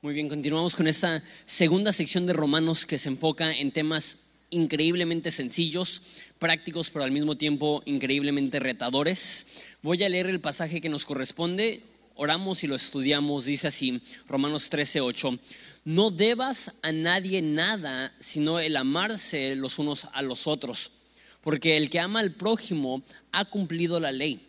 Muy 0.00 0.14
bien, 0.14 0.28
continuamos 0.28 0.76
con 0.76 0.86
esta 0.86 1.24
segunda 1.44 1.92
sección 1.92 2.24
de 2.24 2.32
Romanos 2.32 2.86
que 2.86 2.98
se 2.98 3.08
enfoca 3.08 3.52
en 3.52 3.72
temas 3.72 4.18
increíblemente 4.48 5.32
sencillos, 5.32 6.02
prácticos, 6.38 6.88
pero 6.90 7.04
al 7.04 7.10
mismo 7.10 7.36
tiempo 7.36 7.82
increíblemente 7.84 8.60
retadores. 8.60 9.66
Voy 9.82 10.04
a 10.04 10.08
leer 10.08 10.28
el 10.28 10.38
pasaje 10.38 10.80
que 10.80 10.88
nos 10.88 11.04
corresponde, 11.04 11.82
oramos 12.14 12.62
y 12.62 12.68
lo 12.68 12.76
estudiamos, 12.76 13.44
dice 13.44 13.66
así, 13.66 14.00
Romanos 14.28 14.70
13, 14.70 15.00
8. 15.00 15.36
No 15.84 16.12
debas 16.12 16.74
a 16.82 16.92
nadie 16.92 17.42
nada, 17.42 18.14
sino 18.20 18.60
el 18.60 18.76
amarse 18.76 19.56
los 19.56 19.80
unos 19.80 20.06
a 20.12 20.22
los 20.22 20.46
otros, 20.46 20.92
porque 21.40 21.76
el 21.76 21.90
que 21.90 21.98
ama 21.98 22.20
al 22.20 22.34
prójimo 22.34 23.02
ha 23.32 23.46
cumplido 23.46 23.98
la 23.98 24.12
ley, 24.12 24.46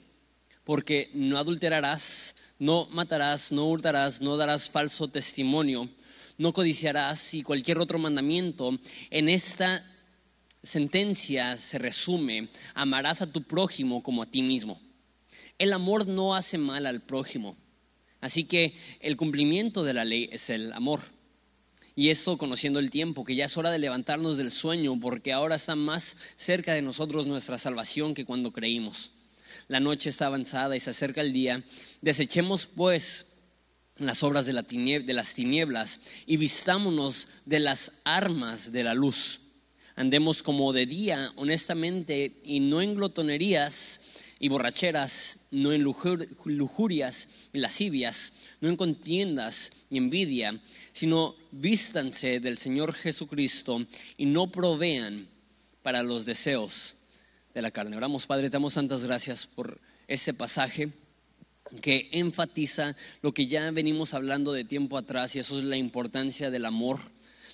porque 0.63 1.09
no 1.15 1.39
adulterarás, 1.39 2.35
no 2.59 2.87
matarás, 2.91 3.51
no 3.51 3.67
hurtarás, 3.67 4.21
no 4.21 4.37
darás 4.37 4.69
falso 4.69 5.07
testimonio, 5.07 5.89
no 6.37 6.53
codiciarás 6.53 7.33
y 7.33 7.41
cualquier 7.41 7.79
otro 7.79 7.97
mandamiento. 7.97 8.77
En 9.09 9.29
esta 9.29 9.83
sentencia 10.61 11.57
se 11.57 11.79
resume, 11.79 12.49
amarás 12.73 13.21
a 13.21 13.31
tu 13.31 13.43
prójimo 13.43 14.03
como 14.03 14.21
a 14.21 14.25
ti 14.25 14.41
mismo. 14.41 14.79
El 15.57 15.73
amor 15.73 16.05
no 16.05 16.35
hace 16.35 16.57
mal 16.57 16.85
al 16.85 17.01
prójimo, 17.01 17.57
así 18.21 18.43
que 18.43 18.75
el 18.99 19.17
cumplimiento 19.17 19.83
de 19.83 19.93
la 19.93 20.05
ley 20.05 20.29
es 20.31 20.49
el 20.49 20.73
amor. 20.73 21.01
Y 21.95 22.09
eso 22.09 22.37
conociendo 22.37 22.79
el 22.79 22.91
tiempo, 22.91 23.25
que 23.25 23.35
ya 23.35 23.45
es 23.45 23.57
hora 23.57 23.71
de 23.71 23.79
levantarnos 23.79 24.37
del 24.37 24.51
sueño, 24.51 24.97
porque 25.01 25.33
ahora 25.33 25.55
está 25.55 25.75
más 25.75 26.15
cerca 26.37 26.73
de 26.73 26.81
nosotros 26.81 27.27
nuestra 27.27 27.57
salvación 27.57 28.13
que 28.13 28.23
cuando 28.23 28.53
creímos. 28.53 29.11
La 29.69 29.79
noche 29.79 30.09
está 30.09 30.25
avanzada 30.25 30.75
y 30.75 30.79
se 30.79 30.89
acerca 30.89 31.21
el 31.21 31.31
día. 31.31 31.63
Desechemos 32.01 32.65
pues 32.65 33.27
las 33.97 34.23
obras 34.23 34.47
de, 34.47 34.53
de 34.53 35.13
las 35.13 35.33
tinieblas 35.35 35.99
y 36.25 36.37
vistámonos 36.37 37.27
de 37.45 37.59
las 37.59 37.91
armas 38.03 38.71
de 38.71 38.83
la 38.83 38.95
luz. 38.95 39.41
Andemos 39.95 40.41
como 40.41 40.73
de 40.73 40.87
día, 40.87 41.31
honestamente, 41.35 42.41
y 42.43 42.61
no 42.61 42.81
en 42.81 42.95
glotonerías 42.95 44.01
y 44.39 44.47
borracheras, 44.47 45.37
no 45.51 45.71
en 45.71 45.83
lujurias 45.83 47.27
y 47.53 47.59
lascivias, 47.59 48.33
no 48.61 48.69
en 48.69 48.75
contiendas 48.75 49.71
y 49.91 49.97
envidia, 49.97 50.59
sino 50.93 51.35
vístanse 51.51 52.39
del 52.39 52.57
Señor 52.57 52.95
Jesucristo 52.95 53.85
y 54.17 54.25
no 54.25 54.51
provean 54.51 55.27
para 55.83 56.01
los 56.01 56.25
deseos 56.25 56.95
de 57.59 57.63
la 57.63 57.71
carne. 57.71 57.97
Oramos, 57.97 58.25
Padre, 58.25 58.49
te 58.49 58.53
damos 58.53 58.73
tantas 58.73 59.03
gracias 59.03 59.45
por 59.45 59.81
este 60.07 60.33
pasaje 60.33 60.91
que 61.81 62.07
enfatiza 62.13 62.95
lo 63.21 63.33
que 63.33 63.47
ya 63.47 63.69
venimos 63.71 64.13
hablando 64.13 64.53
de 64.53 64.63
tiempo 64.63 64.97
atrás 64.97 65.35
y 65.35 65.39
eso 65.39 65.59
es 65.59 65.65
la 65.65 65.75
importancia 65.75 66.51
del 66.51 66.63
amor, 66.63 66.99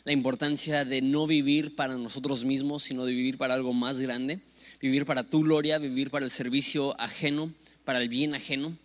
la 0.03 0.11
importancia 0.11 0.85
de 0.85 1.01
no 1.01 1.25
vivir 1.25 1.75
para 1.75 1.97
nosotros 1.97 2.45
mismos, 2.45 2.83
sino 2.83 3.03
de 3.03 3.13
vivir 3.13 3.39
para 3.39 3.55
algo 3.55 3.73
más 3.73 3.99
grande, 3.99 4.41
vivir 4.79 5.07
para 5.07 5.23
tu 5.23 5.41
gloria, 5.41 5.79
vivir 5.79 6.11
para 6.11 6.25
el 6.25 6.29
servicio 6.29 6.95
ajeno, 7.01 7.51
para 7.83 7.99
el 7.99 8.07
bien 8.07 8.35
ajeno. 8.35 8.77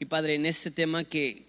Y 0.00 0.06
Padre, 0.06 0.36
en 0.36 0.46
este 0.46 0.70
tema 0.70 1.04
que, 1.04 1.48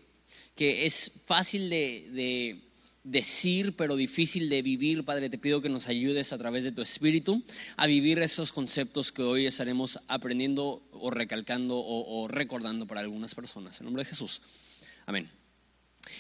que 0.54 0.86
es 0.86 1.14
fácil 1.26 1.70
de 1.70 2.60
decir, 3.04 3.76
pero 3.76 3.96
difícil 3.96 4.50
de 4.50 4.62
vivir. 4.62 5.04
Padre, 5.04 5.30
te 5.30 5.38
pido 5.38 5.62
que 5.62 5.70
nos 5.70 5.88
ayudes 5.88 6.34
a 6.34 6.38
través 6.38 6.64
de 6.64 6.72
tu 6.72 6.82
Espíritu 6.82 7.44
a 7.76 7.88
vivir 7.88 8.20
esos 8.20 8.54
conceptos 8.54 9.12
que 9.12 9.22
hoy 9.22 9.46
estaremos 9.46 10.00
aprendiendo 10.08 10.82
o 10.92 11.12
recalcando 11.12 11.78
o, 11.78 12.28
recordando 12.28 12.88
para 12.88 13.02
algunas 13.02 13.36
personas. 13.36 13.80
En 13.80 13.86
nombre 13.86 14.04
de 14.04 14.10
Jesús. 14.10 14.42
Amén. 15.06 15.30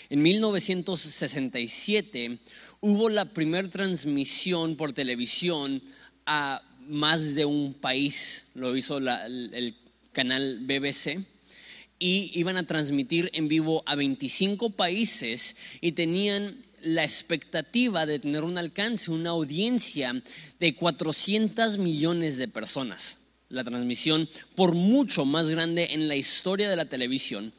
En 0.09 0.21
1967 0.21 2.37
hubo 2.81 3.09
la 3.09 3.25
primera 3.25 3.67
transmisión 3.69 4.75
por 4.75 4.93
televisión 4.93 5.81
a 6.25 6.61
más 6.87 7.35
de 7.35 7.45
un 7.45 7.73
país. 7.73 8.47
Lo 8.55 8.75
hizo 8.75 8.97
el 8.97 9.75
canal 10.11 10.59
BBC 10.61 11.25
y 11.99 12.37
iban 12.37 12.57
a 12.57 12.67
transmitir 12.67 13.29
en 13.33 13.47
vivo 13.47 13.83
a 13.85 13.95
25 13.95 14.71
países 14.71 15.55
y 15.79 15.93
tenían 15.93 16.57
la 16.83 17.03
expectativa 17.03 18.05
de 18.05 18.19
tener 18.19 18.43
un 18.43 18.57
alcance, 18.57 19.11
una 19.11 19.31
audiencia 19.31 20.21
de 20.59 20.75
400 20.75 21.77
millones 21.77 22.37
de 22.37 22.47
personas. 22.47 23.19
La 23.49 23.63
transmisión 23.63 24.27
por 24.55 24.73
mucho 24.73 25.25
más 25.25 25.49
grande 25.49 25.89
en 25.91 26.07
la 26.07 26.15
historia 26.15 26.69
de 26.69 26.75
la 26.75 26.85
televisión. 26.85 27.53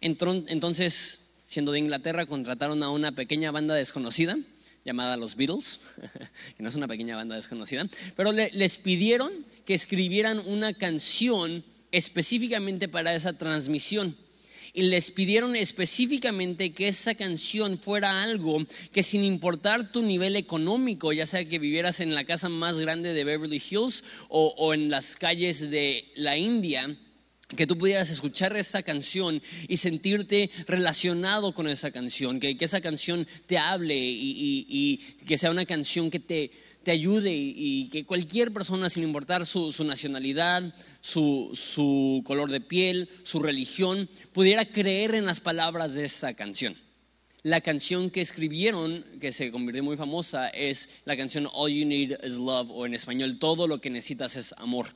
Entonces, 0.00 1.20
siendo 1.46 1.72
de 1.72 1.80
Inglaterra, 1.80 2.26
contrataron 2.26 2.82
a 2.82 2.90
una 2.90 3.12
pequeña 3.12 3.50
banda 3.50 3.74
desconocida 3.74 4.38
llamada 4.84 5.16
los 5.16 5.36
Beatles, 5.36 5.80
que 6.56 6.62
no 6.62 6.68
es 6.68 6.74
una 6.74 6.88
pequeña 6.88 7.16
banda 7.16 7.36
desconocida, 7.36 7.86
pero 8.16 8.32
les 8.32 8.78
pidieron 8.78 9.32
que 9.66 9.74
escribieran 9.74 10.38
una 10.46 10.72
canción 10.72 11.64
específicamente 11.92 12.88
para 12.88 13.14
esa 13.14 13.32
transmisión 13.32 14.16
les 14.82 15.10
pidieron 15.10 15.56
específicamente 15.56 16.72
que 16.72 16.88
esa 16.88 17.14
canción 17.14 17.78
fuera 17.78 18.22
algo 18.22 18.64
que 18.92 19.02
sin 19.02 19.24
importar 19.24 19.92
tu 19.92 20.02
nivel 20.02 20.36
económico, 20.36 21.12
ya 21.12 21.26
sea 21.26 21.44
que 21.44 21.58
vivieras 21.58 22.00
en 22.00 22.14
la 22.14 22.24
casa 22.24 22.48
más 22.48 22.78
grande 22.78 23.12
de 23.12 23.24
Beverly 23.24 23.62
Hills 23.70 24.04
o, 24.28 24.74
en 24.74 24.90
las 24.90 25.16
calles 25.16 25.70
de 25.70 26.04
la 26.16 26.36
India, 26.36 26.96
que 27.56 27.66
tú 27.66 27.78
pudieras 27.78 28.10
escuchar 28.10 28.56
esa 28.56 28.82
canción 28.82 29.40
y 29.68 29.78
sentirte 29.78 30.50
relacionado 30.66 31.52
con 31.52 31.66
esa 31.68 31.90
canción, 31.90 32.40
que, 32.40 32.56
esa 32.60 32.80
canción 32.80 33.26
te 33.46 33.58
hable 33.58 33.96
y 33.96 34.98
que 35.26 35.38
sea 35.38 35.50
una 35.50 35.64
canción 35.64 36.10
que 36.10 36.20
te 36.20 36.67
te 36.82 36.90
ayude 36.90 37.32
y, 37.34 37.88
que 37.90 38.04
cualquier 38.04 38.52
persona, 38.52 38.88
sin 38.88 39.04
importar 39.04 39.46
su, 39.46 39.72
nacionalidad, 39.84 40.74
su, 41.00 42.22
color 42.24 42.50
de 42.50 42.60
piel, 42.60 43.08
su 43.24 43.40
religión, 43.40 44.08
pudiera 44.32 44.64
creer 44.64 45.14
en 45.14 45.26
las 45.26 45.40
palabras 45.40 45.94
de 45.94 46.04
esta 46.04 46.34
canción. 46.34 46.76
La 47.42 47.60
canción 47.60 48.10
que 48.10 48.20
escribieron, 48.20 49.04
que 49.20 49.32
se 49.32 49.50
convirtió 49.50 49.82
muy 49.84 49.96
famosa, 49.96 50.48
es 50.48 50.88
la 51.04 51.16
canción 51.16 51.48
All 51.52 51.72
You 51.72 51.86
Need 51.86 52.24
Is 52.24 52.34
Love, 52.34 52.70
o 52.70 52.86
en 52.86 52.94
español, 52.94 53.38
Todo 53.38 53.66
lo 53.66 53.80
que 53.80 53.90
necesitas 53.90 54.36
es 54.36 54.54
amor. 54.58 54.88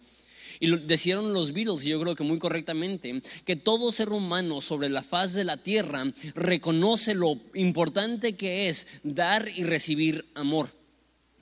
Y 0.60 0.66
lo, 0.66 0.76
los 0.76 1.52
Beatles, 1.52 1.84
y 1.84 1.90
yo 1.90 2.00
creo 2.00 2.14
que 2.14 2.24
muy 2.24 2.38
correctamente, 2.38 3.22
que 3.44 3.56
todo 3.56 3.90
ser 3.90 4.10
humano 4.10 4.60
sobre 4.60 4.88
la 4.90 5.02
faz 5.02 5.32
de 5.32 5.44
la 5.44 5.56
tierra 5.56 6.04
reconoce 6.34 7.14
lo 7.14 7.38
importante 7.54 8.34
que 8.34 8.68
es 8.68 8.86
dar 9.02 9.48
y 9.48 9.64
recibir 9.64 10.26
amor 10.34 10.81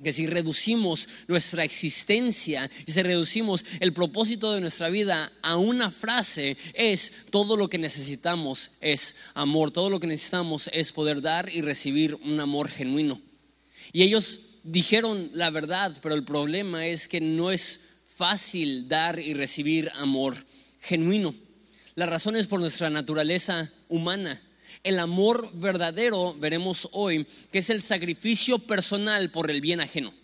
que 0.02 0.12
si 0.12 0.26
reducimos 0.26 1.08
nuestra 1.28 1.64
existencia 1.64 2.70
y 2.86 2.92
si 2.92 3.02
reducimos 3.02 3.64
el 3.80 3.92
propósito 3.92 4.52
de 4.52 4.60
nuestra 4.60 4.88
vida 4.88 5.32
a 5.42 5.56
una 5.56 5.90
frase, 5.90 6.56
es 6.74 7.12
todo 7.30 7.56
lo 7.56 7.68
que 7.68 7.78
necesitamos 7.78 8.70
es 8.80 9.16
amor, 9.34 9.70
todo 9.70 9.90
lo 9.90 10.00
que 10.00 10.06
necesitamos 10.06 10.70
es 10.72 10.92
poder 10.92 11.20
dar 11.20 11.48
y 11.50 11.62
recibir 11.62 12.14
un 12.16 12.40
amor 12.40 12.68
genuino. 12.68 13.20
Y 13.92 14.02
ellos 14.02 14.40
dijeron 14.62 15.30
la 15.34 15.50
verdad, 15.50 15.96
pero 16.02 16.14
el 16.14 16.24
problema 16.24 16.86
es 16.86 17.08
que 17.08 17.20
no 17.20 17.50
es 17.50 17.80
fácil 18.14 18.88
dar 18.88 19.18
y 19.18 19.34
recibir 19.34 19.90
amor 19.94 20.36
genuino. 20.80 21.34
La 21.94 22.06
razón 22.06 22.36
es 22.36 22.46
por 22.46 22.60
nuestra 22.60 22.90
naturaleza 22.90 23.70
humana. 23.88 24.40
El 24.82 24.98
amor 24.98 25.50
verdadero, 25.52 26.34
veremos 26.38 26.88
hoy, 26.92 27.26
que 27.52 27.58
es 27.58 27.70
el 27.70 27.82
sacrificio 27.82 28.58
personal 28.58 29.30
por 29.30 29.50
el 29.50 29.60
bien 29.60 29.80
ajeno. 29.80 30.14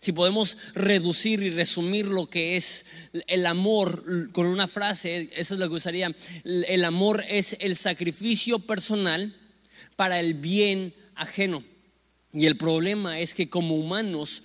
Si 0.00 0.12
podemos 0.12 0.58
reducir 0.74 1.42
y 1.42 1.50
resumir 1.50 2.06
lo 2.06 2.26
que 2.26 2.56
es 2.56 2.84
el 3.28 3.46
amor 3.46 4.30
con 4.32 4.46
una 4.46 4.66
frase, 4.66 5.30
eso 5.36 5.54
es 5.54 5.60
lo 5.60 5.68
que 5.68 5.76
usaría. 5.76 6.12
El 6.44 6.84
amor 6.84 7.24
es 7.28 7.56
el 7.60 7.76
sacrificio 7.76 8.58
personal 8.58 9.34
para 9.94 10.18
el 10.18 10.34
bien 10.34 10.92
ajeno. 11.14 11.62
Y 12.32 12.46
el 12.46 12.56
problema 12.56 13.20
es 13.20 13.32
que 13.32 13.48
como 13.48 13.76
humanos 13.76 14.42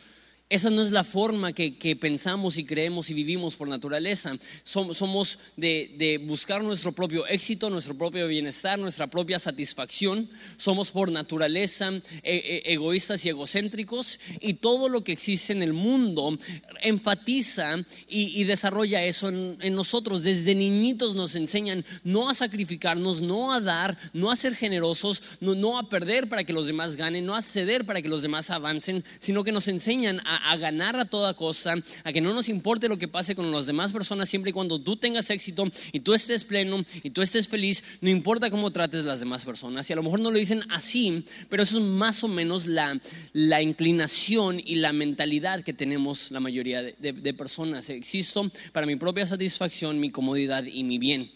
esa 0.49 0.69
no 0.69 0.81
es 0.81 0.91
la 0.91 1.03
forma 1.03 1.51
que, 1.51 1.97
pensamos 1.99 2.57
y 2.57 2.63
creemos 2.63 3.09
y 3.09 3.13
vivimos 3.13 3.57
por 3.57 3.67
naturaleza. 3.67 4.37
Somos 4.63 5.39
de, 5.57 6.23
buscar 6.25 6.63
nuestro 6.63 6.93
propio 6.93 7.27
éxito, 7.27 7.69
nuestro 7.69 7.97
propio 7.97 8.27
bienestar, 8.27 8.79
nuestra 8.79 9.07
propia 9.07 9.39
satisfacción. 9.39 10.29
Somos 10.55 10.91
por 10.91 11.11
naturaleza 11.11 11.91
e, 12.23 12.63
e, 12.63 12.73
egoístas 12.73 13.25
y 13.25 13.29
egocéntricos 13.29 14.21
y 14.39 14.53
todo 14.53 14.87
lo 14.87 15.03
que 15.03 15.11
existe 15.11 15.51
en 15.51 15.63
el 15.63 15.73
mundo 15.73 16.37
enfatiza 16.81 17.83
y, 18.07 18.43
desarrolla 18.45 19.03
eso 19.03 19.27
en, 19.27 19.75
nosotros. 19.75 20.23
Desde 20.23 20.55
niñitos 20.55 21.13
nos 21.13 21.35
enseñan 21.35 21.83
no 22.05 22.29
a 22.29 22.33
sacrificarnos, 22.33 23.19
no 23.19 23.51
a 23.51 23.59
dar, 23.59 23.97
no 24.13 24.31
a 24.31 24.35
ser 24.37 24.55
generosos, 24.55 25.21
no, 25.41 25.55
no 25.55 25.77
a 25.77 25.89
perder 25.89 26.29
para 26.29 26.45
que 26.45 26.53
los 26.53 26.67
demás 26.67 26.95
ganen, 26.95 27.25
no 27.25 27.35
a 27.35 27.41
ceder 27.41 27.85
para 27.85 28.01
que 28.01 28.07
los 28.07 28.21
demás 28.21 28.49
avancen, 28.49 29.03
sino 29.19 29.43
que 29.43 29.51
nos 29.51 29.67
enseñan 29.67 30.21
a 30.25 30.36
a, 30.37 30.57
ganar 30.57 30.95
a 30.95 31.05
toda 31.05 31.33
costa, 31.33 31.75
a 32.03 32.13
que 32.13 32.21
no 32.21 32.33
nos 32.33 32.49
importe 32.49 32.89
lo 32.89 32.97
que 32.97 33.07
pase 33.07 33.35
con 33.35 33.51
las 33.51 33.65
demás 33.65 33.91
personas, 33.91 34.29
siempre 34.29 34.51
y 34.51 34.53
cuando 34.53 34.79
tú 34.79 34.95
tengas 34.95 35.29
éxito 35.29 35.65
y 35.91 35.99
tú 35.99 36.13
estés 36.13 36.43
pleno 36.43 36.83
y 37.03 37.09
tú 37.09 37.21
estés 37.21 37.47
feliz, 37.47 37.83
no 38.01 38.09
importa 38.09 38.49
cómo 38.49 38.71
trates 38.71 39.05
las 39.05 39.19
demás 39.19 39.45
personas. 39.45 39.89
Y 39.89 39.93
a 39.93 39.95
lo 39.95 40.03
mejor 40.03 40.19
no 40.19 40.31
lo 40.31 40.37
dicen 40.37 40.63
así, 40.69 41.25
pero 41.49 41.63
eso 41.63 41.77
es 41.77 41.83
más 41.83 42.23
o 42.23 42.27
menos 42.27 42.65
la, 42.65 42.99
la 43.33 43.61
inclinación 43.61 44.61
y 44.63 44.75
la 44.75 44.93
mentalidad 44.93 45.63
que 45.63 45.73
tenemos 45.73 46.31
la 46.31 46.39
mayoría 46.39 46.81
de, 46.81 47.13
de 47.13 47.33
personas. 47.33 47.89
Existo 47.89 48.51
para 48.71 48.85
mi 48.85 48.95
propia 48.95 49.25
satisfacción, 49.25 49.99
mi 49.99 50.11
comodidad 50.11 50.63
y 50.63 50.83
mi 50.83 50.97
bien. 50.97 51.31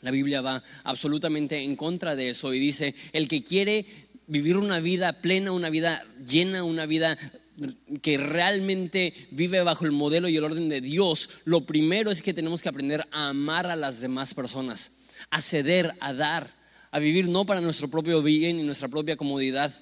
La 0.00 0.10
Biblia 0.10 0.40
va 0.40 0.62
absolutamente 0.82 1.62
en 1.62 1.76
contra 1.76 2.16
de 2.16 2.30
eso 2.30 2.52
y 2.52 2.58
dice, 2.58 2.94
el 3.12 3.28
que 3.28 3.44
quiere 3.44 3.86
vivir 4.26 4.56
una 4.56 4.80
vida 4.80 5.20
plena, 5.20 5.52
una 5.52 5.70
vida 5.70 6.04
llena, 6.28 6.64
una 6.64 6.86
vida 6.86 7.18
que 8.02 8.18
realmente 8.18 9.14
vive 9.30 9.62
bajo 9.62 9.84
el 9.84 9.92
modelo 9.92 10.28
y 10.28 10.36
el 10.36 10.44
orden 10.44 10.68
de 10.68 10.80
Dios, 10.80 11.30
lo 11.44 11.66
primero 11.66 12.10
es 12.10 12.22
que 12.22 12.34
tenemos 12.34 12.62
que 12.62 12.68
aprender 12.68 13.06
a 13.10 13.28
amar 13.28 13.66
a 13.66 13.76
las 13.76 14.00
demás 14.00 14.34
personas, 14.34 14.92
a 15.30 15.40
ceder, 15.40 15.94
a 16.00 16.12
dar, 16.12 16.54
a 16.90 16.98
vivir 16.98 17.28
no 17.28 17.46
para 17.46 17.60
nuestro 17.60 17.88
propio 17.88 18.22
bien 18.22 18.58
y 18.58 18.62
nuestra 18.62 18.88
propia 18.88 19.16
comodidad. 19.16 19.72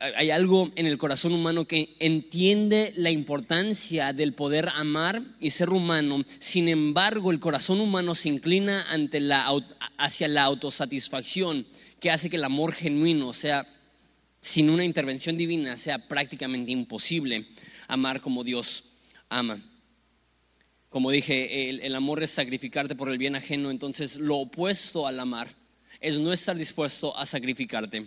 Hay 0.00 0.30
algo 0.30 0.72
en 0.76 0.86
el 0.86 0.96
corazón 0.96 1.32
humano 1.34 1.66
que 1.66 1.94
entiende 2.00 2.94
la 2.96 3.10
importancia 3.10 4.14
del 4.14 4.32
poder 4.32 4.70
amar 4.74 5.22
y 5.40 5.50
ser 5.50 5.70
humano. 5.70 6.24
Sin 6.38 6.68
embargo, 6.68 7.30
el 7.30 7.38
corazón 7.38 7.80
humano 7.80 8.14
se 8.14 8.30
inclina 8.30 8.86
ante 8.90 9.20
la, 9.20 9.46
hacia 9.98 10.28
la 10.28 10.44
autosatisfacción, 10.44 11.66
que 12.00 12.10
hace 12.10 12.30
que 12.30 12.36
el 12.36 12.44
amor 12.44 12.72
genuino 12.72 13.32
sea, 13.34 13.66
sin 14.44 14.68
una 14.68 14.84
intervención 14.84 15.38
divina, 15.38 15.78
sea 15.78 16.06
prácticamente 16.06 16.70
imposible 16.70 17.46
amar 17.88 18.20
como 18.20 18.44
Dios 18.44 18.84
ama. 19.30 19.58
Como 20.90 21.10
dije, 21.10 21.70
el, 21.70 21.94
amor 21.94 22.22
es 22.22 22.32
sacrificarte 22.32 22.94
por 22.94 23.08
el 23.08 23.16
bien 23.16 23.36
ajeno, 23.36 23.70
entonces 23.70 24.18
lo 24.18 24.36
opuesto 24.36 25.06
al 25.06 25.18
amar 25.18 25.48
es 25.98 26.18
no 26.18 26.30
estar 26.30 26.54
dispuesto 26.56 27.16
a 27.16 27.24
sacrificarte. 27.24 28.06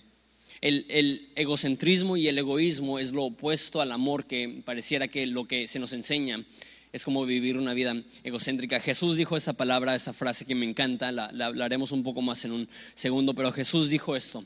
El, 0.62 1.32
egocentrismo 1.36 2.18
y 2.18 2.28
el 2.28 2.38
egoísmo 2.38 3.00
es 3.00 3.12
lo 3.14 3.24
opuesto 3.24 3.82
al 3.82 3.92
amor 3.92 4.26
que 4.26 4.62
pareciera 4.64 5.08
que 5.08 5.26
lo 5.26 5.48
que 5.48 5.66
se 5.66 5.80
nos 5.80 5.92
enseña 5.92 6.46
es 6.94 7.04
como 7.04 7.26
vivir 7.26 7.58
una 7.58 7.74
vida 7.74 7.96
egocéntrica. 8.24 8.80
Jesús 8.80 9.18
dijo 9.18 9.36
esa 9.36 9.54
palabra, 9.54 9.96
esa 9.96 10.14
frase 10.14 10.46
que 10.46 10.54
me 10.54 10.68
encanta, 10.68 11.12
la 11.12 11.48
hablaremos 11.48 11.92
un 11.92 12.04
poco 12.04 12.22
más 12.22 12.46
en 12.46 12.52
un 12.52 12.70
segundo, 12.94 13.34
pero 13.34 13.52
Jesús 13.52 13.90
dijo 13.90 14.16
esto, 14.16 14.46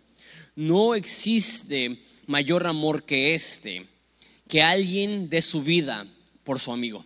no 0.55 0.95
existe 0.95 2.01
mayor 2.27 2.67
amor 2.67 3.03
que 3.03 3.33
este, 3.33 3.87
que 4.47 4.61
alguien 4.61 5.29
dé 5.29 5.41
su 5.41 5.61
vida 5.61 6.07
por 6.43 6.59
su 6.59 6.71
amigo. 6.71 7.05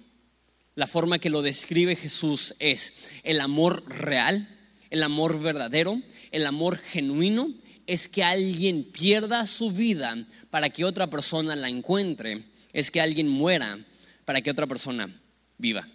La 0.75 0.87
forma 0.87 1.19
que 1.19 1.29
lo 1.29 1.41
describe 1.41 1.95
Jesús 1.95 2.55
es 2.59 3.09
el 3.23 3.39
amor 3.39 3.83
real, 3.87 4.49
el 4.89 5.03
amor 5.03 5.41
verdadero, 5.41 6.01
el 6.31 6.45
amor 6.45 6.77
genuino 6.77 7.53
es 7.87 8.07
que 8.07 8.23
alguien 8.23 8.83
pierda 8.83 9.45
su 9.45 9.71
vida 9.71 10.25
para 10.49 10.69
que 10.69 10.85
otra 10.85 11.09
persona 11.09 11.55
la 11.55 11.69
encuentre, 11.69 12.43
es 12.73 12.91
que 12.91 12.99
alguien 12.99 13.27
muera 13.27 13.79
para 14.25 14.41
que 14.41 14.51
otra 14.51 14.67
persona 14.67 15.09
viva. 15.57 15.87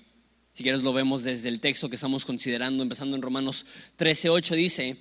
Si 0.52 0.62
quieres 0.62 0.82
lo 0.82 0.92
vemos 0.92 1.24
desde 1.24 1.48
el 1.48 1.60
texto 1.60 1.88
que 1.88 1.96
estamos 1.96 2.24
considerando, 2.24 2.82
empezando 2.82 3.16
en 3.16 3.22
Romanos 3.22 3.66
13:8 3.98 4.54
dice, 4.54 4.96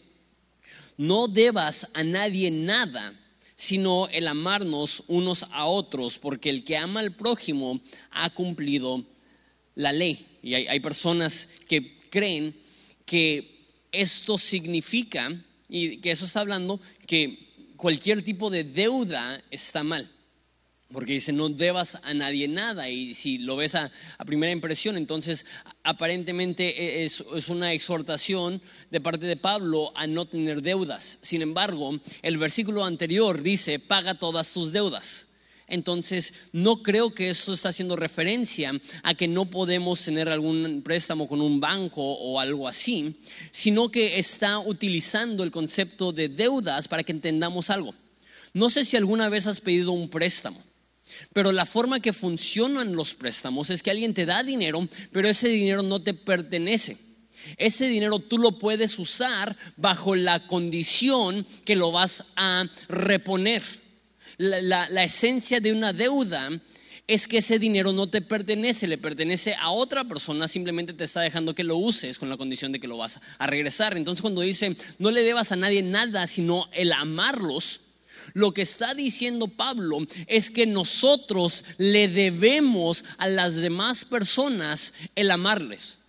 "No 0.99 1.29
debas 1.29 1.87
a 1.93 2.03
nadie 2.03 2.51
nada, 2.51 3.17
sino 3.55 4.09
el 4.09 4.27
amarnos 4.27 5.01
unos 5.07 5.45
a 5.51 5.65
otros, 5.65 6.19
porque 6.19 6.49
el 6.49 6.65
que 6.65 6.75
ama 6.75 6.99
al 6.99 7.15
prójimo 7.15 7.79
ha 8.11 8.29
cumplido 8.31 9.05
la 9.75 9.93
ley." 9.93 10.27
Y 10.43 10.55
hay, 10.55 10.79
personas 10.81 11.47
que 11.69 11.99
creen 12.09 12.53
que 13.05 13.65
esto 13.93 14.37
significa 14.37 15.31
y 15.69 15.97
que 15.97 16.11
eso 16.11 16.25
está 16.25 16.41
hablando 16.41 16.81
que 17.07 17.71
cualquier 17.77 18.21
tipo 18.21 18.49
de 18.49 18.65
deuda 18.65 19.41
está 19.51 19.83
mal. 19.83 20.11
Porque 20.91 21.13
dice, 21.13 21.31
no 21.31 21.49
debas 21.49 21.97
a 22.01 22.13
nadie 22.15 22.47
nada. 22.47 22.89
Y 22.89 23.13
si 23.13 23.37
lo 23.37 23.55
ves 23.55 23.75
a, 23.75 23.91
primera 24.25 24.51
impresión, 24.51 24.97
entonces 24.97 25.45
aparentemente 25.83 27.01
e, 27.01 27.03
es, 27.03 27.23
es, 27.35 27.49
una 27.49 27.73
exhortación 27.73 28.59
de 28.89 28.99
parte 28.99 29.27
de 29.27 29.35
Pablo 29.35 29.91
a 29.95 30.07
no 30.07 30.25
tener 30.25 30.63
deudas. 30.63 31.19
Sin 31.21 31.43
embargo, 31.43 31.99
el 32.23 32.37
versículo 32.37 32.83
anterior 32.85 33.43
dice, 33.43 33.77
paga 33.79 34.15
todas 34.15 34.51
tus 34.51 34.71
deudas. 34.71 35.27
Entonces, 35.69 36.33
no 36.51 36.81
creo 36.81 37.13
que 37.13 37.29
esto 37.29 37.53
está 37.53 37.69
haciendo 37.69 37.95
referencia 37.95 38.71
a 39.03 39.13
que 39.13 39.27
no 39.27 39.45
podemos 39.45 40.03
tener 40.03 40.27
algún 40.29 40.81
préstamo 40.83 41.27
con 41.27 41.41
un 41.41 41.59
banco 41.59 42.01
o 42.01 42.39
algo 42.39 42.67
así, 42.67 43.15
sino 43.51 43.89
que 43.89 44.17
está 44.17 44.59
utilizando 44.59 45.43
el 45.43 45.51
concepto 45.51 46.11
de 46.11 46.27
deudas 46.29 46.87
para 46.87 47.03
que 47.03 47.11
entendamos 47.11 47.69
algo. 47.69 47.93
No 48.53 48.69
sé 48.69 48.83
si 48.83 48.97
alguna 48.97 49.29
vez 49.29 49.45
has 49.45 49.61
pedido 49.61 49.91
un 49.91 50.09
préstamo. 50.09 50.68
Pero 51.33 51.51
la 51.51 51.65
forma 51.65 51.99
que 51.99 52.13
funcionan 52.13 52.95
los 52.95 53.15
préstamos 53.15 53.69
es 53.69 53.83
que 53.83 53.91
alguien 53.91 54.13
te 54.13 54.25
da 54.25 54.43
dinero, 54.43 54.87
pero 55.11 55.27
ese 55.27 55.47
dinero 55.47 55.81
no 55.83 56.01
te 56.01 56.13
pertenece. 56.13 56.97
Ese 57.57 57.87
dinero 57.87 58.19
tú 58.19 58.37
lo 58.37 58.59
puedes 58.59 58.99
usar 58.99 59.55
bajo 59.77 60.15
la 60.15 60.45
condición 60.47 61.45
que 61.65 61.75
lo 61.75 61.91
vas 61.91 62.25
a 62.35 62.65
reponer 62.89 63.63
la, 64.39 65.03
esencia 65.03 65.59
de 65.59 65.73
una 65.73 65.93
deuda 65.93 66.49
es 67.07 67.27
que 67.27 67.39
ese 67.39 67.59
dinero 67.59 67.91
no 67.91 68.07
te 68.07 68.21
pertenece, 68.21 68.87
le 68.87 68.97
pertenece 68.97 69.55
a 69.55 69.71
otra 69.71 70.03
persona, 70.05 70.47
simplemente 70.47 70.93
te 70.93 71.03
está 71.03 71.21
dejando 71.21 71.55
que 71.55 71.63
lo 71.63 71.75
uses 71.75 72.19
con 72.19 72.29
la 72.29 72.37
condición 72.37 72.71
de 72.71 72.79
que 72.79 72.87
lo 72.87 72.97
vas 72.97 73.19
a 73.37 73.47
regresar. 73.47 73.97
Entonces 73.97 74.21
cuando 74.21 74.41
dice, 74.41 74.75
no 74.99 75.11
le 75.11 75.23
debas 75.23 75.51
a 75.51 75.55
nadie 75.55 75.81
nada, 75.81 76.25
sino 76.27 76.69
el 76.71 76.93
amarlos, 76.93 77.81
lo 78.33 78.53
que 78.53 78.61
está 78.61 78.93
diciendo 78.93 79.47
Pablo 79.47 79.99
es 80.27 80.51
que 80.51 80.65
nosotros 80.65 81.65
le 81.77 82.07
debemos 82.07 83.05
a 83.17 83.27
las 83.27 83.55
demás 83.55 84.05
personas 84.05 84.93
el 85.15 85.31
amarles. 85.31 85.99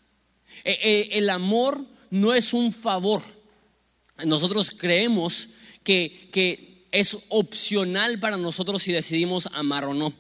E, 0.65 0.73
e, 0.73 1.19
el 1.19 1.31
amor 1.31 1.85
no 2.11 2.35
es 2.35 2.53
un 2.53 2.73
favor. 2.73 3.23
Nosotros 4.25 4.71
creemos 4.71 5.49
que, 5.83 6.29
que 6.33 6.71
es 6.93 7.19
opcional 7.29 8.19
para 8.19 8.37
nosotros 8.37 8.83
si 8.83 8.93
decidimos 8.93 9.49
amar 9.53 9.85
o 9.85 9.95
no. 9.95 10.13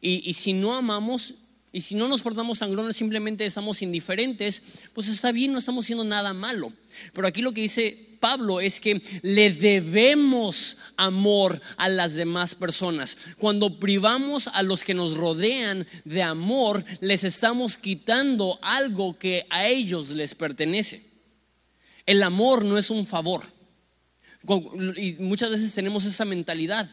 Y, 0.00 0.34
si 0.34 0.52
no 0.52 0.74
amamos, 0.74 1.34
y 1.72 1.80
si 1.80 1.94
no 1.94 2.06
nos 2.06 2.22
portamos 2.22 2.58
sangrones, 2.58 2.96
simplemente 2.96 3.44
estamos 3.44 3.82
indiferentes, 3.82 4.62
pues 4.92 5.08
está 5.08 5.32
bien, 5.32 5.52
no 5.52 5.58
estamos 5.58 5.84
haciendo 5.84 6.04
nada 6.04 6.32
malo. 6.32 6.72
Pero 7.12 7.26
aquí 7.26 7.42
lo 7.42 7.52
que 7.52 7.62
dice 7.62 8.16
Pablo 8.20 8.60
es 8.60 8.80
que 8.80 9.00
le 9.22 9.50
debemos 9.50 10.76
amor 10.96 11.60
a 11.76 11.88
las 11.88 12.14
demás 12.14 12.54
personas. 12.54 13.16
Cuando 13.38 13.78
privamos 13.78 14.48
a 14.48 14.62
los 14.62 14.84
que 14.84 14.94
nos 14.94 15.16
rodean 15.16 15.86
de 16.04 16.22
amor, 16.22 16.84
les 17.00 17.24
estamos 17.24 17.76
quitando 17.76 18.58
algo 18.62 19.18
que 19.18 19.46
a 19.50 19.66
ellos 19.66 20.10
les 20.10 20.34
pertenece. 20.34 21.04
El 22.04 22.22
amor 22.22 22.64
no 22.64 22.78
es 22.78 22.90
un 22.90 23.06
favor. 23.06 23.42
Y 24.96 25.12
muchas 25.18 25.50
veces 25.50 25.72
tenemos 25.72 26.04
esa 26.04 26.24
mentalidad. 26.24 26.88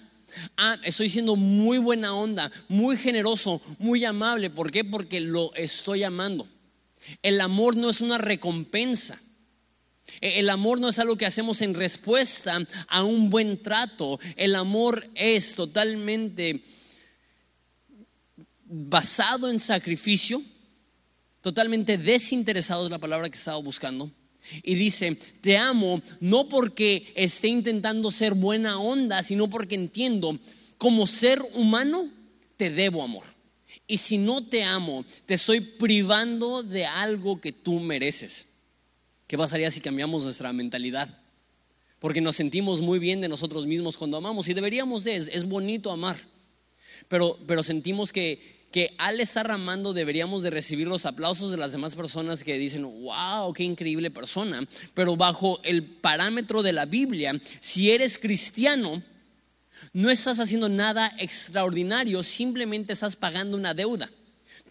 Ah, 0.57 0.77
estoy 0.83 1.09
siendo 1.09 1.35
muy 1.35 1.77
buena 1.77 2.15
onda, 2.15 2.51
muy 2.67 2.97
generoso, 2.97 3.61
muy 3.77 4.03
amable. 4.03 4.49
¿Por 4.49 4.71
qué? 4.71 4.83
Porque 4.83 5.19
lo 5.19 5.53
estoy 5.55 6.03
amando. 6.03 6.47
El 7.21 7.41
amor 7.41 7.75
no 7.75 7.89
es 7.89 8.01
una 8.01 8.17
recompensa. 8.17 9.21
E, 10.21 10.39
el 10.39 10.49
amor 10.49 10.79
no 10.79 10.89
es 10.89 10.99
algo 10.99 11.17
que 11.17 11.25
hacemos 11.25 11.61
en 11.61 11.73
respuesta 11.73 12.59
a 12.87 13.03
un 13.03 13.29
buen 13.29 13.61
trato. 13.61 14.19
El 14.35 14.55
amor 14.55 15.09
es 15.15 15.55
totalmente 15.55 16.63
basado 18.65 19.49
en 19.49 19.59
sacrificio, 19.59 20.41
totalmente 21.41 21.97
desinteresado 21.97 22.85
es 22.85 22.91
la 22.91 22.99
palabra 22.99 23.29
que 23.29 23.37
estaba 23.37 23.57
buscando 23.57 24.11
y 24.61 24.75
dice, 24.75 25.17
te 25.41 25.57
amo 25.57 26.01
no 26.19 26.49
porque 26.49 27.11
esté 27.15 27.47
intentando 27.47 28.11
ser 28.11 28.33
buena 28.33 28.79
onda, 28.79 29.23
sino 29.23 29.49
porque 29.49 29.75
entiendo, 29.75 30.37
como 30.77 31.07
ser 31.07 31.41
humano, 31.53 32.09
te 32.57 32.69
debo 32.69 33.03
amor. 33.03 33.23
Y 33.87 33.97
si 33.97 34.17
no 34.17 34.45
te 34.45 34.63
amo, 34.63 35.05
te 35.25 35.35
estoy 35.35 35.61
privando 35.61 36.63
de 36.63 36.85
algo 36.85 37.39
que 37.39 37.51
tú 37.51 37.79
mereces. 37.79 38.47
¿Qué 39.27 39.37
pasaría 39.37 39.71
si 39.71 39.81
cambiamos 39.81 40.23
nuestra 40.23 40.53
mentalidad? 40.53 41.09
Porque 41.99 42.21
nos 42.21 42.35
sentimos 42.35 42.81
muy 42.81 42.99
bien 42.99 43.21
de 43.21 43.29
nosotros 43.29 43.65
mismos 43.65 43.97
cuando 43.97 44.17
amamos 44.17 44.47
y 44.49 44.53
deberíamos 44.53 45.03
de, 45.03 45.15
es, 45.15 45.43
bonito 45.45 45.91
amar, 45.91 46.17
pero, 47.07 47.37
pero 47.47 47.63
sentimos 47.63 48.11
que 48.11 48.63
que 48.73 48.95
al 48.97 49.19
estar 49.19 49.51
amando 49.51 49.93
deberíamos 49.93 50.41
de 50.41 50.49
recibir 50.49 50.87
los 50.87 51.05
aplausos 51.05 51.51
de 51.51 51.57
las 51.57 51.71
demás 51.71 51.93
personas 51.93 52.43
que 52.43 52.57
dicen, 52.57 52.81
wow, 53.03 53.53
qué 53.53 53.63
increíble 53.63 54.09
persona. 54.09 54.67
Pero 54.95 55.15
bajo 55.15 55.61
el 55.63 55.85
parámetro 55.85 56.63
de 56.63 56.73
la 56.73 56.85
Biblia, 56.85 57.39
si 57.59 57.91
eres 57.91 58.17
cristiano, 58.17 59.03
No 59.91 60.09
estás 60.09 60.39
haciendo 60.39 60.69
nada 60.69 61.13
extraordinario, 61.19 62.23
simplemente 62.23 62.93
estás 62.93 63.15
pagando 63.15 63.57
una 63.57 63.73
deuda. 63.73 64.09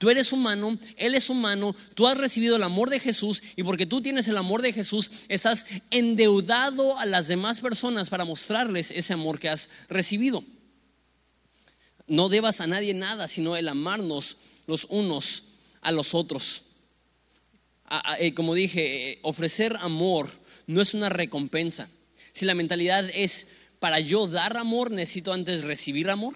Tú 0.02 0.10
eres 0.10 0.32
humano, 0.32 0.76
Él 0.96 1.14
es 1.14 1.30
humano, 1.30 1.76
tú 1.94 2.08
has 2.08 2.18
recibido 2.18 2.56
el 2.56 2.64
amor 2.64 2.90
de 2.90 2.98
Jesús 2.98 3.40
y 3.54 3.62
porque 3.62 3.86
tú 3.86 4.02
tienes 4.02 4.26
el 4.26 4.36
amor 4.36 4.60
de 4.60 4.72
Jesús, 4.72 5.12
estás 5.28 5.64
endeudado 5.92 6.98
a 6.98 7.06
las 7.06 7.28
demás 7.28 7.60
personas 7.60 8.10
para 8.10 8.24
mostrarles 8.24 8.90
ese 8.90 9.12
amor 9.12 9.38
que 9.38 9.48
has 9.48 9.70
recibido. 9.88 10.42
No 12.08 12.28
debas 12.28 12.60
a 12.60 12.66
nadie 12.66 12.94
nada, 12.94 13.28
sino 13.28 13.54
el 13.54 13.68
amarnos 13.68 14.38
los 14.66 14.88
unos 14.90 15.44
a 15.82 15.92
los 15.92 16.16
otros. 16.16 16.62
Eh, 18.18 18.34
como 18.34 18.54
dije, 18.54 19.12
eh, 19.12 19.18
ofrecer 19.22 19.76
amor 19.78 20.30
no 20.66 20.82
es 20.82 20.94
una 20.94 21.10
recompensa. 21.10 21.88
Si 22.32 22.44
la 22.44 22.56
mentalidad 22.56 23.08
es 23.14 23.46
para 23.78 24.00
yo 24.00 24.26
dar 24.26 24.56
amor, 24.56 24.90
necesito 24.90 25.32
antes 25.32 25.62
recibir 25.62 26.10
amor. 26.10 26.34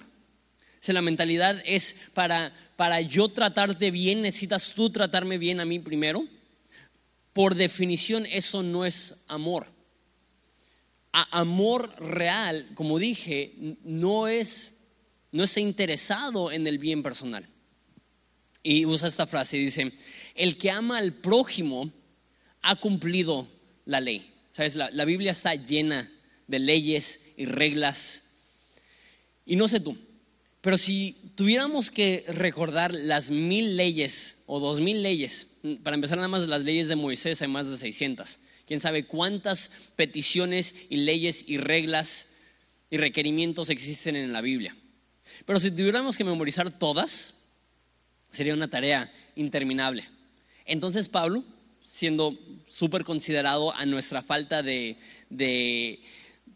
Si 0.86 0.92
la 0.92 1.02
mentalidad 1.02 1.60
es 1.64 1.96
para 2.14 2.52
para 2.76 3.00
yo 3.00 3.28
tratarte 3.28 3.90
bien, 3.90 4.22
necesitas 4.22 4.72
tú 4.74 4.90
tratarme 4.90 5.38
bien 5.38 5.60
a 5.60 5.64
mí 5.64 5.78
primero. 5.78 6.24
Por 7.32 7.54
definición, 7.54 8.26
eso 8.26 8.62
no 8.62 8.84
es 8.84 9.16
amor. 9.26 9.72
amor 11.12 11.90
real, 11.98 12.68
como 12.74 12.98
dije, 12.98 13.54
no 13.82 14.28
es 14.28 14.74
no 15.32 15.42
está 15.42 15.60
interesado 15.60 16.52
en 16.52 16.66
el 16.66 16.78
bien 16.78 17.02
personal. 17.02 17.48
Y 18.62 18.86
usa 18.86 19.08
esta 19.08 19.26
frase, 19.26 19.56
dice, 19.56 19.92
el 20.34 20.56
que 20.56 20.70
ama 20.70 20.98
al 20.98 21.14
prójimo 21.14 21.90
ha 22.62 22.76
cumplido 22.76 23.48
la 23.86 24.00
ley. 24.00 24.32
¿Sabes? 24.52 24.76
La, 24.76 24.90
la 24.90 25.04
Biblia 25.04 25.32
está 25.32 25.54
llena 25.54 26.10
de 26.46 26.58
leyes 26.58 27.20
y 27.36 27.44
reglas. 27.46 28.22
Y 29.44 29.56
no 29.56 29.68
sé 29.68 29.80
tú, 29.80 29.96
pero 30.66 30.78
si 30.78 31.14
tuviéramos 31.36 31.92
que 31.92 32.24
recordar 32.26 32.92
las 32.92 33.30
mil 33.30 33.76
leyes 33.76 34.38
o 34.46 34.58
dos 34.58 34.80
mil 34.80 35.00
leyes, 35.00 35.46
para 35.84 35.94
empezar 35.94 36.18
nada 36.18 36.26
más 36.26 36.48
las 36.48 36.64
leyes 36.64 36.88
de 36.88 36.96
Moisés 36.96 37.40
hay 37.40 37.46
más 37.46 37.70
de 37.70 37.78
600. 37.78 38.40
Quién 38.66 38.80
sabe 38.80 39.04
cuántas 39.04 39.70
peticiones 39.94 40.74
y 40.90 40.96
leyes 40.96 41.44
y 41.46 41.58
reglas 41.58 42.26
y 42.90 42.96
requerimientos 42.96 43.70
existen 43.70 44.16
en 44.16 44.32
la 44.32 44.40
Biblia. 44.40 44.74
Pero 45.44 45.60
si 45.60 45.70
tuviéramos 45.70 46.18
que 46.18 46.24
memorizar 46.24 46.76
todas, 46.76 47.34
sería 48.32 48.52
una 48.52 48.66
tarea 48.66 49.12
interminable. 49.36 50.08
Entonces 50.64 51.06
Pablo, 51.08 51.44
siendo 51.88 52.36
súper 52.68 53.04
considerado 53.04 53.72
a 53.72 53.86
nuestra 53.86 54.20
falta 54.20 54.64
de, 54.64 54.96
de 55.30 56.00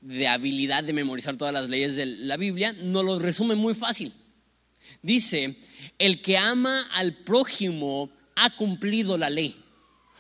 de 0.00 0.28
habilidad 0.28 0.85
de 0.85 0.92
memorizar 0.92 1.37
todas 1.37 1.52
las 1.52 1.69
leyes 1.69 1.97
de 1.97 2.07
la 2.07 2.37
Biblia, 2.37 2.73
nos 2.73 3.04
lo 3.04 3.19
resume 3.19 3.54
muy 3.54 3.75
fácil. 3.75 4.12
Dice, 5.02 5.57
el 5.99 6.21
que 6.23 6.37
ama 6.37 6.88
al 6.92 7.14
prójimo 7.14 8.11
ha 8.37 8.54
cumplido 8.57 9.16
la 9.19 9.30
ley. 9.30 9.57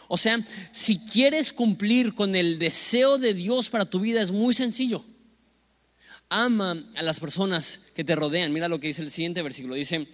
O 0.08 0.16
sea, 0.16 0.44
si 0.72 0.98
quieres 0.98 1.52
cumplir 1.52 2.14
con 2.14 2.34
el 2.34 2.58
deseo 2.58 3.18
de 3.18 3.32
Dios 3.32 3.70
para 3.70 3.84
tu 3.88 4.00
vida 4.00 4.20
es 4.20 4.32
muy 4.32 4.54
sencillo. 4.54 5.04
Ama 6.28 6.84
a 6.96 7.02
las 7.02 7.20
personas 7.20 7.80
que 7.94 8.04
te 8.04 8.16
rodean. 8.16 8.52
Mira 8.52 8.68
lo 8.68 8.80
que 8.80 8.88
dice 8.88 9.02
el 9.02 9.10
siguiente 9.10 9.42
versículo. 9.42 9.74
Dice, 9.74 10.08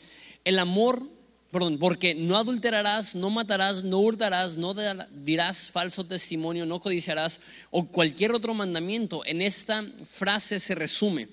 el 0.45 0.59
amor 0.59 1.16
perdón, 1.57 1.79
porque 1.79 2.15
no 2.15 2.37
adulterarás, 2.37 3.15
no 3.15 3.31
matarás, 3.31 3.83
no 3.83 4.01
hurtarás, 4.01 4.59
no 4.59 4.75
dirás 5.11 5.71
falso 5.71 6.05
testimonio, 6.05 6.67
no 6.67 6.81
codiciarás 6.81 7.41
o 7.71 7.87
cualquier 7.87 8.33
otro 8.33 8.53
mandamiento. 8.53 9.25
En 9.25 9.41
esta 9.41 9.83
frase 10.07 10.61
se 10.61 10.75
resume, 10.75 11.29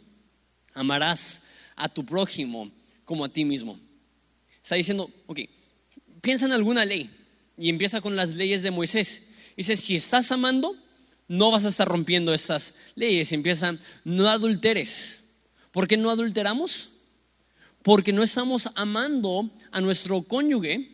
amarás 0.73 1.41
a 1.75 1.89
tu 1.89 2.05
prójimo 2.05 2.71
como 3.03 3.25
a 3.25 3.29
ti 3.29 3.43
mismo. 3.43 3.77
Está 4.63 4.75
diciendo, 4.75 5.11
ok, 5.25 5.41
piensa 6.21 6.45
en 6.45 6.53
alguna 6.53 6.85
ley 6.85 7.09
y 7.57 7.67
empieza 7.67 7.99
con 7.99 8.15
las 8.15 8.29
leyes 8.29 8.63
de 8.63 8.71
Moisés. 8.71 9.23
Dice, 9.57 9.75
si 9.75 9.97
estás 9.97 10.31
amando, 10.31 10.73
no 11.27 11.51
vas 11.51 11.65
a 11.65 11.67
estar 11.67 11.85
rompiendo 11.85 12.33
estas 12.33 12.75
leyes. 12.95 13.33
Empieza, 13.33 13.77
no 14.05 14.29
adulteres. 14.29 15.19
¿Por 15.73 15.85
qué 15.85 15.97
no 15.97 16.09
adulteramos? 16.09 16.92
Porque 17.83 18.13
no 18.13 18.23
estamos 18.23 18.69
amando 18.75 19.51
a 19.71 19.81
nuestro 19.81 20.23
cónyuge 20.23 20.89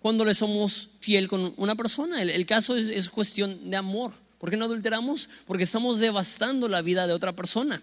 cuando 0.00 0.24
le 0.24 0.34
somos 0.34 0.90
fiel 1.00 1.28
con 1.28 1.52
una 1.58 1.76
persona. 1.76 2.22
El, 2.22 2.46
caso 2.46 2.76
es, 2.76 3.10
cuestión 3.10 3.70
de 3.70 3.76
amor. 3.76 4.12
¿Por 4.38 4.50
qué 4.50 4.56
no 4.56 4.64
adulteramos? 4.64 5.28
Porque 5.46 5.64
estamos 5.64 5.98
devastando 5.98 6.66
la 6.66 6.80
vida 6.80 7.06
de 7.06 7.12
otra 7.12 7.34
persona. 7.36 7.82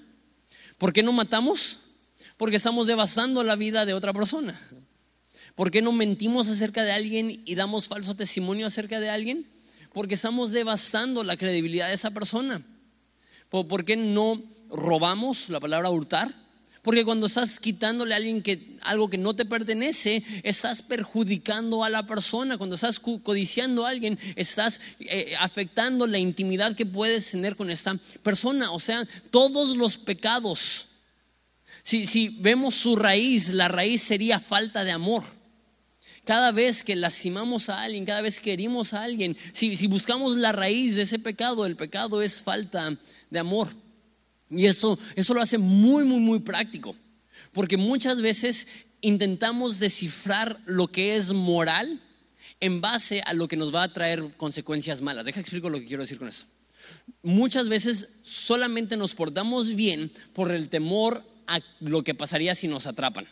¿Por 0.80 0.92
qué 0.92 1.04
no 1.04 1.14
matamos? 1.14 1.80
Porque 2.38 2.56
estamos 2.56 2.88
devastando 2.88 3.44
la 3.44 3.56
vida 3.56 3.86
de 3.86 3.94
otra 3.94 4.12
persona. 4.12 4.60
¿Por 5.54 5.70
qué 5.70 5.82
no 5.82 5.92
mentimos 5.92 6.48
acerca 6.48 6.84
de 6.84 6.92
alguien 6.92 7.44
y 7.46 7.56
damos 7.56 7.88
falso 7.88 8.16
testimonio 8.16 8.66
acerca 8.66 9.00
de 9.00 9.10
alguien? 9.10 9.46
Porque 9.94 10.16
estamos 10.16 10.52
devastando 10.52 11.24
la 11.24 11.38
credibilidad 11.38 11.90
de 11.90 11.94
esa 11.94 12.12
persona. 12.12 12.66
¿Por 13.50 13.86
qué 13.86 13.96
no 13.96 14.42
robamos? 14.70 15.50
La 15.50 15.60
palabra 15.60 15.92
hurtar 15.92 16.45
porque 16.86 17.04
cuando 17.04 17.26
estás 17.26 17.60
quitándole 17.60 18.14
a 18.14 18.18
alguien 18.18 18.44
que, 18.44 18.78
algo 18.82 19.10
que 19.10 19.18
no 19.18 19.36
te 19.36 19.44
pertenece, 19.44 20.24
estás 20.44 20.84
perjudicando 20.84 21.84
a 21.84 21.90
la 21.90 22.06
persona. 22.06 22.60
Cuando 22.60 22.76
estás 22.76 23.00
codiciando 23.00 23.88
a 23.88 23.90
alguien, 23.90 24.20
estás 24.36 24.80
eh, 25.00 25.34
afectando 25.40 26.06
la 26.06 26.20
intimidad 26.20 26.76
que 26.76 26.86
puedes 26.86 27.32
tener 27.32 27.56
con 27.56 27.72
esta 27.72 27.98
persona. 28.22 28.70
O 28.70 28.80
sea, 28.80 29.04
todos 29.32 29.76
los 29.76 29.98
pecados, 29.98 30.90
si, 31.82 32.06
si 32.06 32.30
vemos 32.30 32.76
su 32.76 32.96
raíz, 32.96 33.50
la 33.50 33.68
raíz 33.68 34.04
sería 34.04 34.40
falta 34.40 34.84
de 34.84 34.92
amor. 34.92 35.24
Cada 36.24 36.52
vez 36.52 36.84
que 36.84 36.96
lastimamos 36.96 37.68
a 37.70 37.82
alguien, 37.82 38.06
cada 38.06 38.22
vez 38.22 38.40
que 38.40 38.54
herimos 38.54 38.94
a 38.94 39.02
alguien, 39.02 39.36
si, 39.54 39.76
si 39.76 39.88
buscamos 39.88 40.38
la 40.38 40.52
raíz 40.52 40.98
de 40.98 41.02
ese 41.02 41.18
pecado, 41.18 41.66
el 41.66 41.78
pecado 41.78 42.22
es 42.22 42.44
falta 42.44 42.96
de 43.32 43.40
amor. 43.40 43.70
Y 44.50 44.66
eso, 44.66 44.98
eso 45.16 45.34
lo 45.34 45.42
hace 45.42 45.58
muy, 45.58 46.04
muy, 46.04 46.20
muy 46.20 46.40
práctico. 46.40 46.96
Porque 47.52 47.78
muchas 47.78 48.22
veces 48.22 48.68
intentamos 49.02 49.80
descifrar 49.80 50.60
lo 50.66 50.88
que 50.88 51.16
es 51.16 51.34
moral 51.34 52.02
en 52.60 52.82
base 52.82 53.22
a 53.26 53.34
lo 53.34 53.48
que 53.48 53.58
nos 53.58 53.74
va 53.74 53.84
a 53.84 53.94
traer 53.94 54.36
consecuencias 54.38 55.02
malas. 55.02 55.26
Deja 55.26 55.40
explico 55.40 55.70
lo 55.70 55.80
que 55.80 55.86
quiero 55.86 56.04
decir 56.04 56.18
con 56.18 56.28
eso. 56.28 56.48
Muchas 57.24 57.70
veces 57.70 58.10
solamente 58.24 58.98
nos 58.98 59.16
portamos 59.16 59.76
bien 59.76 60.12
por 60.34 60.52
el 60.52 60.70
temor 60.70 61.24
a 61.48 61.60
lo 61.80 62.04
que 62.04 62.16
pasaría 62.16 62.56
si 62.56 62.68
nos 62.68 62.88
atrapan. 62.88 63.28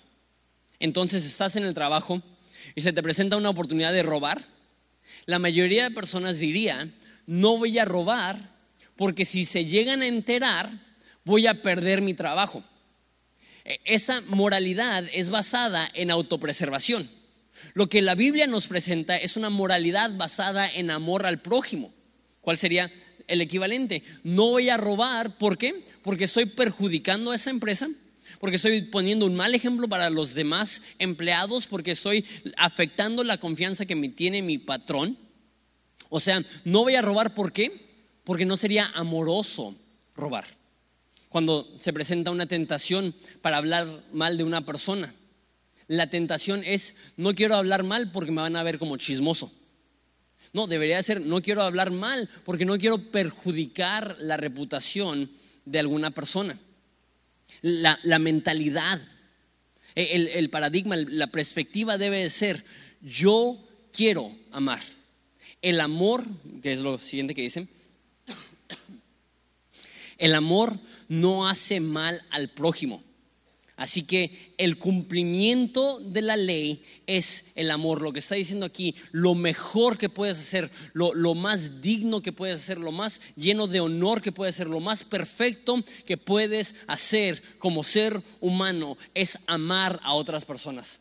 Entonces 0.79 1.25
estás 1.25 1.55
en 1.55 1.63
el 1.63 1.73
trabajo 1.73 2.21
y 2.75 2.81
se 2.81 2.93
te 2.93 3.03
presenta 3.03 3.37
una 3.37 3.49
oportunidad 3.49 3.93
de 3.93 4.03
robar. 4.03 4.45
La 5.25 5.39
mayoría 5.39 5.83
de 5.83 5.95
personas 5.95 6.39
diría, 6.39 6.91
no 7.25 7.57
voy 7.57 7.77
a 7.79 7.85
robar 7.85 8.53
porque 8.95 9.25
si 9.25 9.45
se 9.45 9.65
llegan 9.65 10.01
a 10.01 10.07
enterar, 10.07 10.71
voy 11.25 11.47
a 11.47 11.61
perder 11.61 12.01
mi 12.01 12.13
trabajo. 12.13 12.63
E, 13.65 13.79
esa 13.85 14.21
moralidad 14.21 15.05
es 15.13 15.29
basada 15.29 15.89
en 15.93 16.11
autopreservación. 16.11 17.09
Lo 17.73 17.87
que 17.87 18.01
la 18.01 18.15
Biblia 18.15 18.47
nos 18.47 18.67
presenta 18.67 19.15
es 19.15 19.37
una 19.37 19.49
moralidad 19.49 20.15
basada 20.17 20.69
en 20.69 20.91
amor 20.91 21.25
al 21.25 21.41
prójimo. 21.41 21.93
¿Cuál 22.41 22.57
sería 22.57 22.91
el 23.27 23.41
equivalente? 23.41 24.03
No 24.23 24.49
voy 24.49 24.69
a 24.69 24.77
robar, 24.77 25.37
¿por 25.37 25.57
qué? 25.57 25.85
Porque 26.01 26.25
estoy 26.25 26.47
perjudicando 26.47 27.31
a 27.31 27.35
esa 27.35 27.51
empresa, 27.51 27.89
porque 28.39 28.57
estoy 28.57 28.81
poniendo 28.81 29.25
un 29.25 29.35
mal 29.35 29.55
ejemplo 29.55 29.87
para 29.87 30.09
los 30.09 30.33
demás 30.33 30.81
empleados, 30.99 31.67
porque 31.67 31.91
estoy 31.91 32.25
afectando 32.57 33.23
la 33.23 33.37
confianza 33.37 33.85
que 33.85 33.95
me 33.95 34.09
tiene 34.09 34.41
mi 34.41 34.57
patrón. 34.57 35.17
O 36.09 36.19
sea, 36.19 36.43
no 36.65 36.81
voy 36.81 36.95
a 36.95 37.01
robar, 37.01 37.33
¿por 37.33 37.53
qué? 37.53 37.87
Porque 38.23 38.45
no 38.45 38.57
sería 38.57 38.91
amoroso 38.93 39.75
robar 40.15 40.62
cuando 41.33 41.67
se 41.79 41.91
presenta 41.91 42.29
una 42.29 42.45
tentación 42.45 43.15
para 43.41 43.57
hablar 43.57 44.03
mal 44.13 44.37
de 44.37 44.43
una 44.43 44.63
persona. 44.63 45.15
La 45.87 46.05
tentación 46.05 46.61
es, 46.63 46.93
no 47.17 47.33
quiero 47.33 47.55
hablar 47.55 47.81
mal 47.81 48.11
porque 48.11 48.29
me 48.29 48.43
van 48.43 48.55
a 48.55 48.61
ver 48.61 48.77
como 48.77 48.97
chismoso. 48.97 49.51
No, 50.53 50.67
debería 50.67 51.01
ser, 51.01 51.21
no 51.21 51.41
quiero 51.41 51.63
hablar 51.63 51.89
mal 51.89 52.29
porque 52.45 52.65
no 52.65 52.77
quiero 52.77 52.99
perjudicar 52.99 54.15
la 54.19 54.37
reputación 54.37 55.31
de 55.65 55.79
alguna 55.79 56.11
persona. 56.11 56.59
La, 57.63 57.97
mentalidad, 58.19 59.01
el, 59.95 60.27
el 60.27 60.51
paradigma, 60.51 60.95
la 60.97 61.27
perspectiva 61.27 61.97
debe 61.97 62.29
ser, 62.29 62.63
yo 63.01 63.57
quiero 63.91 64.31
amar. 64.51 64.83
El 65.63 65.81
amor, 65.81 66.25
que 66.61 66.73
es 66.73 66.81
lo 66.81 66.99
siguiente 66.99 67.33
que 67.33 67.41
dicen, 67.41 67.67
el 70.17 70.35
amor 70.35 70.79
no 71.07 71.47
hace 71.47 71.79
mal 71.79 72.21
al 72.29 72.49
prójimo. 72.49 73.03
Así 73.75 74.03
que 74.03 74.53
el 74.57 74.77
cumplimiento 74.77 75.99
de 75.99 76.21
la 76.21 76.37
ley 76.37 76.83
es 77.07 77.45
el 77.55 77.71
amor. 77.71 78.01
Lo 78.01 78.13
que 78.13 78.19
está 78.19 78.35
diciendo 78.35 78.67
aquí, 78.67 78.93
lo 79.11 79.33
mejor 79.33 79.97
que 79.97 80.09
puedes 80.09 80.39
hacer, 80.39 80.69
lo, 80.93 81.13
lo, 81.13 81.33
más 81.33 81.81
digno 81.81 82.21
que 82.21 82.31
puedes 82.31 82.61
hacer, 82.61 82.77
lo 82.77 82.91
más 82.91 83.19
lleno 83.35 83.65
de 83.65 83.79
honor 83.79 84.21
que 84.21 84.31
puedes 84.31 84.55
hacer, 84.55 84.67
lo 84.67 84.79
más 84.79 85.03
perfecto 85.03 85.83
que 86.05 86.17
puedes 86.17 86.75
hacer 86.85 87.41
como 87.57 87.83
ser 87.83 88.21
humano 88.39 88.95
es 89.15 89.39
amar 89.47 89.99
a 90.03 90.13
otras 90.13 90.45
personas 90.45 90.99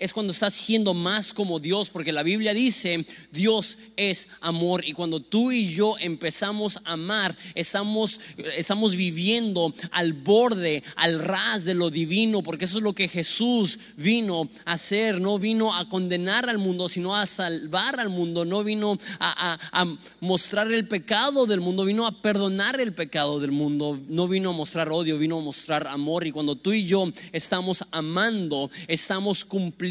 es 0.00 0.14
cuando 0.14 0.32
estás 0.32 0.54
siendo 0.54 0.94
más 0.94 1.34
como 1.34 1.60
Dios, 1.60 1.90
porque 1.90 2.10
la 2.10 2.22
Biblia 2.22 2.54
dice, 2.54 3.04
Dios 3.30 3.76
es 3.96 4.28
amor. 4.40 4.82
Y 4.84 4.94
cuando 4.94 5.20
tú 5.20 5.52
y 5.52 5.66
yo 5.66 5.96
empezamos 6.00 6.78
a 6.84 6.94
amar, 6.94 7.36
estamos, 7.54 8.18
estamos 8.56 8.96
viviendo 8.96 9.74
al 9.92 10.14
borde, 10.14 10.82
al 10.96 11.20
ras 11.20 11.66
de 11.66 11.74
lo 11.74 11.90
divino, 11.90 12.42
porque 12.42 12.64
eso 12.64 12.78
es 12.78 12.82
lo 12.82 12.94
que 12.94 13.08
Jesús 13.08 13.78
vino 13.98 14.48
a 14.64 14.72
hacer. 14.72 15.20
No 15.20 15.38
vino 15.38 15.76
a 15.76 15.86
condenar 15.86 16.48
al 16.48 16.56
mundo, 16.56 16.88
sino 16.88 17.14
a 17.14 17.26
salvar 17.26 18.00
al 18.00 18.08
mundo. 18.08 18.46
No 18.46 18.64
vino 18.64 18.96
a, 19.18 19.58
a 19.70 19.96
mostrar 20.20 20.72
el 20.72 20.88
pecado 20.88 21.44
del 21.44 21.60
mundo, 21.60 21.84
vino 21.84 22.06
a 22.06 22.22
perdonar 22.22 22.80
el 22.80 22.94
pecado 22.94 23.38
del 23.38 23.52
mundo. 23.52 24.00
No 24.08 24.28
vino 24.28 24.48
a 24.48 24.52
mostrar 24.54 24.90
odio, 24.90 25.18
vino 25.18 25.38
a 25.38 25.42
mostrar 25.42 25.86
amor. 25.88 26.26
Y 26.26 26.32
cuando 26.32 26.56
tú 26.56 26.72
y 26.72 26.86
yo 26.86 27.12
estamos 27.32 27.84
amando, 27.90 28.70
estamos 28.88 29.44
cumpliendo 29.44 29.89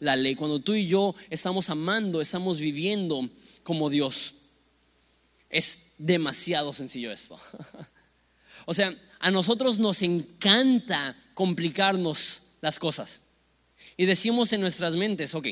la 0.00 0.16
ley, 0.16 0.34
cuando 0.34 0.60
tú 0.60 0.74
y 0.74 0.86
yo 0.86 1.14
estamos 1.30 1.68
amando, 1.70 2.20
estamos 2.20 2.60
viviendo 2.60 3.28
como 3.62 3.90
Dios. 3.90 4.34
Es 5.50 5.82
demasiado 5.98 6.72
sencillo 6.72 7.12
esto. 7.12 7.38
O 8.68 8.74
sea, 8.74 8.92
a 9.20 9.30
nosotros 9.30 9.78
nos 9.78 10.02
encanta 10.02 11.16
complicarnos 11.34 12.42
las 12.60 12.80
cosas. 12.80 13.20
Y 13.96 14.06
decimos 14.06 14.52
en 14.52 14.60
nuestras 14.60 14.96
mentes, 14.96 15.36
ok, 15.36 15.46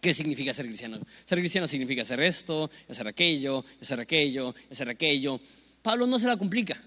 ¿qué 0.00 0.12
significa 0.12 0.52
ser 0.52 0.66
cristiano? 0.66 1.00
Ser 1.24 1.38
cristiano 1.38 1.66
significa 1.66 2.02
hacer 2.02 2.20
esto, 2.20 2.70
hacer 2.86 3.08
aquello, 3.08 3.64
hacer 3.80 3.98
aquello, 4.00 4.54
hacer 4.70 4.90
aquello. 4.90 5.40
Pablo 5.80 6.06
no 6.06 6.18
se 6.18 6.26
la 6.26 6.36
complica. 6.36 6.82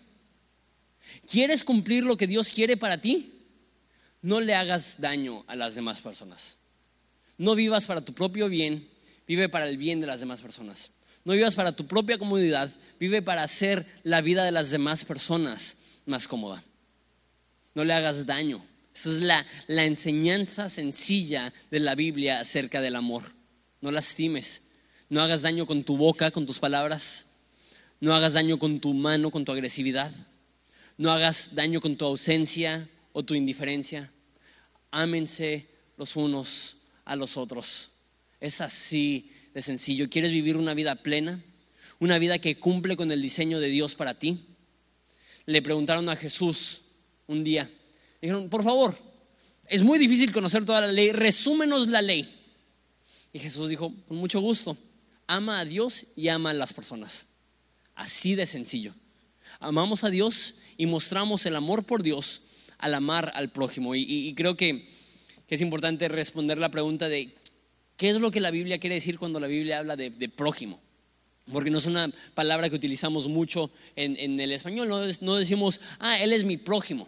¿Quieres 1.27 1.63
cumplir 1.63 2.03
lo 2.03 2.15
que 2.15 2.27
Dios 2.27 2.49
quiere 2.49 2.77
para 2.77 3.01
ti? 3.01 3.40
No 4.21 4.39
le 4.39 4.53
hagas 4.53 4.97
daño 4.99 5.43
a 5.47 5.55
las 5.55 5.75
demás 5.75 6.01
personas. 6.01 6.57
No 7.37 7.55
vivas 7.55 7.87
para 7.87 8.01
tu 8.01 8.13
propio 8.13 8.49
bien, 8.49 8.87
vive 9.27 9.49
para 9.49 9.67
el 9.67 9.77
bien 9.77 9.99
de 9.99 10.07
las 10.07 10.19
demás 10.19 10.41
personas. 10.41 10.91
No 11.23 11.33
vivas 11.33 11.55
para 11.55 11.75
tu 11.75 11.87
propia 11.87 12.17
comodidad, 12.17 12.71
vive 12.99 13.21
para 13.21 13.43
hacer 13.43 13.85
la 14.03 14.21
vida 14.21 14.43
de 14.43 14.51
las 14.51 14.69
demás 14.71 15.05
personas 15.05 15.77
más 16.05 16.27
cómoda. 16.27 16.63
No 17.73 17.83
le 17.83 17.93
hagas 17.93 18.25
daño. 18.25 18.65
Esa 18.93 19.09
es 19.09 19.21
la, 19.21 19.45
la 19.67 19.85
enseñanza 19.85 20.67
sencilla 20.67 21.53
de 21.69 21.79
la 21.79 21.95
Biblia 21.95 22.39
acerca 22.39 22.81
del 22.81 22.95
amor. 22.95 23.33
No 23.79 23.91
lastimes. 23.91 24.63
No 25.09 25.21
hagas 25.21 25.41
daño 25.41 25.65
con 25.65 25.83
tu 25.83 25.97
boca, 25.97 26.31
con 26.31 26.45
tus 26.45 26.59
palabras. 26.59 27.27
No 27.99 28.13
hagas 28.13 28.33
daño 28.33 28.59
con 28.59 28.79
tu 28.79 28.93
mano, 28.93 29.31
con 29.31 29.45
tu 29.45 29.51
agresividad. 29.51 30.11
No 30.97 31.11
hagas 31.11 31.55
daño 31.55 31.79
con 31.79 31.95
tu 31.95 32.05
ausencia, 32.05 32.89
o 33.13 33.23
tu 33.23 33.33
indiferencia. 33.35 34.11
Ámense 34.91 35.67
los 35.97 36.15
unos 36.15 36.77
a 37.05 37.15
los 37.15 37.37
otros. 37.37 37.91
Es 38.39 38.61
así 38.61 39.31
de 39.53 39.61
sencillo. 39.61 40.09
¿Quieres 40.09 40.31
vivir 40.31 40.57
una 40.57 40.73
vida 40.73 40.95
plena? 40.95 41.43
Una 41.99 42.17
vida 42.17 42.39
que 42.39 42.57
cumple 42.57 42.97
con 42.97 43.11
el 43.11 43.21
diseño 43.21 43.59
de 43.59 43.67
Dios 43.67 43.95
para 43.95 44.17
ti. 44.17 44.39
Le 45.45 45.61
preguntaron 45.61 46.09
a 46.09 46.15
Jesús 46.15 46.81
un 47.27 47.43
día. 47.43 47.69
Dijeron, 48.21 48.49
por 48.49 48.63
favor, 48.63 48.97
es 49.67 49.83
muy 49.83 49.99
difícil 49.99 50.31
conocer 50.31 50.65
toda 50.65 50.81
la 50.81 50.91
ley, 50.91 51.11
resúmenos 51.11 51.87
la 51.87 52.01
ley. 52.01 52.37
Y 53.33 53.39
Jesús 53.39 53.69
dijo, 53.69 53.93
con 54.07 54.17
mucho 54.17 54.41
gusto, 54.41 54.77
ama 55.27 55.59
a 55.59 55.65
Dios 55.65 56.05
y 56.15 56.27
ama 56.27 56.49
a 56.49 56.53
las 56.53 56.73
personas. 56.73 57.25
Así 57.95 58.35
de 58.35 58.45
sencillo. 58.45 58.93
Amamos 59.59 60.03
a 60.03 60.09
Dios 60.09 60.55
y 60.77 60.85
mostramos 60.85 61.45
el 61.45 61.55
amor 61.55 61.83
por 61.83 62.03
Dios 62.03 62.41
al 62.81 62.93
amar 62.93 63.31
al 63.35 63.51
prójimo. 63.51 63.95
Y, 63.95 64.33
creo 64.35 64.57
que, 64.57 64.87
es 65.47 65.61
importante 65.61 66.07
responder 66.07 66.57
la 66.57 66.71
pregunta 66.71 67.09
de 67.09 67.33
qué 67.97 68.09
es 68.09 68.15
lo 68.15 68.31
que 68.31 68.39
la 68.39 68.51
Biblia 68.51 68.79
quiere 68.79 68.95
decir 68.95 69.19
cuando 69.19 69.39
la 69.39 69.47
Biblia 69.47 69.79
habla 69.79 69.95
de, 69.95 70.29
prójimo. 70.29 70.79
Porque 71.51 71.69
no 71.69 71.79
es 71.79 71.85
una 71.87 72.11
palabra 72.35 72.69
que 72.69 72.75
utilizamos 72.75 73.27
mucho 73.27 73.71
en, 73.95 74.39
el 74.39 74.51
español. 74.51 74.87
No, 74.87 75.01
no 75.21 75.35
decimos, 75.35 75.81
ah, 75.99 76.19
él 76.19 76.33
es 76.33 76.43
mi 76.43 76.57
prójimo. 76.57 77.07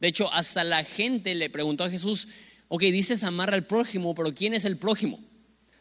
De 0.00 0.08
hecho, 0.08 0.32
hasta 0.32 0.64
la 0.64 0.84
gente 0.84 1.34
le 1.34 1.50
preguntó 1.50 1.84
a 1.84 1.90
Jesús, 1.90 2.28
ok, 2.68 2.82
dices 2.82 3.22
amar 3.22 3.54
al 3.54 3.66
prójimo, 3.66 4.14
pero 4.14 4.34
¿quién 4.34 4.54
es 4.54 4.64
el 4.64 4.76
prójimo? 4.76 5.20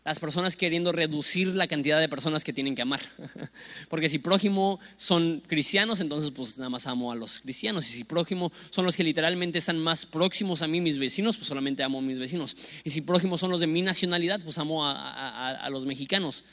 Las 0.04 0.20
personas 0.20 0.56
queriendo 0.56 0.92
reducir 0.92 1.56
la 1.56 1.68
cantidad 1.68 2.00
de 2.00 2.10
personas 2.10 2.44
que 2.44 2.54
tienen 2.54 2.76
que 2.76 2.82
amar. 2.82 3.02
Porque 3.90 4.10
si 4.10 4.18
prójimo 4.18 4.80
son 4.98 5.44
cristianos, 5.46 6.02
entonces 6.02 6.32
pues 6.32 6.58
nada 6.58 6.70
más 6.70 6.88
amo 6.88 7.12
a 7.12 7.16
los 7.16 7.40
cristianos. 7.42 7.88
Y 7.90 7.94
si 7.94 8.04
prójimo 8.04 8.52
son 8.72 8.86
los 8.86 8.96
que 8.96 9.04
literalmente 9.04 9.60
están 9.60 9.78
más 9.78 10.06
próximos 10.06 10.64
a 10.64 10.68
mí, 10.68 10.82
mis 10.82 10.98
vecinos, 10.98 11.38
pues 11.38 11.48
solamente 11.48 11.84
amo 11.84 12.00
a 12.00 12.02
mis 12.02 12.18
vecinos. 12.18 12.56
Y 12.84 12.90
si 12.90 13.02
prójimo 13.02 13.38
son 13.38 13.52
los 13.52 13.60
de 13.60 13.68
mi 13.68 13.82
nacionalidad, 13.84 14.42
pues 14.44 14.58
amo 14.58 14.86
a, 14.86 15.68
los 15.70 15.86
mexicanos. 15.86 16.44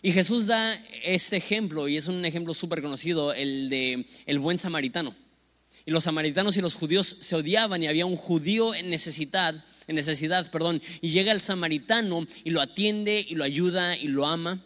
Y 0.00 0.10
Jesús 0.10 0.46
da 0.46 0.74
este 1.04 1.36
ejemplo, 1.36 1.88
y 1.88 1.96
es 1.96 2.08
un 2.08 2.24
ejemplo 2.24 2.54
súper 2.54 2.82
conocido, 2.82 3.34
el 3.34 3.68
de 3.68 4.06
el 4.26 4.38
buen 4.40 4.58
samaritano. 4.58 5.14
Y 5.84 5.90
los 5.90 6.04
samaritanos 6.04 6.56
y 6.56 6.60
los 6.60 6.74
judíos 6.74 7.16
se 7.20 7.36
odiaban 7.36 7.82
y 7.82 7.88
había 7.88 8.06
un 8.06 8.16
judío 8.16 8.74
en 8.74 8.90
necesidad, 8.90 9.64
en 9.86 9.96
necesidad, 9.96 10.50
perdón, 10.50 10.80
y 11.00 11.08
llega 11.08 11.32
el 11.32 11.40
samaritano 11.40 12.26
y 12.44 12.50
lo 12.50 12.60
atiende 12.60 13.24
y 13.28 13.34
lo 13.34 13.44
ayuda 13.44 13.96
y 13.96 14.08
lo 14.08 14.26
ama 14.26 14.64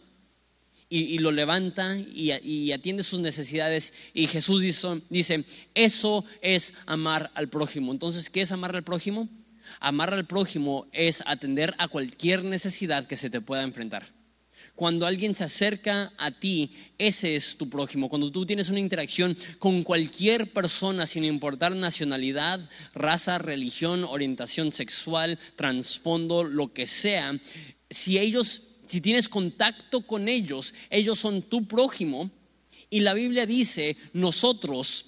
y, 0.89 1.17
lo 1.17 1.31
levanta 1.31 1.97
y, 1.97 2.71
atiende 2.71 3.03
sus 3.03 3.19
necesidades. 3.19 3.93
Y 4.13 4.27
Jesús 4.27 4.61
dice, 4.61 5.01
dice, 5.09 5.43
eso 5.73 6.23
es 6.41 6.73
amar 6.85 7.31
al 7.33 7.49
prójimo. 7.49 7.91
Entonces, 7.91 8.29
¿qué 8.29 8.41
es 8.41 8.51
amar 8.51 8.75
al 8.75 8.83
prójimo? 8.83 9.27
Amar 9.79 10.13
al 10.13 10.25
prójimo 10.25 10.87
es 10.93 11.21
atender 11.25 11.75
a 11.77 11.89
cualquier 11.89 12.43
necesidad 12.43 13.05
que 13.05 13.17
se 13.17 13.29
te 13.29 13.41
pueda 13.41 13.63
enfrentar. 13.63 14.16
Cuando 14.77 15.07
alguien 15.07 15.33
se 15.33 15.43
acerca 15.43 16.13
a 16.19 16.29
ti, 16.29 16.69
ese 16.99 17.35
es 17.35 17.57
tu 17.57 17.67
prójimo. 17.67 18.09
Cuando 18.09 18.31
tú 18.31 18.45
tienes 18.45 18.69
una 18.69 18.79
interacción 18.79 19.35
con 19.57 19.81
cualquier 19.81 20.53
persona, 20.53 21.07
sin 21.07 21.23
importar 21.23 21.75
nacionalidad, 21.75 22.59
raza, 22.93 23.39
religión, 23.39 24.03
orientación 24.03 24.71
sexual, 24.71 25.39
trasfondo, 25.55 26.43
lo 26.43 26.73
que 26.73 26.85
sea, 26.85 27.35
si 27.89 28.19
ellos, 28.19 28.61
si 28.85 29.01
tienes 29.01 29.27
contacto 29.29 30.01
con 30.01 30.27
ellos, 30.27 30.75
ellos 30.91 31.17
son 31.17 31.41
tu 31.41 31.65
prójimo. 31.67 32.29
Y 32.91 32.99
la 32.99 33.15
Biblia 33.15 33.47
dice, 33.47 33.97
nosotros 34.13 35.05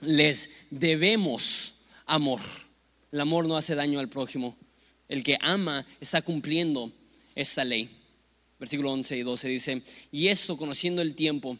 les 0.00 0.50
debemos 0.68 1.76
amor. 2.04 2.42
El 3.10 3.22
amor 3.22 3.46
no 3.46 3.56
hace 3.56 3.74
daño 3.74 4.00
al 4.00 4.10
prójimo. 4.10 4.54
El 5.08 5.22
que 5.22 5.38
ama 5.40 5.86
está 5.98 6.20
cumpliendo 6.20 6.92
esta 7.34 7.64
ley 7.64 7.97
versículo 8.58 8.92
11 8.92 9.16
y 9.16 9.22
12 9.22 9.48
dice, 9.48 9.82
y 10.10 10.28
esto 10.28 10.56
conociendo 10.56 11.02
el 11.02 11.14
tiempo, 11.14 11.58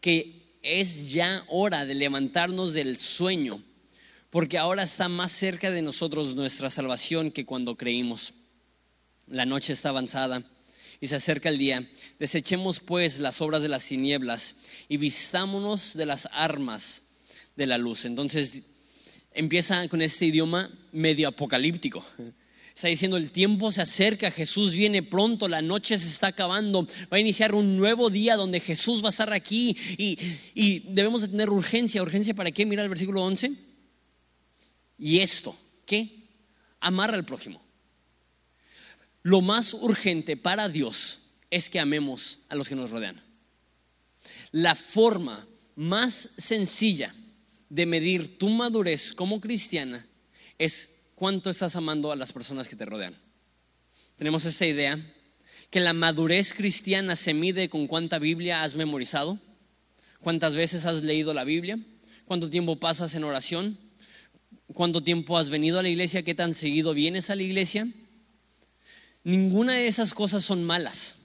que 0.00 0.58
es 0.62 1.10
ya 1.12 1.44
hora 1.48 1.86
de 1.86 1.94
levantarnos 1.94 2.72
del 2.72 2.96
sueño, 2.96 3.62
porque 4.30 4.58
ahora 4.58 4.82
está 4.82 5.08
más 5.08 5.32
cerca 5.32 5.70
de 5.70 5.82
nosotros 5.82 6.34
nuestra 6.34 6.70
salvación 6.70 7.30
que 7.30 7.46
cuando 7.46 7.76
creímos. 7.76 8.34
La 9.26 9.46
noche 9.46 9.72
está 9.72 9.88
avanzada 9.88 10.44
y 11.00 11.06
se 11.06 11.16
acerca 11.16 11.48
el 11.48 11.58
día. 11.58 11.88
Desechemos 12.18 12.80
pues 12.80 13.18
las 13.18 13.40
obras 13.40 13.62
de 13.62 13.68
las 13.68 13.86
tinieblas 13.86 14.56
y 14.88 14.98
vistámonos 14.98 15.94
de 15.94 16.06
las 16.06 16.28
armas 16.32 17.02
de 17.56 17.66
la 17.66 17.78
luz. 17.78 18.04
Entonces 18.04 18.62
empieza 19.32 19.88
con 19.88 20.02
este 20.02 20.26
idioma 20.26 20.70
medio 20.92 21.28
apocalíptico. 21.28 22.04
Está 22.74 22.88
diciendo, 22.88 23.16
el 23.16 23.30
tiempo 23.30 23.72
se 23.72 23.82
acerca, 23.82 24.30
Jesús 24.30 24.74
viene 24.74 25.02
pronto, 25.02 25.48
la 25.48 25.60
noche 25.60 25.98
se 25.98 26.08
está 26.08 26.28
acabando, 26.28 26.86
va 27.12 27.16
a 27.16 27.20
iniciar 27.20 27.54
un 27.54 27.76
nuevo 27.76 28.10
día 28.10 28.36
donde 28.36 28.60
Jesús 28.60 29.02
va 29.02 29.08
a 29.08 29.10
estar 29.10 29.32
aquí 29.32 29.76
y, 29.98 30.80
debemos 30.92 31.22
de 31.22 31.28
tener 31.28 31.50
urgencia. 31.50 32.02
¿Urgencia 32.02 32.34
para 32.34 32.50
qué? 32.50 32.64
Mira 32.64 32.82
el 32.82 32.88
versículo 32.88 33.22
11. 33.22 33.52
Y 34.98 35.18
esto, 35.18 35.56
¿qué? 35.84 36.28
Amar 36.80 37.12
al 37.14 37.24
prójimo. 37.24 37.60
Lo 39.22 39.40
más 39.40 39.74
urgente 39.74 40.36
para 40.36 40.68
Dios 40.68 41.20
es 41.50 41.68
que 41.68 41.80
amemos 41.80 42.38
a 42.48 42.54
los 42.54 42.68
que 42.68 42.76
nos 42.76 42.90
rodean. 42.90 43.22
La 44.52 44.74
forma 44.74 45.46
más 45.76 46.30
sencilla 46.36 47.14
de 47.68 47.86
medir 47.86 48.38
tu 48.38 48.48
madurez 48.48 49.12
como 49.12 49.40
cristiana 49.40 50.06
es 50.58 50.90
cuánto 51.20 51.50
estás 51.50 51.76
amando 51.76 52.10
a 52.10 52.16
las 52.16 52.32
personas 52.32 52.66
que 52.66 52.76
te 52.76 52.86
rodean. 52.86 53.14
Tenemos 54.16 54.46
esa 54.46 54.64
idea 54.64 54.98
que 55.68 55.78
la 55.78 55.92
madurez 55.92 56.54
cristiana 56.54 57.14
se 57.14 57.34
mide 57.34 57.68
con 57.68 57.86
cuánta 57.88 58.18
Biblia 58.18 58.62
has 58.62 58.74
memorizado, 58.74 59.38
cuántas 60.22 60.56
veces 60.56 60.86
has 60.86 61.02
leído 61.02 61.34
la 61.34 61.44
Biblia, 61.44 61.78
cuánto 62.24 62.48
tiempo 62.48 62.76
pasas 62.76 63.14
en 63.14 63.24
oración, 63.24 63.78
cuánto 64.72 65.02
tiempo 65.02 65.36
has 65.36 65.50
venido 65.50 65.78
a 65.78 65.82
la 65.82 65.90
iglesia, 65.90 66.22
qué 66.22 66.34
tan 66.34 66.54
seguido 66.54 66.94
vienes 66.94 67.28
a 67.28 67.36
la 67.36 67.42
iglesia. 67.42 67.86
Ninguna 69.22 69.74
de 69.74 69.88
esas 69.88 70.14
cosas 70.14 70.42
son 70.42 70.64
malas. 70.64 71.16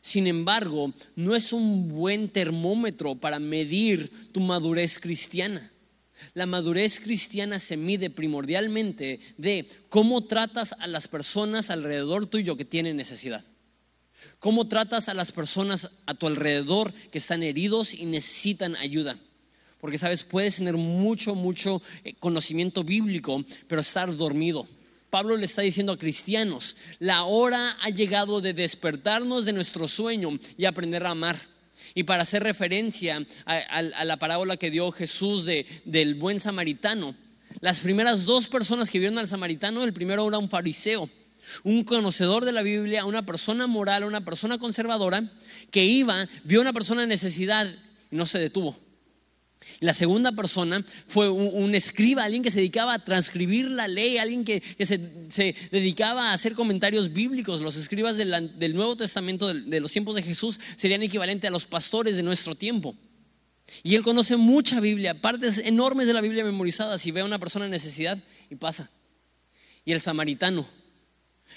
Sin 0.00 0.26
embargo, 0.26 0.92
no 1.14 1.36
es 1.36 1.52
un 1.52 1.90
buen 1.90 2.28
termómetro 2.28 3.14
para 3.14 3.38
medir 3.38 4.32
tu 4.32 4.40
madurez 4.40 4.98
cristiana. 4.98 5.70
La 6.34 6.46
madurez 6.46 7.00
cristiana 7.00 7.58
se 7.58 7.76
mide 7.76 8.10
primordialmente 8.10 9.20
de 9.36 9.66
cómo 9.88 10.24
tratas 10.24 10.74
a 10.78 10.86
las 10.86 11.08
personas 11.08 11.70
alrededor 11.70 12.26
tuyo 12.26 12.56
que 12.56 12.64
tienen 12.64 12.96
necesidad. 12.96 13.44
Cómo 14.38 14.68
tratas 14.68 15.08
a 15.08 15.14
las 15.14 15.32
personas 15.32 15.90
a 16.06 16.14
tu 16.14 16.26
alrededor 16.26 16.92
que 17.10 17.18
están 17.18 17.42
heridos 17.42 17.94
y 17.94 18.06
necesitan 18.06 18.76
ayuda. 18.76 19.18
Porque 19.80 19.98
sabes, 19.98 20.22
puedes 20.22 20.56
tener 20.56 20.76
mucho, 20.76 21.34
mucho 21.34 21.82
eh, 22.04 22.14
conocimiento 22.14 22.84
bíblico, 22.84 23.44
pero 23.68 23.80
estar 23.80 24.16
dormido. 24.16 24.66
Pablo 25.10 25.36
le 25.36 25.44
está 25.44 25.62
diciendo 25.62 25.92
a 25.92 25.98
cristianos, 25.98 26.76
la 26.98 27.24
hora 27.24 27.76
ha 27.82 27.90
llegado 27.90 28.40
de 28.40 28.52
despertarnos 28.52 29.44
de 29.44 29.52
nuestro 29.52 29.86
sueño 29.86 30.38
y 30.56 30.64
aprender 30.64 31.06
a 31.06 31.10
amar. 31.10 31.53
Y 31.94 32.04
para 32.04 32.22
hacer 32.22 32.42
referencia 32.42 33.24
a, 33.46 33.82
la 33.82 34.16
parábola 34.18 34.56
que 34.56 34.70
dio 34.70 34.90
Jesús 34.92 35.44
del 35.44 36.14
buen 36.14 36.40
samaritano, 36.40 37.14
las 37.60 37.80
primeras 37.80 38.24
dos 38.24 38.48
personas 38.48 38.90
que 38.90 38.98
vieron 38.98 39.18
al 39.18 39.28
samaritano, 39.28 39.84
el 39.84 39.92
primero 39.92 40.26
era 40.28 40.38
un 40.38 40.48
fariseo, 40.48 41.08
un 41.62 41.84
conocedor 41.84 42.44
de 42.44 42.52
la 42.52 42.62
Biblia, 42.62 43.04
una 43.04 43.24
persona 43.24 43.66
moral, 43.66 44.04
una 44.04 44.24
persona 44.24 44.58
conservadora, 44.58 45.30
que 45.70 45.84
iba, 45.84 46.28
vio 46.44 46.60
a 46.60 46.62
una 46.62 46.72
persona 46.72 47.02
en 47.02 47.08
necesidad 47.08 47.66
no 48.10 48.26
se 48.26 48.38
detuvo. 48.38 48.78
La 49.80 49.92
segunda 49.92 50.32
persona 50.32 50.84
fue 51.06 51.28
un, 51.28 51.74
escriba, 51.74 52.24
alguien 52.24 52.42
que 52.42 52.50
se 52.50 52.58
dedicaba 52.58 52.94
a 52.94 53.04
transcribir 53.04 53.70
la 53.70 53.88
ley, 53.88 54.18
alguien 54.18 54.44
que, 54.44 54.62
se, 54.80 55.54
dedicaba 55.70 56.30
a 56.30 56.32
hacer 56.32 56.54
comentarios 56.54 57.12
bíblicos. 57.12 57.60
Los 57.60 57.76
escribas 57.76 58.16
del, 58.16 58.74
Nuevo 58.74 58.96
Testamento, 58.96 59.52
de, 59.52 59.80
los 59.80 59.92
tiempos 59.92 60.14
de 60.14 60.22
Jesús, 60.22 60.60
serían 60.76 61.02
equivalentes 61.02 61.48
a 61.48 61.52
los 61.52 61.66
pastores 61.66 62.16
de 62.16 62.22
nuestro 62.22 62.54
tiempo. 62.54 62.94
Y 63.82 63.94
él 63.94 64.02
conoce 64.02 64.36
mucha 64.36 64.80
Biblia, 64.80 65.20
partes 65.20 65.58
enormes 65.58 66.06
de 66.06 66.12
la 66.12 66.20
Biblia 66.20 66.44
memorizadas, 66.44 67.06
y 67.06 67.10
ve 67.10 67.20
a 67.20 67.24
una 67.24 67.38
persona 67.38 67.64
en 67.64 67.70
necesidad 67.70 68.22
y 68.50 68.56
pasa. 68.56 68.90
Y 69.84 69.92
el 69.92 70.00
samaritano 70.00 70.66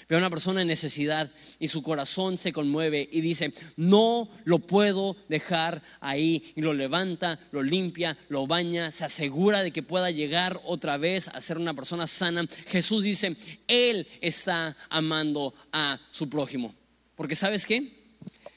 Ve 0.08 0.16
a 0.16 0.18
una 0.18 0.30
persona 0.30 0.62
en 0.62 0.68
necesidad 0.68 1.30
y 1.58 1.68
su 1.68 1.82
corazón 1.82 2.38
se 2.38 2.52
conmueve 2.52 3.08
y 3.10 3.20
dice, 3.20 3.52
no 3.76 4.28
lo 4.44 4.58
puedo 4.58 5.16
dejar 5.28 5.82
ahí. 6.00 6.52
Y 6.54 6.62
lo 6.62 6.74
levanta, 6.74 7.38
lo 7.52 7.62
limpia, 7.62 8.16
lo 8.28 8.46
baña, 8.46 8.90
se 8.90 9.04
asegura 9.04 9.62
de 9.62 9.70
que 9.70 9.82
pueda 9.82 10.10
llegar 10.10 10.60
otra 10.64 10.96
vez 10.96 11.28
a 11.28 11.40
ser 11.40 11.58
una 11.58 11.74
persona 11.74 12.06
sana. 12.06 12.46
Jesús 12.66 13.02
dice, 13.02 13.36
Él 13.66 14.06
está 14.20 14.76
amando 14.90 15.54
a 15.72 15.98
su 16.10 16.28
prójimo. 16.28 16.74
Porque 17.14 17.34
sabes 17.34 17.66
qué? 17.66 17.92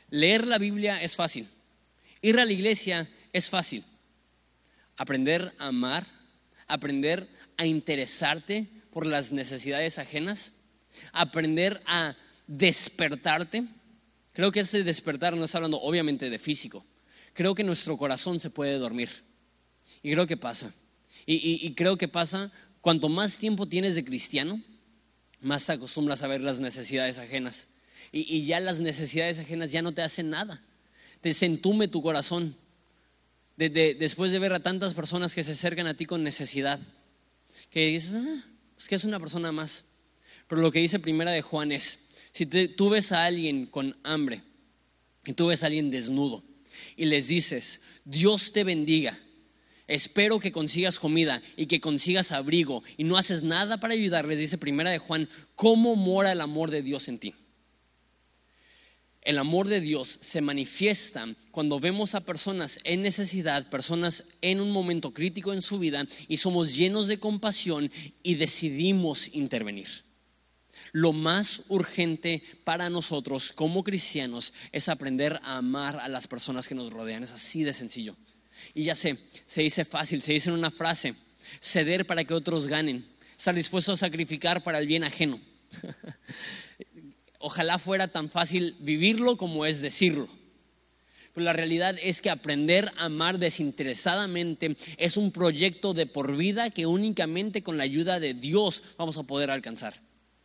Leer 0.10 0.46
la 0.46 0.58
Biblia 0.58 1.02
es 1.02 1.16
fácil. 1.16 1.48
Ir 2.22 2.40
a 2.40 2.46
la 2.46 2.52
iglesia 2.52 3.10
es 3.34 3.50
fácil. 3.50 3.84
Aprender 4.98 5.54
a 5.58 5.68
amar, 5.68 6.06
aprender 6.68 7.28
a 7.58 7.66
interesarte 7.66 8.68
por 8.92 9.08
las 9.08 9.32
necesidades 9.32 9.98
ajenas 9.98 10.54
aprender 11.12 11.82
a 11.86 12.16
despertarte. 12.48 13.66
Creo 14.34 14.52
que 14.52 14.62
ese 14.62 14.84
despertar 14.84 15.36
no 15.36 15.46
está 15.46 15.58
hablando 15.58 15.82
obviamente 15.82 16.30
de 16.30 16.40
físico. 16.40 16.86
Creo 17.34 17.56
que 17.56 17.64
nuestro 17.64 17.98
corazón 17.98 18.40
se 18.40 18.50
puede 18.50 18.78
dormir. 18.78 19.10
Y 20.04 20.12
creo 20.12 20.28
que 20.28 20.38
pasa. 20.38 20.74
Y, 21.26 21.74
creo 21.76 21.98
que 21.98 22.08
pasa, 22.08 22.52
cuanto 22.82 23.08
más 23.08 23.38
tiempo 23.38 23.68
tienes 23.68 23.96
de 23.96 24.04
cristiano, 24.04 24.62
más 25.40 25.66
te 25.66 25.74
acostumbras 25.74 26.24
a 26.24 26.28
ver 26.28 26.42
las 26.42 26.60
necesidades 26.60 27.20
ajenas. 27.20 27.68
Y, 28.12 28.44
ya 28.44 28.60
las 28.60 28.80
necesidades 28.80 29.40
ajenas 29.40 29.72
ya 29.72 29.82
no 29.82 29.94
te 29.94 30.02
hacen 30.02 30.30
nada. 30.30 30.62
Te 31.22 31.34
sentume 31.34 31.88
tu 31.88 32.02
corazón. 32.02 32.56
después 33.56 34.32
de 34.32 34.40
ver 34.40 34.54
a 34.54 34.62
tantas 34.62 34.94
personas 34.94 35.36
que 35.36 35.44
se 35.44 35.52
acercan 35.52 35.88
a 35.88 35.94
ti 35.94 36.06
con 36.06 36.24
necesidad, 36.24 36.80
que 37.70 37.86
dices, 37.88 38.12
ah, 38.14 38.44
pues 38.76 38.90
que 38.90 38.96
es 38.96 39.04
una 39.04 39.20
persona 39.20 39.52
más. 39.52 39.86
Pero 40.52 40.64
lo 40.64 40.72
que 40.74 40.80
dice 40.80 41.00
primera 41.00 41.32
de 41.32 41.42
Juan 41.42 41.72
es, 41.72 42.00
si 42.34 42.46
tú 42.46 42.90
ves 42.90 43.14
a 43.14 43.24
alguien 43.24 43.68
con 43.68 43.96
hambre 44.04 44.42
y 45.26 45.32
tú 45.32 45.48
ves 45.48 45.64
a 45.64 45.68
alguien 45.68 45.90
desnudo 45.90 46.44
y 46.98 47.06
les 47.06 47.30
dices, 47.30 47.80
Dios 48.04 48.52
te 48.52 48.66
bendiga, 48.66 49.18
espero 49.88 50.42
que 50.42 50.52
consigas 50.52 51.00
comida 51.00 51.42
y 51.56 51.68
que 51.68 51.80
consigas 51.80 52.34
abrigo 52.34 52.84
y 52.98 53.06
no 53.06 53.16
haces 53.16 53.44
nada 53.44 53.80
para 53.80 53.94
ayudarles, 53.94 54.40
dice 54.40 54.58
primera 54.58 54.92
de 54.92 54.98
Juan, 54.98 55.30
¿cómo 55.56 55.96
mora 55.96 56.34
el 56.34 56.42
amor 56.42 56.70
de 56.70 56.82
Dios 56.82 57.08
en 57.08 57.20
ti? 57.20 57.34
El 59.22 59.38
amor 59.38 59.70
de 59.70 59.80
Dios 59.80 60.18
se 60.20 60.42
manifiesta 60.42 61.34
cuando 61.52 61.80
vemos 61.80 62.14
a 62.14 62.26
personas 62.26 62.78
en 62.84 63.04
necesidad, 63.04 63.70
personas 63.70 64.26
en 64.42 64.60
un 64.60 64.72
momento 64.72 65.14
crítico 65.14 65.54
en 65.54 65.62
su 65.62 65.80
vida 65.80 66.06
y 66.28 66.36
somos 66.36 66.76
llenos 66.76 67.08
de 67.08 67.20
compasión 67.20 67.90
y 68.22 68.36
decidimos 68.36 69.34
intervenir. 69.34 70.11
Lo 70.92 71.14
más 71.14 71.64
urgente 71.70 72.44
para 72.64 72.90
nosotros 72.90 73.54
como 73.54 73.84
cristianos 73.84 74.54
es 74.72 74.90
aprender 74.90 75.40
a 75.44 75.58
amar 75.58 75.98
a 75.98 76.08
las 76.08 76.28
personas 76.28 76.68
que 76.68 76.76
nos 76.76 76.92
rodean. 76.92 77.24
Es 77.24 77.32
así 77.32 77.64
de 77.64 77.74
sencillo. 77.74 78.16
Y 78.74 78.84
ya 78.84 78.96
sé, 78.96 79.18
se 79.48 79.62
dice 79.62 79.86
fácil, 79.86 80.22
se 80.22 80.34
dice 80.34 80.50
en 80.50 80.56
una 80.56 80.72
frase, 80.72 81.16
ceder 81.60 82.06
para 82.06 82.24
que 82.24 82.34
otros 82.34 82.68
ganen, 82.68 83.06
estar 83.38 83.56
dispuesto 83.56 83.94
a 83.94 83.98
sacrificar 83.98 84.64
para 84.64 84.80
el 84.80 84.88
bien 84.88 85.04
ajeno. 85.04 85.40
Ojalá 87.40 87.80
fuera 87.80 88.08
tan 88.10 88.30
fácil 88.30 88.76
vivirlo 88.80 89.38
como 89.38 89.66
es 89.66 89.82
decirlo. 89.82 90.30
Pero 91.34 91.46
la 91.46 91.54
realidad 91.54 91.96
es 92.04 92.22
que 92.22 92.30
aprender 92.30 92.92
a 92.98 93.06
amar 93.06 93.40
desinteresadamente 93.40 94.76
es 94.98 95.16
un 95.16 95.32
proyecto 95.32 95.94
de 95.94 96.06
por 96.06 96.36
vida 96.36 96.70
que 96.70 96.86
únicamente 96.86 97.64
con 97.64 97.78
la 97.78 97.84
ayuda 97.84 98.20
de 98.20 98.34
Dios 98.34 98.84
vamos 98.98 99.18
a 99.18 99.24
poder 99.24 99.50
alcanzar. 99.50 100.02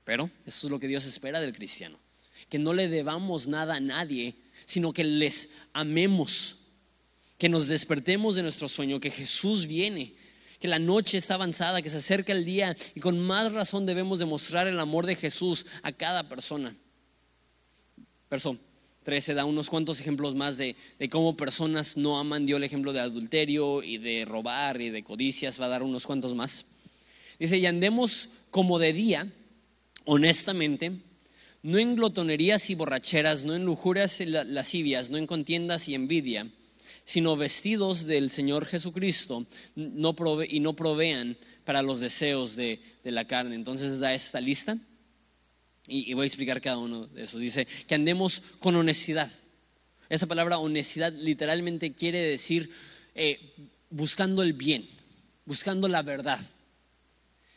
Pero 0.07 0.31
eso 0.47 0.69
es 0.69 0.71
lo 0.71 0.79
que 0.79 0.87
Dios 0.87 1.05
espera 1.05 1.41
del 1.41 1.53
cristiano. 1.53 1.99
Que 2.49 2.61
no 2.61 2.73
le 2.73 2.89
debamos 2.89 3.49
nada 3.49 3.75
a 3.75 3.81
nadie, 3.81 4.37
sino 4.65 4.93
que 4.93 5.03
les 5.03 5.51
amemos. 5.73 6.59
Que 7.39 7.49
nos 7.49 7.67
despertemos 7.67 8.37
de 8.37 8.43
nuestro 8.43 8.69
sueño, 8.69 9.01
que 9.01 9.11
Jesús 9.11 9.67
viene, 9.67 10.15
que 10.61 10.69
la 10.69 10.79
noche 10.79 11.19
está 11.19 11.35
avanzada, 11.35 11.83
que 11.83 11.91
se 11.91 11.97
acerca 11.97 12.33
el 12.33 12.45
día 12.45 12.77
y 12.95 13.01
con 13.01 13.19
más 13.19 13.53
razón 13.53 13.85
debemos 13.85 14.21
demostrar 14.21 14.69
el 14.69 14.79
amor 14.79 15.07
de 15.07 15.17
Jesús 15.17 15.67
a 15.83 15.91
cada 15.91 16.29
persona. 16.29 16.75
Verso 18.31 18.57
13 19.03 19.35
da 19.35 19.45
unos 19.45 19.69
cuantos 19.69 20.01
ejemplos 20.01 20.37
más 20.37 20.57
de, 20.57 20.77
cómo 21.11 21.37
personas 21.37 21.97
no 21.97 22.17
aman. 22.17 22.47
Dio 22.47 22.59
el 22.59 22.65
ejemplo 22.65 22.93
de 22.93 23.01
adulterio 23.01 23.83
y 23.83 23.99
de 23.99 24.25
robar 24.25 24.81
y 24.81 24.91
de 24.91 25.03
codicias. 25.03 25.61
Va 25.61 25.67
a 25.67 25.71
dar 25.71 25.83
unos 25.83 26.07
cuantos 26.07 26.33
más. 26.37 26.65
Dice, 27.41 27.59
y 27.59 27.67
andemos 27.67 28.29
como 28.51 28.79
de 28.79 28.93
día 28.93 29.33
honestamente, 30.07 30.93
no 31.63 31.79
en 31.79 31.97
glotonerías 31.97 32.71
y 32.71 32.75
borracheras, 32.75 33.45
no 33.45 33.55
en 33.55 33.65
lujurias 33.65 34.21
y 34.21 34.27
lascivias, 34.27 35.11
no 35.11 35.19
en 35.19 35.27
contiendas 35.27 35.89
y 35.89 35.95
envidia, 35.95 36.49
sino 37.05 37.37
vestidos 37.37 38.07
del 38.07 38.31
Señor 38.31 38.67
Jesucristo 38.67 39.47
no 39.75 40.17
y 40.49 40.61
no 40.61 40.75
provean 40.75 41.37
para 41.65 41.83
los 41.83 42.01
deseos 42.01 42.57
de, 42.57 42.81
la 43.05 43.27
carne. 43.27 43.57
Entonces 43.57 43.99
da 43.99 44.15
esta 44.15 44.41
lista 44.41 44.79
y, 45.87 46.15
voy 46.15 46.25
a 46.25 46.27
explicar 46.27 46.61
cada 46.61 46.79
uno 46.79 47.07
de 47.09 47.25
esos. 47.25 47.41
Dice 47.41 47.67
que 47.87 47.95
andemos 47.95 48.43
con 48.61 48.77
honestidad. 48.77 49.31
Esa 50.09 50.27
palabra 50.27 50.59
honestidad 50.59 51.13
literalmente 51.13 51.93
quiere 51.93 52.21
decir 52.21 52.71
eh, 53.15 53.55
buscando 53.91 54.43
el 54.43 54.53
bien, 54.53 54.89
buscando 55.45 55.89
la 55.89 56.03
verdad. 56.03 56.41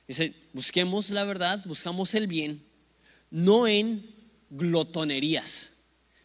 Dice, 0.10 0.34
busquemos 0.54 1.12
la 1.12 1.24
verdad, 1.24 1.62
buscamos 1.66 2.16
el 2.16 2.26
bien, 2.26 2.64
no 3.30 3.68
en 3.68 4.04
glotonerías. 4.50 5.72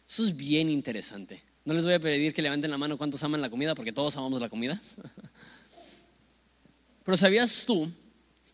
Eso 0.09 0.23
es 0.23 0.35
bien 0.35 0.71
interesante. 0.71 1.43
No 1.65 1.75
les 1.75 1.85
voy 1.85 1.93
a 1.93 1.99
pedir 1.99 2.33
que 2.33 2.41
levanten 2.41 2.71
la 2.71 2.79
mano 2.79 2.97
cuántos 2.97 3.23
aman 3.23 3.43
la 3.43 3.51
comida, 3.51 3.75
porque 3.75 3.91
todos 3.91 4.17
amamos 4.17 4.41
la 4.41 4.49
comida. 4.49 4.81
Pero 7.05 7.15
¿sabías 7.15 7.63
tú 7.67 7.87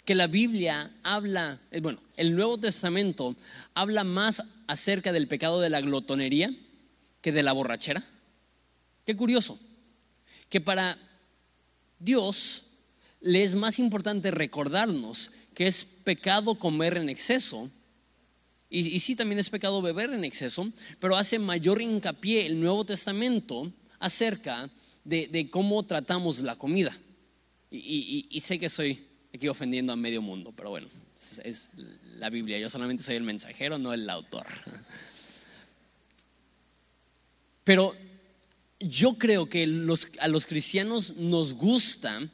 que 0.04 0.15
la 0.15 0.28
Biblia 0.28 0.91
habla, 1.02 1.62
eh, 1.72 1.80
bueno, 1.80 2.02
el 2.17 2.36
Nuevo 2.36 2.58
Testamento 2.58 3.38
habla 3.74 4.04
más 4.04 4.44
acerca 4.67 5.13
del 5.13 5.30
pecado 5.30 5.62
de 5.62 5.70
la 5.70 5.80
glotonería 5.80 6.54
que 7.22 7.32
de 7.32 7.44
la 7.44 7.54
borrachera? 7.54 8.04
Qué 9.06 9.15
curioso, 9.15 9.58
que 10.50 10.60
para 10.60 10.98
Dios 12.00 12.65
le 13.21 13.43
es 13.43 13.55
más 13.55 13.79
importante 13.79 14.31
recordarnos 14.31 15.31
que 15.53 15.67
es 15.67 15.86
pecado 15.86 16.55
comer 16.55 16.97
en 16.97 17.10
exceso. 17.10 17.69
Y, 18.69 18.99
sí, 18.99 19.15
también 19.15 19.38
es 19.38 19.49
pecado 19.49 19.81
beber 19.81 20.12
en 20.12 20.23
exceso, 20.23 20.71
pero 20.99 21.17
hace 21.17 21.38
mayor 21.38 21.81
hincapié 21.81 22.45
el 22.45 22.60
Nuevo 22.60 22.86
Testamento 22.86 23.71
acerca 23.99 24.69
de, 25.03 25.49
cómo 25.51 25.84
tratamos 25.84 26.39
la 26.39 26.55
comida. 26.55 26.97
Y, 27.69 28.39
sé 28.41 28.60
que 28.60 28.69
soy 28.69 29.05
aquí 29.34 29.49
ofendiendo 29.49 29.91
a 29.91 29.97
medio 29.97 30.21
mundo, 30.21 30.53
pero 30.55 30.69
bueno, 30.69 30.88
es, 31.43 31.69
la 32.17 32.29
Biblia. 32.29 32.60
Yo 32.60 32.69
solamente 32.69 33.03
soy 33.03 33.15
el 33.15 33.23
mensajero, 33.23 33.77
no 33.77 33.93
el 33.93 34.10
autor. 34.10 34.47
Pero 37.65 37.93
yo 38.79 39.15
creo 39.15 39.49
que 39.49 39.63
a 40.19 40.27
los 40.29 40.47
cristianos 40.47 41.17
nos 41.17 41.53
gusta 41.53 42.29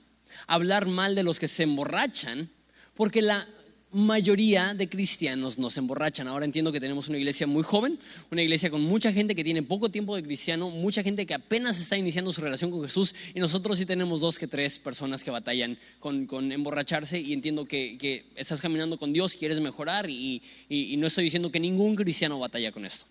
hablar 0.45 0.87
mal 0.87 1.15
de 1.15 1.23
los 1.23 1.39
que 1.39 1.47
se 1.47 1.63
emborrachan, 1.63 2.49
porque 2.95 3.21
la 3.21 3.47
mayoría 3.91 4.73
de 4.73 4.89
cristianos 4.89 5.57
no 5.57 5.69
se 5.69 5.79
emborrachan. 5.79 6.27
Ahora 6.27 6.45
entiendo 6.45 6.71
que 6.71 6.79
tenemos 6.79 7.07
una 7.07 7.17
iglesia 7.17 7.47
muy 7.47 7.63
joven, 7.63 7.97
una 8.29 8.41
iglesia 8.41 8.69
con 8.69 8.81
mucha 8.81 9.13
gente 9.13 9.33
que 9.33 9.43
tiene 9.43 9.63
poco 9.63 9.89
tiempo 9.89 10.15
de 10.15 10.23
cristiano, 10.23 10.69
mucha 10.69 11.03
gente 11.03 11.25
que 11.25 11.33
apenas 11.33 11.79
está 11.79 11.97
iniciando 11.97 12.31
su 12.31 12.41
relación 12.41 12.69
con 12.69 12.83
Jesús 12.83 13.15
y 13.33 13.39
nosotros 13.39 13.77
sí 13.77 13.85
tenemos 13.85 14.19
dos 14.19 14.37
que 14.37 14.47
tres 14.47 14.77
personas 14.77 15.23
que 15.23 15.31
batallan 15.31 15.77
con, 15.99 16.51
emborracharse 16.51 17.19
y 17.19 17.33
entiendo 17.33 17.65
que, 17.65 18.25
estás 18.35 18.61
caminando 18.61 18.97
con 18.97 19.13
Dios, 19.13 19.35
quieres 19.35 19.59
mejorar 19.59 20.09
y, 20.09 20.41
y 20.69 20.97
no 20.97 21.07
estoy 21.07 21.23
diciendo 21.23 21.51
que 21.51 21.59
ningún 21.59 21.95
cristiano 21.95 22.39
batalla 22.39 22.71
con 22.71 22.85
esto. 22.85 23.05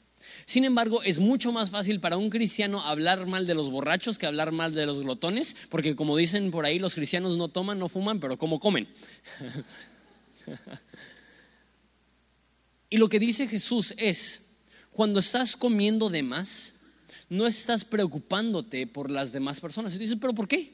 Sin 0.45 0.65
embargo, 0.65 1.03
es 1.03 1.19
mucho 1.19 1.53
más 1.53 1.71
fácil 1.71 2.01
para 2.01 2.17
un 2.17 2.31
cristiano 2.31 2.83
hablar 2.83 3.27
mal 3.27 3.47
de 3.47 3.55
los 3.55 3.71
borrachos 3.71 4.19
que 4.19 4.27
hablar 4.27 4.53
mal 4.53 4.73
de 4.73 4.87
los 4.87 5.01
glotones, 5.01 5.57
porque 5.69 5.97
como 5.97 6.17
dicen 6.17 6.51
por 6.51 6.65
ahí, 6.65 6.79
los 6.79 6.95
cristianos 6.95 7.37
no 7.37 7.49
toman, 7.49 7.79
no 7.79 7.89
fuman, 7.89 8.21
pero 8.21 8.39
¿cómo 8.39 8.61
comen? 8.61 8.89
y 12.91 12.97
lo 12.97 13.09
que 13.09 13.19
dice 13.19 13.49
Jesús 13.49 13.95
es, 13.97 14.43
cuando 14.93 15.19
estás 15.19 15.57
comiendo 15.57 16.09
de 16.09 16.23
más, 16.23 16.75
no 17.29 17.47
estás 17.47 17.85
preocupándote 17.85 18.87
por 18.87 19.11
las 19.11 19.33
demás 19.33 19.61
personas. 19.61 19.95
Y 19.95 19.99
dices, 19.99 20.17
¿pero 20.21 20.35
por 20.35 20.49
qué? 20.49 20.73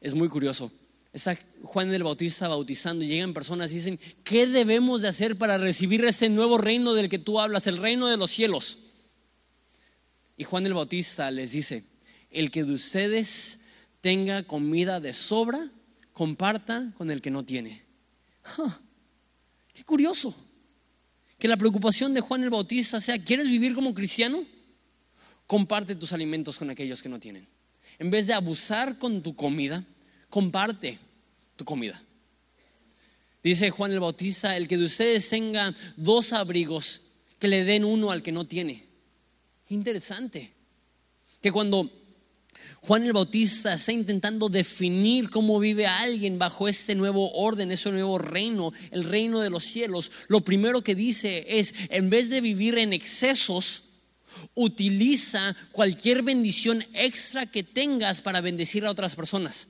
Es 0.00 0.14
muy 0.14 0.28
curioso. 0.28 0.72
Está 1.12 1.38
Juan 1.62 1.92
el 1.92 2.02
Bautista 2.02 2.48
bautizando 2.48 3.04
llegan 3.04 3.34
personas 3.34 3.70
y 3.72 3.76
dicen, 3.76 4.00
¿qué 4.24 4.46
debemos 4.46 5.02
de 5.02 5.08
hacer 5.08 5.36
para 5.36 5.58
recibir 5.58 6.04
este 6.04 6.30
nuevo 6.30 6.56
reino 6.56 6.94
del 6.94 7.10
que 7.10 7.18
tú 7.18 7.38
hablas, 7.38 7.66
el 7.66 7.76
reino 7.76 8.06
de 8.06 8.16
los 8.16 8.30
cielos? 8.30 8.78
Y 10.38 10.44
Juan 10.44 10.64
el 10.64 10.74
Bautista 10.74 11.30
les 11.30 11.52
dice, 11.52 11.84
el 12.30 12.50
que 12.50 12.64
de 12.64 12.72
ustedes 12.72 13.60
tenga 14.00 14.44
comida 14.44 15.00
de 15.00 15.12
sobra, 15.12 15.70
comparta 16.14 16.92
con 16.96 17.10
el 17.10 17.20
que 17.20 17.30
no 17.30 17.44
tiene. 17.44 17.82
qué 19.74 19.84
curioso. 19.84 20.34
Que 21.38 21.48
la 21.48 21.58
preocupación 21.58 22.14
de 22.14 22.22
Juan 22.22 22.42
el 22.42 22.50
Bautista 22.50 23.00
sea, 23.00 23.22
¿quieres 23.22 23.46
vivir 23.48 23.74
como 23.74 23.92
cristiano? 23.92 24.44
Comparte 25.46 25.94
tus 25.94 26.12
alimentos 26.14 26.58
con 26.58 26.70
aquellos 26.70 27.02
que 27.02 27.08
no 27.10 27.20
tienen. 27.20 27.46
En 27.98 28.10
vez 28.10 28.26
de 28.26 28.32
abusar 28.32 28.98
con 28.98 29.22
tu 29.22 29.36
comida, 29.36 29.84
comparte 30.32 30.98
tu 31.56 31.64
comida. 31.66 32.02
Dice 33.44 33.68
Juan 33.68 33.92
el 33.92 34.00
Bautista, 34.00 34.56
el 34.56 34.66
que 34.66 34.78
de 34.78 34.84
ustedes 34.84 35.28
tenga 35.28 35.74
dos 35.94 36.32
abrigos, 36.32 37.02
que 37.38 37.48
le 37.48 37.64
den 37.64 37.84
uno 37.84 38.10
al 38.10 38.22
que 38.22 38.32
no 38.32 38.46
tiene. 38.46 38.86
Interesante. 39.68 40.50
Que 41.42 41.52
cuando 41.52 41.90
Juan 42.80 43.04
el 43.04 43.12
Bautista 43.12 43.74
está 43.74 43.92
intentando 43.92 44.48
definir 44.48 45.28
cómo 45.28 45.60
vive 45.60 45.86
alguien 45.86 46.38
bajo 46.38 46.66
este 46.66 46.94
nuevo 46.94 47.30
orden, 47.32 47.70
ese 47.70 47.90
nuevo 47.90 48.16
reino, 48.16 48.72
el 48.90 49.04
reino 49.04 49.40
de 49.40 49.50
los 49.50 49.64
cielos. 49.64 50.10
Lo 50.28 50.40
primero 50.40 50.80
que 50.80 50.94
dice 50.94 51.44
es, 51.46 51.74
en 51.90 52.08
vez 52.08 52.30
de 52.30 52.40
vivir 52.40 52.78
en 52.78 52.94
excesos, 52.94 53.82
utiliza 54.54 55.54
cualquier 55.72 56.22
bendición 56.22 56.86
extra 56.94 57.44
que 57.44 57.62
tengas 57.62 58.22
para 58.22 58.40
bendecir 58.40 58.86
a 58.86 58.90
otras 58.90 59.14
personas. 59.14 59.68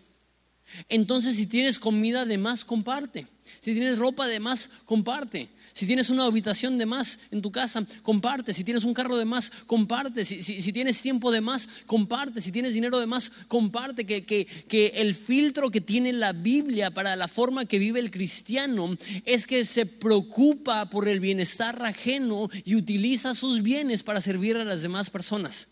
Entonces, 0.88 1.36
si 1.36 1.46
tienes 1.46 1.78
comida 1.78 2.24
de 2.24 2.38
más, 2.38 2.64
comparte. 2.64 3.26
Si 3.60 3.72
tienes 3.72 3.98
ropa 3.98 4.26
de 4.26 4.40
más, 4.40 4.70
comparte. 4.84 5.48
Si 5.74 5.86
tienes 5.86 6.10
una 6.10 6.24
habitación 6.24 6.76
de 6.76 6.84
más 6.84 7.18
en 7.30 7.40
tu 7.40 7.50
casa, 7.50 7.84
comparte. 8.02 8.52
Si 8.52 8.62
tienes 8.62 8.84
un 8.84 8.92
carro 8.92 9.16
de 9.16 9.24
más, 9.24 9.50
comparte. 9.66 10.24
Si, 10.24 10.72
tienes 10.72 11.00
tiempo 11.00 11.30
de 11.30 11.40
más, 11.40 11.68
comparte. 11.86 12.40
Si 12.40 12.52
tienes 12.52 12.74
dinero 12.74 12.98
de 13.00 13.06
más, 13.06 13.32
comparte. 13.48 14.04
Que, 14.04 14.24
que 14.24 14.92
el 14.94 15.14
filtro 15.14 15.70
que 15.70 15.80
tiene 15.80 16.12
la 16.12 16.32
Biblia 16.32 16.90
para 16.90 17.16
la 17.16 17.28
forma 17.28 17.64
que 17.64 17.78
vive 17.78 18.00
el 18.00 18.10
cristiano 18.10 18.96
es 19.24 19.46
que 19.46 19.64
se 19.64 19.86
preocupa 19.86 20.90
por 20.90 21.08
el 21.08 21.20
bienestar 21.20 21.82
ajeno 21.84 22.50
y 22.64 22.74
utiliza 22.74 23.34
sus 23.34 23.62
bienes 23.62 24.02
para 24.02 24.20
servir 24.20 24.56
a 24.56 24.64
las 24.64 24.82
demás 24.82 25.08
personas. 25.08 25.68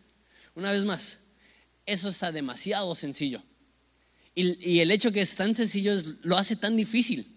Una 0.54 0.72
vez 0.72 0.84
más, 0.84 1.18
eso 1.84 2.08
está 2.08 2.32
demasiado 2.32 2.94
sencillo. 2.94 3.42
Y, 4.34 4.70
y 4.70 4.80
el 4.80 4.90
hecho 4.90 5.12
que 5.12 5.20
es 5.20 5.34
tan 5.34 5.54
sencillo 5.54 5.94
lo 6.22 6.36
hace 6.36 6.56
tan 6.56 6.76
difícil. 6.76 7.36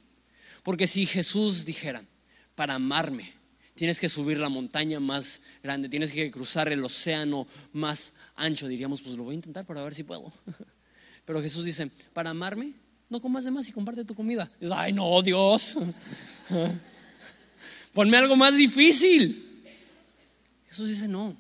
Porque 0.63 0.87
si 0.87 1.05
Jesús 1.05 1.65
dijera, 1.65 2.03
para 2.55 2.75
amarme. 2.75 3.33
Tienes 3.75 3.99
que 3.99 4.07
subir 4.07 4.37
la 4.37 4.49
montaña 4.49 4.99
más 4.99 5.41
grande, 5.63 5.89
tienes 5.89 6.11
que 6.11 6.29
cruzar 6.29 6.71
el 6.71 6.83
océano 6.83 7.47
más 7.71 8.13
ancho. 8.35 8.67
Diríamos, 8.67 9.01
pues 9.01 9.17
lo 9.17 9.23
voy 9.23 9.33
a 9.33 9.35
intentar 9.35 9.65
para 9.65 9.83
ver 9.83 9.95
si 9.95 10.03
puedo. 10.03 10.31
Pero 11.25 11.41
Jesús 11.41 11.65
dice, 11.65 11.89
para 12.13 12.29
amarme, 12.29 12.73
no 13.09 13.19
comas 13.19 13.45
de 13.45 13.51
más 13.51 13.67
y 13.67 13.71
comparte 13.71 14.05
tu 14.05 14.13
comida. 14.13 14.49
Dices, 14.59 14.75
ay 14.77 14.93
no, 14.93 15.21
Dios. 15.21 15.77
Ponme 17.93 18.17
algo 18.17 18.35
más 18.35 18.55
difícil. 18.55 19.63
Jesús 20.67 20.89
dice, 20.89 21.07
no, 21.07 21.35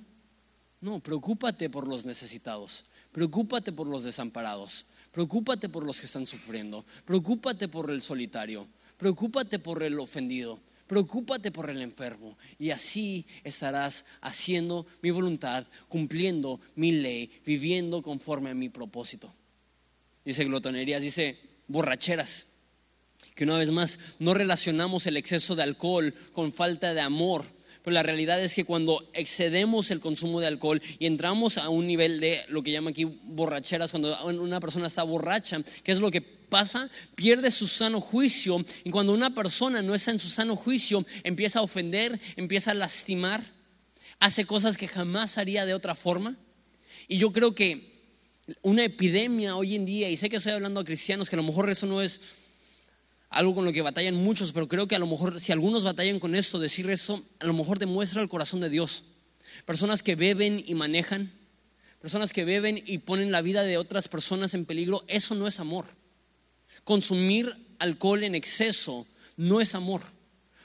no, 0.81 0.99
preocúpate 0.99 1.69
por 1.69 1.87
los 1.87 2.05
necesitados, 2.05 2.85
preocúpate 3.11 3.71
por 3.71 3.87
los 3.87 4.03
desamparados, 4.03 4.85
preocúpate 5.13 5.69
por 5.69 5.85
los 5.85 6.01
que 6.01 6.07
están 6.07 6.25
sufriendo, 6.25 6.83
preocúpate 7.05 7.69
por 7.69 7.89
el 7.89 8.01
solitario, 8.01 8.67
preocúpate 8.97 9.59
por 9.59 9.81
el 9.83 9.97
ofendido, 9.99 10.59
Preocúpate 10.87 11.49
por 11.51 11.69
el 11.69 11.81
enfermo. 11.81 12.37
Y 12.59 12.71
así 12.71 13.25
estarás 13.43 14.05
haciendo 14.21 14.85
mi 15.01 15.11
voluntad, 15.11 15.65
cumpliendo 15.87 16.59
mi 16.75 16.91
ley, 16.91 17.31
viviendo 17.45 18.01
conforme 18.01 18.51
a 18.51 18.53
mi 18.53 18.69
propósito. 18.69 19.33
Dice 20.25 20.43
glotonerías, 20.43 21.01
dice 21.01 21.39
borracheras, 21.67 22.47
que 23.35 23.45
una 23.45 23.57
vez 23.57 23.71
más 23.71 23.97
no 24.19 24.33
relacionamos 24.33 25.07
el 25.07 25.17
exceso 25.17 25.55
de 25.55 25.63
alcohol 25.63 26.13
con 26.33 26.53
falta 26.53 26.93
de 26.93 27.01
amor, 27.01 27.45
pero 27.83 27.93
la 27.93 28.03
realidad 28.03 28.41
es 28.41 28.55
que 28.55 28.63
cuando 28.63 29.09
excedemos 29.13 29.91
el 29.91 29.99
consumo 29.99 30.39
de 30.39 30.47
alcohol 30.47 30.81
y 30.99 31.05
entramos 31.05 31.57
a 31.57 31.69
un 31.69 31.85
nivel 31.85 32.19
de 32.21 32.41
lo 32.47 32.63
que 32.63 32.71
llama 32.71 32.91
aquí 32.91 33.03
borracheras, 33.03 33.91
cuando 33.91 34.17
una 34.25 34.61
persona 34.61 34.87
está 34.87 35.03
borracha, 35.03 35.61
¿qué 35.83 35.91
es 35.91 35.99
lo 35.99 36.09
que 36.09 36.21
pasa? 36.21 36.89
Pierde 37.15 37.51
su 37.51 37.67
sano 37.67 37.99
juicio 37.99 38.63
y 38.85 38.89
cuando 38.89 39.13
una 39.13 39.35
persona 39.35 39.81
no 39.81 39.93
está 39.93 40.11
en 40.11 40.19
su 40.19 40.29
sano 40.29 40.55
juicio, 40.55 41.05
empieza 41.23 41.59
a 41.59 41.63
ofender, 41.63 42.19
empieza 42.37 42.71
a 42.71 42.73
lastimar, 42.75 43.43
hace 44.19 44.45
cosas 44.45 44.77
que 44.77 44.87
jamás 44.87 45.37
haría 45.37 45.65
de 45.65 45.73
otra 45.73 45.93
forma. 45.93 46.37
Y 47.09 47.17
yo 47.17 47.33
creo 47.33 47.53
que 47.53 47.91
una 48.61 48.85
epidemia 48.85 49.57
hoy 49.57 49.75
en 49.75 49.85
día, 49.85 50.09
y 50.09 50.15
sé 50.15 50.29
que 50.29 50.37
estoy 50.37 50.53
hablando 50.53 50.79
a 50.79 50.85
cristianos, 50.85 51.29
que 51.29 51.35
a 51.35 51.37
lo 51.37 51.43
mejor 51.43 51.69
eso 51.69 51.85
no 51.85 52.01
es 52.01 52.21
algo 53.33 53.55
con 53.55 53.65
lo 53.65 53.73
que 53.73 53.81
batallan 53.81 54.15
muchos, 54.15 54.53
pero 54.53 54.67
creo 54.67 54.87
que 54.87 54.95
a 54.95 54.99
lo 54.99 55.07
mejor 55.07 55.39
si 55.39 55.51
algunos 55.51 55.83
batallan 55.83 56.19
con 56.19 56.35
esto, 56.35 56.59
decir 56.59 56.89
eso, 56.89 57.23
a 57.39 57.45
lo 57.45 57.53
mejor 57.53 57.79
demuestra 57.79 58.21
el 58.21 58.29
corazón 58.29 58.61
de 58.61 58.69
Dios. 58.69 59.03
Personas 59.65 60.03
que 60.03 60.15
beben 60.15 60.63
y 60.65 60.75
manejan, 60.75 61.31
personas 61.99 62.33
que 62.33 62.45
beben 62.45 62.83
y 62.85 62.99
ponen 62.99 63.31
la 63.31 63.41
vida 63.41 63.63
de 63.63 63.77
otras 63.77 64.07
personas 64.07 64.53
en 64.53 64.65
peligro, 64.65 65.03
eso 65.07 65.35
no 65.35 65.47
es 65.47 65.59
amor. 65.59 65.85
Consumir 66.83 67.55
alcohol 67.79 68.23
en 68.23 68.35
exceso 68.35 69.07
no 69.35 69.61
es 69.61 69.73
amor, 69.73 70.01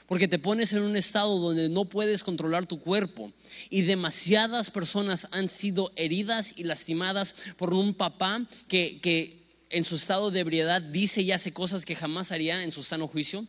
porque 0.05 0.27
te 0.27 0.39
pones 0.39 0.73
en 0.73 0.83
un 0.83 0.95
estado 0.95 1.39
donde 1.39 1.69
no 1.69 1.85
puedes 1.85 2.23
controlar 2.23 2.65
tu 2.65 2.79
cuerpo 2.79 3.31
y 3.69 3.81
demasiadas 3.81 4.69
personas 4.69 5.27
han 5.31 5.49
sido 5.49 5.91
heridas 5.95 6.53
y 6.55 6.63
lastimadas 6.63 7.35
por 7.57 7.73
un 7.73 7.93
papá 7.93 8.45
que, 8.67 8.99
que 9.01 9.38
en 9.69 9.83
su 9.83 9.95
estado 9.95 10.31
de 10.31 10.39
ebriedad 10.39 10.81
dice 10.81 11.21
y 11.21 11.31
hace 11.31 11.53
cosas 11.53 11.85
que 11.85 11.95
jamás 11.95 12.31
haría 12.31 12.63
en 12.63 12.71
su 12.71 12.83
sano 12.83 13.07
juicio. 13.07 13.47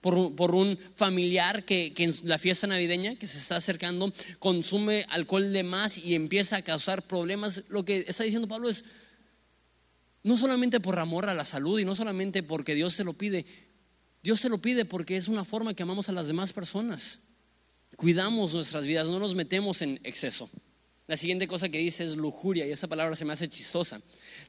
Por, 0.00 0.54
un 0.54 0.78
familiar 0.96 1.64
que, 1.64 1.94
que, 1.94 2.04
en 2.04 2.14
la 2.24 2.36
fiesta 2.36 2.66
navideña 2.66 3.16
que 3.16 3.26
se 3.26 3.38
está 3.38 3.56
acercando 3.56 4.12
consume 4.38 5.06
alcohol 5.08 5.50
de 5.50 5.62
más 5.62 5.96
y 5.96 6.14
empieza 6.14 6.56
a 6.56 6.62
causar 6.62 7.06
problemas. 7.06 7.64
Lo 7.68 7.86
que 7.86 8.04
está 8.06 8.22
diciendo 8.22 8.46
Pablo 8.46 8.68
es, 8.68 8.84
no 10.22 10.36
solamente 10.36 10.78
por 10.78 10.98
amor 10.98 11.26
a 11.30 11.34
la 11.34 11.44
salud 11.46 11.78
y 11.78 11.86
no 11.86 11.94
solamente 11.94 12.42
porque 12.42 12.74
Dios 12.74 12.92
se 12.92 13.04
lo 13.04 13.14
pide, 13.14 13.46
Dios 14.22 14.40
se 14.40 14.50
lo 14.50 14.58
pide 14.58 14.84
porque 14.84 15.16
es 15.16 15.28
una 15.28 15.44
forma 15.44 15.72
que 15.72 15.82
amamos 15.82 16.10
a 16.10 16.12
las 16.12 16.26
demás 16.26 16.52
personas. 16.52 17.20
Cuidamos 17.96 18.52
nuestras 18.52 18.86
vidas, 18.86 19.08
no 19.08 19.18
nos 19.18 19.34
metemos 19.34 19.80
en 19.80 20.00
exceso. 20.02 20.50
La 21.06 21.16
siguiente 21.16 21.46
cosa 21.46 21.68
que 21.68 21.78
dice 21.78 22.04
es 22.04 22.16
lujuria 22.16 22.66
y 22.66 22.70
esa 22.70 22.88
palabra 22.88 23.14
se 23.14 23.24
me 23.24 23.32
hace 23.32 23.48
chistosa. 23.48 24.00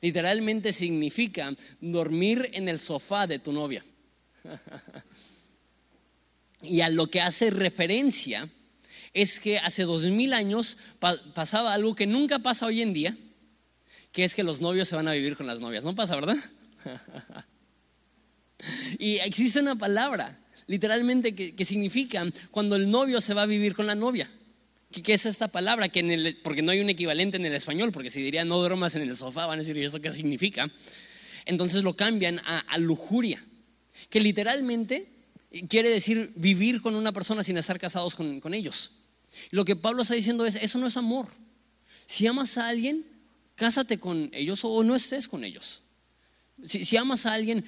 Literalmente 0.01 0.71
significa 0.71 1.53
dormir 1.81 2.49
en 2.53 2.69
el 2.69 2.79
sofá 2.79 3.27
de 3.27 3.39
tu 3.39 3.51
novia. 3.51 3.83
y 6.61 6.81
a 6.81 6.89
lo 6.89 7.07
que 7.07 7.21
hace 7.21 7.49
referencia 7.49 8.49
es 9.13 9.39
que 9.39 9.57
hace 9.57 9.83
dos 9.83 10.05
mil 10.05 10.33
años 10.33 10.77
pasaba 11.33 11.73
algo 11.73 11.95
que 11.95 12.07
nunca 12.07 12.39
pasa 12.39 12.65
hoy 12.65 12.81
en 12.81 12.93
día, 12.93 13.17
que 14.11 14.23
es 14.23 14.35
que 14.35 14.43
los 14.43 14.61
novios 14.61 14.87
se 14.87 14.95
van 14.95 15.07
a 15.07 15.13
vivir 15.13 15.35
con 15.35 15.47
las 15.47 15.59
novias. 15.59 15.83
¿No 15.83 15.95
pasa, 15.95 16.15
verdad? 16.15 16.37
Y 18.97 19.17
existe 19.17 19.59
una 19.59 19.75
palabra, 19.75 20.39
literalmente, 20.67 21.35
que, 21.35 21.65
significa 21.65 22.25
cuando 22.51 22.75
el 22.75 22.89
novio 22.89 23.21
se 23.21 23.33
va 23.33 23.43
a 23.43 23.47
vivir 23.47 23.75
con 23.75 23.85
la 23.85 23.95
novia. 23.95 24.29
¿Qué, 25.03 25.13
es 25.13 25.25
esta 25.25 25.47
palabra? 25.47 25.89
Que 25.89 25.99
en 25.99 26.11
el, 26.11 26.37
porque 26.37 26.61
no 26.61 26.71
hay 26.71 26.79
un 26.79 26.89
equivalente 26.89 27.37
en 27.37 27.45
el 27.45 27.53
español, 27.53 27.91
porque 27.91 28.09
si 28.09 28.21
diría 28.21 28.45
no 28.45 28.57
duermas 28.59 28.95
en 28.95 29.01
el 29.01 29.15
sofá, 29.17 29.45
van 29.45 29.59
a 29.59 29.61
decir, 29.61 29.77
¿y 29.77 29.83
eso 29.83 30.01
qué 30.01 30.11
significa? 30.11 30.71
Entonces 31.45 31.83
lo 31.83 31.95
cambian 31.95 32.41
a 32.45 32.77
lujuria, 32.77 33.43
que 34.09 34.19
literalmente 34.19 35.15
quiere 35.67 35.89
decir 35.89 36.31
vivir 36.35 36.81
con 36.81 36.95
una 36.95 37.11
persona 37.11 37.43
sin 37.43 37.57
estar 37.57 37.79
casados 37.79 38.15
con, 38.15 38.53
ellos. 38.53 38.91
lo 39.51 39.65
que 39.65 39.75
Pablo 39.75 40.01
está 40.01 40.15
diciendo 40.15 40.45
es, 40.45 40.55
eso 40.55 40.77
no 40.77 40.87
es 40.87 40.97
amor. 40.97 41.27
Si 42.05 42.27
amas 42.27 42.57
a 42.57 42.67
alguien, 42.67 43.05
cásate 43.55 43.99
con 43.99 44.29
ellos 44.33 44.61
o 44.63 44.83
no 44.83 44.95
estés 44.95 45.27
con 45.27 45.43
ellos. 45.43 45.81
Si, 46.63 46.97
amas 46.97 47.25
a 47.25 47.33
alguien 47.33 47.65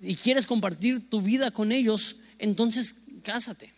y 0.00 0.14
quieres 0.14 0.46
compartir 0.46 1.08
tu 1.08 1.20
vida 1.20 1.50
con 1.50 1.72
ellos, 1.72 2.16
entonces 2.38 2.94
cásate. 3.22 3.72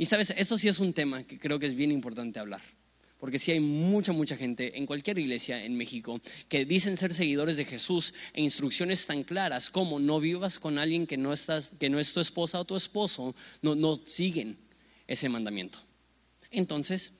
Y 0.00 0.06
sabes, 0.06 0.32
esto 0.34 0.56
sí 0.56 0.66
es 0.66 0.78
un 0.78 0.94
tema 0.94 1.24
que 1.24 1.38
creo 1.38 1.58
que 1.58 1.66
es 1.66 1.74
bien 1.74 1.92
importante 1.92 2.38
hablar. 2.38 2.62
Porque 3.18 3.38
sí 3.38 3.52
hay 3.52 3.60
mucha, 3.60 4.12
mucha 4.12 4.34
gente 4.34 4.78
en 4.78 4.86
cualquier 4.86 5.18
iglesia 5.18 5.62
en 5.62 5.76
México 5.76 6.22
que 6.48 6.64
dicen 6.64 6.96
ser 6.96 7.12
seguidores 7.12 7.58
de 7.58 7.66
Jesús 7.66 8.14
e 8.32 8.40
instrucciones 8.40 9.04
tan 9.04 9.24
claras 9.24 9.68
como 9.68 10.00
no 10.00 10.18
vivas 10.18 10.58
con 10.58 10.78
alguien 10.78 11.06
que 11.06 11.18
no, 11.18 11.34
estás, 11.34 11.72
que 11.78 11.90
no 11.90 11.98
es 11.98 12.14
tu 12.14 12.20
esposa 12.20 12.58
o 12.58 12.64
tu 12.64 12.76
esposo, 12.76 13.34
no, 13.60 13.74
no 13.74 13.94
siguen 14.06 14.56
ese 15.06 15.28
mandamiento. 15.28 15.80
Entonces, 16.50 17.12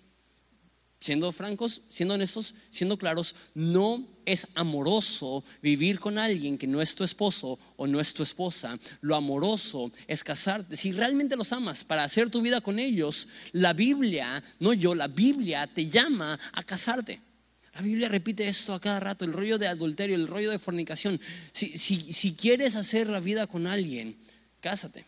siendo 1.00 1.32
francos, 1.32 1.82
siendo 1.90 2.14
honestos, 2.14 2.54
siendo 2.70 2.96
claros, 2.96 3.34
no 3.52 4.08
es 4.32 4.46
amoroso 4.54 5.44
vivir 5.62 5.98
con 5.98 6.18
alguien 6.18 6.58
que 6.58 6.66
no 6.66 6.80
es 6.80 6.94
tu 6.94 7.04
esposo 7.04 7.58
o 7.76 7.86
no 7.86 8.00
es 8.00 8.14
tu 8.14 8.22
esposa. 8.22 8.78
Lo 9.00 9.16
amoroso 9.16 9.90
es 10.06 10.22
casarte. 10.22 10.76
Si 10.76 10.92
realmente 10.92 11.36
los 11.36 11.52
amas 11.52 11.84
para 11.84 12.04
hacer 12.04 12.30
tu 12.30 12.40
vida 12.42 12.60
con 12.60 12.78
ellos, 12.78 13.28
la 13.52 13.72
Biblia, 13.72 14.42
no 14.58 14.72
yo, 14.72 14.94
la 14.94 15.08
Biblia 15.08 15.66
te 15.66 15.88
llama 15.88 16.38
a 16.52 16.62
casarte. 16.62 17.20
La 17.74 17.82
Biblia 17.82 18.08
repite 18.08 18.46
esto 18.46 18.74
a 18.74 18.80
cada 18.80 19.00
rato, 19.00 19.24
el 19.24 19.32
rollo 19.32 19.58
de 19.58 19.68
adulterio, 19.68 20.16
el 20.16 20.26
rollo 20.26 20.50
de 20.50 20.58
fornicación. 20.58 21.20
Si, 21.52 21.76
si 21.76 22.34
quieres 22.34 22.76
hacer 22.76 23.08
la 23.08 23.20
vida 23.20 23.46
con 23.46 23.66
alguien, 23.66 24.16
cásate. 24.60 25.06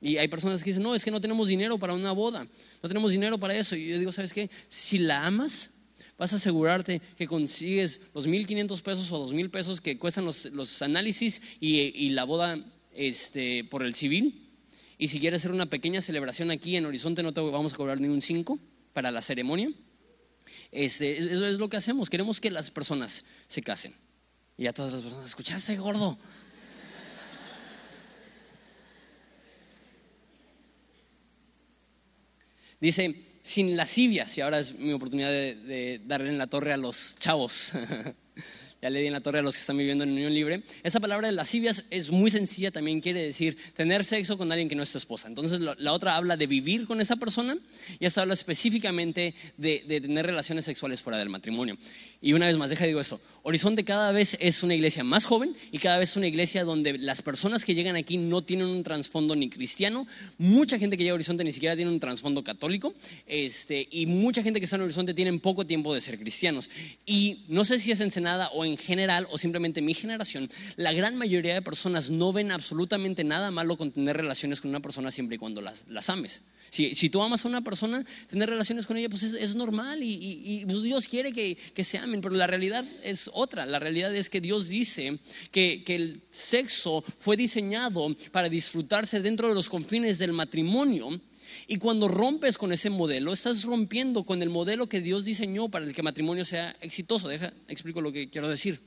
Y 0.00 0.18
hay 0.18 0.28
personas 0.28 0.62
que 0.62 0.70
dicen, 0.70 0.82
no, 0.82 0.94
es 0.94 1.04
que 1.04 1.10
no 1.10 1.20
tenemos 1.20 1.48
dinero 1.48 1.78
para 1.78 1.94
una 1.94 2.12
boda, 2.12 2.46
no 2.82 2.88
tenemos 2.88 3.10
dinero 3.10 3.38
para 3.38 3.54
eso. 3.54 3.74
Y 3.76 3.88
yo 3.88 3.98
digo, 3.98 4.12
¿sabes 4.12 4.32
qué? 4.32 4.50
Si 4.68 4.98
la 4.98 5.24
amas, 5.24 5.70
vas 6.18 6.32
a 6.32 6.36
asegurarte 6.36 7.00
que 7.16 7.26
consigues 7.26 8.00
los 8.14 8.26
1.500 8.26 8.82
pesos 8.82 9.12
o 9.12 9.28
2.000 9.28 9.50
pesos 9.50 9.80
que 9.80 9.98
cuestan 9.98 10.24
los, 10.24 10.82
análisis 10.82 11.42
y, 11.60 12.08
la 12.10 12.24
boda 12.24 12.64
este, 12.92 13.64
por 13.64 13.82
el 13.82 13.94
civil. 13.94 14.48
Y 14.98 15.08
si 15.08 15.20
quieres 15.20 15.42
hacer 15.42 15.52
una 15.52 15.66
pequeña 15.66 16.00
celebración 16.00 16.50
aquí 16.50 16.76
en 16.76 16.86
Horizonte, 16.86 17.22
no 17.22 17.32
te 17.32 17.40
vamos 17.40 17.74
a 17.74 17.76
cobrar 17.76 18.00
ni 18.00 18.08
un 18.08 18.22
5 18.22 18.58
para 18.92 19.10
la 19.10 19.20
ceremonia. 19.20 19.70
Este, 20.72 21.18
eso 21.18 21.46
es 21.46 21.58
lo 21.58 21.68
que 21.68 21.76
hacemos, 21.76 22.08
queremos 22.08 22.40
que 22.40 22.50
las 22.50 22.70
personas 22.70 23.24
se 23.48 23.62
casen. 23.62 23.94
Y 24.56 24.66
a 24.66 24.72
todas 24.72 24.92
las 24.92 25.02
personas, 25.02 25.26
¿escuchaste, 25.26 25.76
gordo? 25.76 26.18
Dice, 32.80 33.35
sin 33.46 33.76
lascivias, 33.76 34.36
y 34.36 34.40
ahora 34.40 34.58
es 34.58 34.74
mi 34.74 34.92
oportunidad 34.92 35.30
de, 35.30 36.00
darle 36.04 36.30
en 36.30 36.38
la 36.38 36.48
torre 36.48 36.72
a 36.72 36.76
los 36.76 37.14
chavos. 37.20 37.70
ya 38.82 38.90
le 38.90 39.00
di 39.00 39.06
en 39.06 39.12
la 39.12 39.20
torre 39.20 39.38
a 39.38 39.42
los 39.42 39.54
que 39.54 39.60
están 39.60 39.76
viviendo 39.76 40.04
en 40.04 40.10
unión 40.10 40.32
libre. 40.32 40.62
Esa 40.82 41.00
palabra 41.00 41.28
de 41.28 41.32
lascivias 41.32 41.84
es 41.90 42.10
muy 42.10 42.30
sencilla, 42.30 42.70
también 42.70 43.00
quiere 43.00 43.22
decir 43.22 43.56
tener 43.74 44.04
sexo 44.04 44.36
con 44.36 44.50
alguien 44.52 44.68
que 44.68 44.74
no 44.74 44.82
es 44.82 44.92
tu 44.92 44.98
esposa. 44.98 45.28
Entonces 45.28 45.60
la 45.60 45.92
otra 45.92 46.16
habla 46.16 46.36
de 46.36 46.46
vivir 46.46 46.86
con 46.86 47.00
esa 47.00 47.16
persona 47.16 47.56
y 47.98 48.06
esta 48.06 48.22
habla 48.22 48.34
específicamente 48.34 49.34
de, 49.56 49.84
de 49.86 50.00
tener 50.00 50.26
relaciones 50.26 50.64
sexuales 50.64 51.02
fuera 51.02 51.18
del 51.18 51.28
matrimonio. 51.28 51.76
Y 52.20 52.32
una 52.32 52.46
vez 52.46 52.56
más, 52.56 52.70
deja 52.70 52.86
digo 52.86 53.00
eso, 53.00 53.20
Horizonte 53.48 53.84
cada 53.84 54.10
vez 54.10 54.36
es 54.40 54.64
una 54.64 54.74
iglesia 54.74 55.04
más 55.04 55.24
joven 55.24 55.54
y 55.70 55.78
cada 55.78 55.98
vez 55.98 56.10
es 56.10 56.16
una 56.16 56.26
iglesia 56.26 56.64
donde 56.64 56.98
las 56.98 57.22
personas 57.22 57.64
que 57.64 57.76
llegan 57.76 57.94
aquí 57.94 58.16
no 58.16 58.42
tienen 58.42 58.66
un 58.66 58.82
trasfondo 58.82 59.36
ni 59.36 59.48
cristiano. 59.48 60.08
Mucha 60.36 60.80
gente 60.80 60.96
que 60.96 61.04
llega 61.04 61.12
a 61.12 61.14
Horizonte 61.14 61.44
ni 61.44 61.52
siquiera 61.52 61.76
tiene 61.76 61.92
un 61.92 62.00
trasfondo 62.00 62.42
católico. 62.42 62.92
Este, 63.24 63.86
y 63.88 64.06
mucha 64.06 64.42
gente 64.42 64.58
que 64.58 64.64
está 64.64 64.74
en 64.74 64.82
Horizonte 64.82 65.14
tienen 65.14 65.38
poco 65.38 65.64
tiempo 65.64 65.94
de 65.94 66.00
ser 66.00 66.18
cristianos. 66.18 66.68
Y 67.06 67.44
no 67.46 67.64
sé 67.64 67.78
si 67.78 67.92
es 67.92 68.00
Ensenada 68.00 68.48
o 68.48 68.64
en 68.66 68.76
general 68.76 69.26
o 69.30 69.38
simplemente 69.38 69.80
mi 69.80 69.94
generación, 69.94 70.48
la 70.76 70.92
gran 70.92 71.16
mayoría 71.16 71.54
de 71.54 71.62
personas 71.62 72.10
no 72.10 72.32
ven 72.32 72.52
absolutamente 72.52 73.24
nada 73.24 73.50
malo 73.50 73.76
con 73.76 73.92
tener 73.92 74.16
relaciones 74.16 74.60
con 74.60 74.70
una 74.70 74.80
persona 74.80 75.10
siempre 75.10 75.36
y 75.36 75.38
cuando 75.38 75.60
las, 75.60 75.84
las 75.88 76.10
ames. 76.10 76.42
Si, 76.70 77.08
tú 77.10 77.22
amas 77.22 77.44
a 77.44 77.48
una 77.48 77.62
persona, 77.62 78.04
tener 78.28 78.50
relaciones 78.50 78.86
con 78.86 78.96
ella 78.96 79.08
pues 79.08 79.22
es, 79.22 79.54
normal 79.54 80.00
y, 80.02 80.64
pues 80.66 80.82
Dios 80.82 81.06
quiere 81.06 81.32
que, 81.32 81.56
que 81.56 81.84
se 81.84 81.98
amen, 81.98 82.20
pero 82.20 82.34
la 82.34 82.46
realidad 82.46 82.84
es 83.02 83.30
otra. 83.32 83.64
La 83.66 83.78
realidad 83.78 84.14
es 84.14 84.28
que 84.28 84.40
Dios 84.40 84.68
dice 84.68 85.18
que, 85.50 85.84
el 85.86 86.20
sexo 86.30 87.02
fue 87.20 87.36
diseñado 87.36 88.14
para 88.32 88.50
disfrutarse 88.50 89.20
dentro 89.20 89.48
de 89.48 89.54
los 89.54 89.70
confines 89.70 90.18
del 90.18 90.32
matrimonio. 90.32 91.20
Y 91.66 91.78
cuando 91.78 92.08
rompes 92.08 92.58
con 92.58 92.72
ese 92.72 92.90
modelo, 92.90 93.32
estás 93.32 93.64
rompiendo 93.64 94.24
con 94.24 94.42
el 94.42 94.50
modelo 94.50 94.88
que 94.88 95.00
Dios 95.00 95.24
diseñó 95.24 95.68
para 95.68 95.84
el 95.84 95.94
que 95.94 96.00
el 96.00 96.04
matrimonio 96.04 96.44
sea 96.44 96.76
exitoso. 96.80 97.28
Deja, 97.28 97.52
explico 97.68 98.00
lo 98.00 98.12
que 98.12 98.28
quiero 98.30 98.48
decir. 98.48 98.80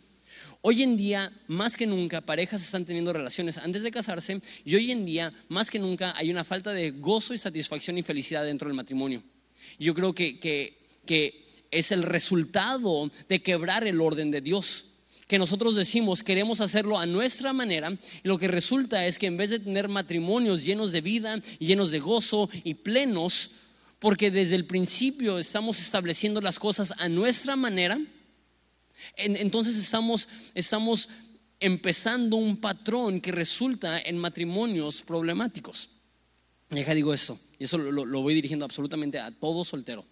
Hoy 0.61 0.83
en 0.83 0.97
día, 0.97 1.31
más 1.47 1.77
que 1.77 1.87
nunca, 1.87 2.21
parejas 2.21 2.61
están 2.61 2.85
teniendo 2.85 3.13
relaciones 3.13 3.57
antes 3.57 3.81
de 3.81 3.91
casarse 3.91 4.41
y 4.65 4.75
hoy 4.75 4.91
en 4.91 5.05
día, 5.05 5.33
más 5.47 5.71
que 5.71 5.79
nunca, 5.79 6.13
hay 6.17 6.29
una 6.29 6.43
falta 6.43 6.73
de 6.73 6.91
gozo 6.91 7.33
y 7.33 7.37
satisfacción 7.37 7.97
y 7.97 8.03
felicidad 8.03 8.43
dentro 8.43 8.67
del 8.67 8.75
matrimonio. 8.75 9.23
Yo 9.77 9.93
creo 9.93 10.13
que, 10.13 10.39
que 10.39 11.45
es 11.71 11.91
el 11.91 12.03
resultado 12.03 13.09
de 13.27 13.39
quebrar 13.39 13.85
el 13.85 14.01
orden 14.01 14.31
de 14.31 14.41
Dios. 14.41 14.88
Que 15.29 15.37
nosotros 15.37 15.75
decimos 15.75 16.23
queremos 16.23 16.59
hacerlo 16.59 16.97
a 16.97 17.05
nuestra 17.05 17.53
manera 17.53 17.95
y 18.23 18.27
lo 18.27 18.39
que 18.39 18.47
resulta 18.47 19.05
es 19.05 19.19
que 19.19 19.27
en 19.27 19.37
vez 19.37 19.51
de 19.51 19.59
tener 19.59 19.87
matrimonios 19.87 20.65
llenos 20.65 20.91
de 20.91 21.01
vida, 21.01 21.39
llenos 21.59 21.91
de 21.91 21.99
gozo 21.99 22.49
y 22.63 22.73
plenos, 22.73 23.51
porque 23.99 24.31
desde 24.31 24.55
el 24.55 24.65
principio 24.65 25.37
estamos 25.37 25.79
estableciendo 25.79 26.41
las 26.41 26.57
cosas 26.57 26.95
a 26.97 27.07
nuestra 27.07 27.55
manera, 27.55 28.01
entonces 29.17 29.77
estamos, 29.77 30.27
estamos 30.55 31.07
empezando 31.59 32.35
un 32.35 32.57
patrón 32.57 33.21
que 33.21 33.31
resulta 33.31 34.01
en 34.01 34.17
matrimonios 34.17 35.03
problemáticos. 35.03 35.89
Deja 36.71 36.95
digo 36.95 37.13
esto, 37.13 37.39
y 37.59 37.65
eso 37.65 37.77
lo 37.77 38.21
voy 38.23 38.33
dirigiendo 38.33 38.65
absolutamente 38.65 39.19
a 39.19 39.29
todo 39.29 39.63
soltero. 39.63 40.03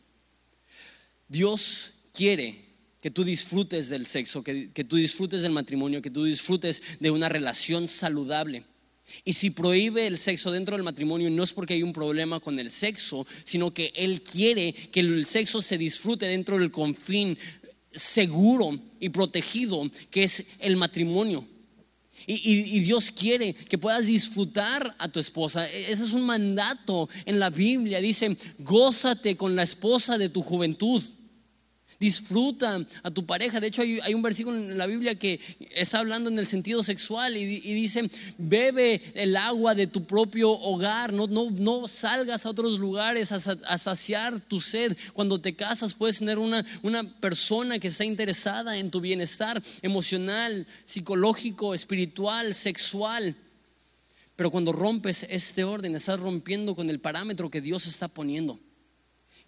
Dios 1.27 1.93
quiere 2.13 2.66
que 3.01 3.11
tú 3.11 3.23
disfrutes 3.23 3.89
del 3.89 4.07
sexo, 4.07 4.43
que, 4.43 4.85
tú 4.87 4.95
disfrutes 4.95 5.41
del 5.41 5.51
matrimonio, 5.51 6.01
que 6.01 6.09
tú 6.09 6.23
disfrutes 6.23 6.81
de 6.99 7.11
una 7.11 7.29
relación 7.29 7.87
saludable. 7.87 8.63
Y 9.23 9.33
si 9.33 9.51
prohíbe 9.51 10.05
el 10.07 10.17
sexo 10.17 10.51
dentro 10.51 10.75
del 10.75 10.83
matrimonio, 10.83 11.29
no 11.29 11.43
es 11.43 11.53
porque 11.53 11.75
hay 11.75 11.83
un 11.83 11.93
problema 11.93 12.39
con 12.39 12.59
el 12.59 12.71
sexo, 12.71 13.25
sino 13.45 13.73
que 13.73 13.93
Él 13.95 14.21
quiere 14.21 14.73
que 14.73 14.99
el 14.99 15.25
sexo 15.25 15.61
se 15.61 15.77
disfrute 15.77 16.27
dentro 16.27 16.57
del 16.57 16.71
confín 16.71 17.37
seguro 17.93 18.77
y 18.99 19.09
protegido 19.09 19.89
que 20.09 20.23
es 20.23 20.43
el 20.59 20.75
matrimonio. 20.75 21.47
Y, 22.29 22.81
Dios 22.81 23.09
quiere 23.11 23.53
que 23.53 23.77
puedas 23.77 24.05
disfrutar 24.05 24.95
a 24.97 25.07
tu 25.07 25.19
esposa. 25.19 25.65
E, 25.65 25.91
ese 25.91 26.03
es 26.03 26.11
un 26.11 26.25
mandato 26.25 27.07
en 27.25 27.39
la 27.39 27.49
Biblia. 27.49 28.01
Dice, 28.01 28.35
gózate 28.59 29.37
con 29.37 29.55
la 29.55 29.63
esposa 29.63 30.17
de 30.17 30.27
tu 30.27 30.41
juventud. 30.41 31.01
Disfruta 31.99 32.85
a 33.01 33.09
tu 33.09 33.25
pareja. 33.25 33.59
De 33.59 33.67
hecho, 33.67 33.81
hay, 33.81 34.13
un 34.13 34.21
versículo 34.21 34.57
en 34.57 34.77
la 34.77 34.85
Biblia 34.85 35.15
que 35.15 35.39
está 35.75 35.99
hablando 35.99 36.29
en 36.29 36.37
el 36.37 36.45
sentido 36.45 36.83
sexual 36.83 37.35
y, 37.35 37.45
dice, 37.45 38.09
bebe 38.37 39.01
el 39.15 39.35
agua 39.35 39.73
de 39.73 39.87
tu 39.87 40.05
propio 40.05 40.51
hogar. 40.51 41.11
No, 41.11 41.25
no, 41.25 41.49
no 41.49 41.87
salgas 41.87 42.45
a 42.45 42.49
otros 42.49 42.77
lugares 42.77 43.31
a, 43.31 43.37
a, 43.67 43.77
saciar 43.79 44.39
tu 44.41 44.61
sed. 44.61 44.95
Cuando 45.13 45.41
te 45.41 45.55
casas 45.55 45.95
puedes 45.95 46.19
tener 46.19 46.37
una, 46.37 46.63
una 46.83 47.03
persona 47.19 47.79
que 47.79 47.87
está 47.87 48.05
interesada 48.05 48.77
en 48.77 48.91
tu 48.91 49.01
bienestar 49.01 49.61
emocional, 49.81 50.67
psicológico, 50.85 51.73
espiritual, 51.73 52.53
sexual. 52.53 53.35
Pero 54.35 54.51
cuando 54.51 54.71
rompes 54.71 55.25
este 55.29 55.63
orden, 55.63 55.95
estás 55.95 56.19
rompiendo 56.19 56.75
con 56.75 56.91
el 56.91 56.99
parámetro 56.99 57.49
que 57.49 57.59
Dios 57.59 57.87
está 57.87 58.07
poniendo. 58.07 58.59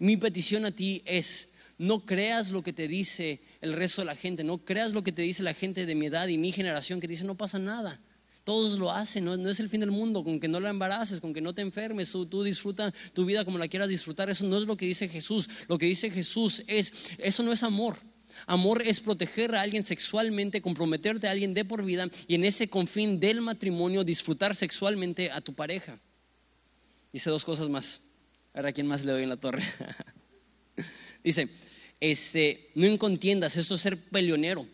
Mi 0.00 0.16
petición 0.16 0.64
a 0.64 0.72
ti 0.72 1.02
es, 1.04 1.49
no 1.80 2.04
creas 2.04 2.50
lo 2.50 2.62
que 2.62 2.74
te 2.74 2.88
dice 2.88 3.40
el 3.62 3.72
resto 3.72 4.02
de 4.02 4.04
la 4.04 4.14
gente, 4.14 4.44
no 4.44 4.58
creas 4.58 4.92
lo 4.92 5.02
que 5.02 5.12
te 5.12 5.22
dice 5.22 5.42
la 5.42 5.54
gente 5.54 5.86
de 5.86 5.94
mi 5.94 6.06
edad 6.06 6.28
y 6.28 6.36
mi 6.36 6.52
generación 6.52 7.00
que 7.00 7.08
dice 7.08 7.24
no 7.24 7.38
pasa 7.38 7.58
nada. 7.58 7.98
Todos 8.44 8.78
lo 8.78 8.92
hacen, 8.92 9.24
no, 9.24 9.48
es 9.48 9.60
el 9.60 9.70
fin 9.70 9.80
del 9.80 9.90
mundo, 9.90 10.22
con 10.22 10.40
que 10.40 10.46
no 10.46 10.60
la 10.60 10.68
embaraces, 10.68 11.20
con 11.20 11.32
que 11.32 11.40
no 11.40 11.54
te 11.54 11.62
enfermes, 11.62 12.12
tú, 12.12 12.26
tú 12.26 12.42
disfruta 12.42 12.92
tu 13.14 13.24
vida 13.24 13.46
como 13.46 13.56
la 13.56 13.66
quieras 13.66 13.88
disfrutar, 13.88 14.28
eso 14.28 14.46
no 14.46 14.58
es 14.58 14.66
lo 14.66 14.76
que 14.76 14.84
dice 14.84 15.08
Jesús. 15.08 15.48
Lo 15.68 15.78
que 15.78 15.86
dice 15.86 16.10
Jesús 16.10 16.62
es, 16.66 17.16
eso 17.16 17.42
no 17.42 17.50
es 17.50 17.62
amor. 17.62 17.96
Amor 18.46 18.82
es 18.82 19.00
proteger 19.00 19.54
a 19.54 19.62
alguien 19.62 19.84
sexualmente, 19.84 20.60
comprometerte 20.60 21.28
a 21.28 21.30
alguien 21.30 21.54
de 21.54 21.64
por 21.64 21.82
vida 21.82 22.10
y 22.28 22.34
en 22.34 22.44
ese 22.44 22.68
confín 22.68 23.20
del 23.20 23.40
matrimonio 23.40 24.04
disfrutar 24.04 24.54
sexualmente 24.54 25.30
a 25.30 25.40
tu 25.40 25.54
pareja. 25.54 25.98
Dice 27.10 27.30
dos 27.30 27.44
cosas 27.46 27.70
más. 27.70 28.02
A 28.52 28.66
a 28.66 28.72
quién 28.72 28.86
más 28.86 29.04
le 29.04 29.12
doy 29.12 29.22
en 29.22 29.30
la 29.30 29.38
torre. 29.38 29.64
Dice, 31.22 31.48
este, 32.00 32.70
no 32.74 32.86
incontiendas, 32.86 33.56
esto 33.56 33.74
es 33.74 33.80
ser 33.80 33.98
peleonero. 33.98 34.66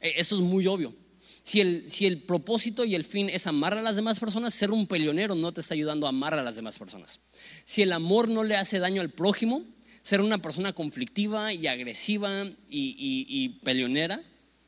E, 0.00 0.14
esto 0.16 0.36
es 0.36 0.40
muy 0.40 0.66
obvio. 0.66 0.94
Si 1.42 1.60
el, 1.60 1.90
si 1.90 2.06
el, 2.06 2.18
propósito 2.22 2.84
y 2.84 2.94
el 2.94 3.04
fin 3.04 3.28
es 3.28 3.46
amar 3.46 3.76
a 3.76 3.82
las 3.82 3.96
demás 3.96 4.18
personas, 4.18 4.54
ser 4.54 4.70
un 4.70 4.86
peleonero 4.86 5.34
no 5.34 5.52
te 5.52 5.60
está 5.60 5.74
ayudando 5.74 6.06
a 6.06 6.10
amar 6.10 6.34
a 6.34 6.42
las 6.42 6.56
demás 6.56 6.78
personas. 6.78 7.20
Si 7.64 7.82
el 7.82 7.92
amor 7.92 8.28
no 8.28 8.44
le 8.44 8.56
hace 8.56 8.78
daño 8.78 9.00
al 9.00 9.10
prójimo, 9.10 9.64
ser 10.02 10.20
una 10.20 10.38
persona 10.38 10.72
conflictiva 10.72 11.52
y 11.52 11.66
agresiva 11.66 12.50
y, 12.68 13.48
peleonera 13.64 14.22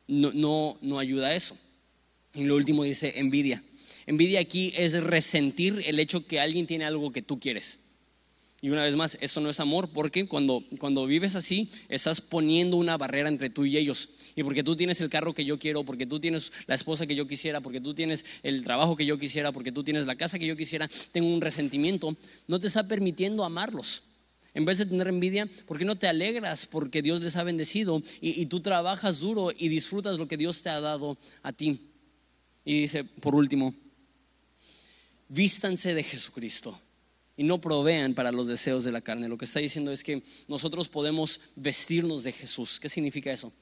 no, 0.08 0.32
no, 0.32 0.78
no 0.82 0.98
ayuda 0.98 1.28
a 1.28 1.34
eso. 1.34 1.56
Y 2.34 2.44
lo 2.44 2.56
último 2.56 2.84
dice 2.84 3.14
envidia. 3.16 3.62
Envidia 4.06 4.40
aquí 4.40 4.72
es 4.76 4.94
resentir 5.02 5.82
el 5.86 6.00
hecho 6.00 6.26
que 6.26 6.40
alguien 6.40 6.66
tiene 6.66 6.84
algo 6.84 7.12
que 7.12 7.22
tú 7.22 7.38
quieres. 7.38 7.78
Y 8.64 8.70
una 8.70 8.84
vez 8.84 8.94
más, 8.94 9.18
esto 9.20 9.40
no 9.40 9.50
es 9.50 9.58
amor 9.58 9.88
porque 9.88 10.28
cuando, 10.28 10.62
cuando 10.78 11.04
vives 11.04 11.34
así, 11.34 11.68
estás 11.88 12.20
poniendo 12.20 12.76
una 12.76 12.96
barrera 12.96 13.28
entre 13.28 13.50
tú 13.50 13.64
y 13.64 13.76
ellos. 13.76 14.10
Y 14.36 14.44
porque 14.44 14.62
tú 14.62 14.76
tienes 14.76 15.00
el 15.00 15.10
carro 15.10 15.34
que 15.34 15.44
yo 15.44 15.58
quiero, 15.58 15.82
porque 15.82 16.06
tú 16.06 16.20
tienes 16.20 16.52
la 16.68 16.76
esposa 16.76 17.04
que 17.04 17.16
yo 17.16 17.26
quisiera, 17.26 17.60
porque 17.60 17.80
tú 17.80 17.92
tienes 17.92 18.24
el 18.44 18.62
trabajo 18.62 18.94
que 18.94 19.04
yo 19.04 19.18
quisiera, 19.18 19.50
porque 19.50 19.72
tú 19.72 19.82
tienes 19.82 20.06
la 20.06 20.14
casa 20.14 20.38
que 20.38 20.46
yo 20.46 20.56
quisiera, 20.56 20.88
tengo 21.10 21.34
un 21.34 21.40
resentimiento, 21.40 22.16
no 22.46 22.60
te 22.60 22.68
está 22.68 22.86
permitiendo 22.86 23.44
amarlos. 23.44 24.04
En 24.54 24.64
vez 24.64 24.78
de 24.78 24.86
tener 24.86 25.08
envidia, 25.08 25.48
¿por 25.66 25.76
qué 25.76 25.84
no 25.84 25.96
te 25.96 26.06
alegras 26.06 26.64
porque 26.64 27.02
Dios 27.02 27.20
les 27.20 27.34
ha 27.34 27.42
bendecido 27.42 28.00
y, 28.20 28.40
y 28.40 28.46
tú 28.46 28.60
trabajas 28.60 29.18
duro 29.18 29.50
y 29.50 29.70
disfrutas 29.70 30.18
lo 30.18 30.28
que 30.28 30.36
Dios 30.36 30.62
te 30.62 30.68
ha 30.68 30.80
dado 30.80 31.18
a 31.42 31.52
ti? 31.52 31.80
Y 32.64 32.82
dice, 32.82 33.02
por 33.02 33.34
último, 33.34 33.74
vístanse 35.28 35.94
de 35.94 36.04
Jesucristo 36.04 36.78
y 37.42 37.44
no 37.44 37.60
provean 37.60 38.14
para 38.14 38.30
los 38.30 38.46
deseos 38.46 38.84
de 38.84 38.92
la 38.92 39.00
carne. 39.00 39.26
Lo 39.26 39.36
que 39.36 39.46
está 39.46 39.58
diciendo 39.58 39.90
es 39.90 40.04
que 40.04 40.22
nosotros 40.46 40.88
podemos 40.88 41.40
vestirnos 41.56 42.22
de 42.22 42.30
Jesús. 42.30 42.78
¿Qué 42.78 42.88
significa 42.88 43.32
eso? 43.32 43.52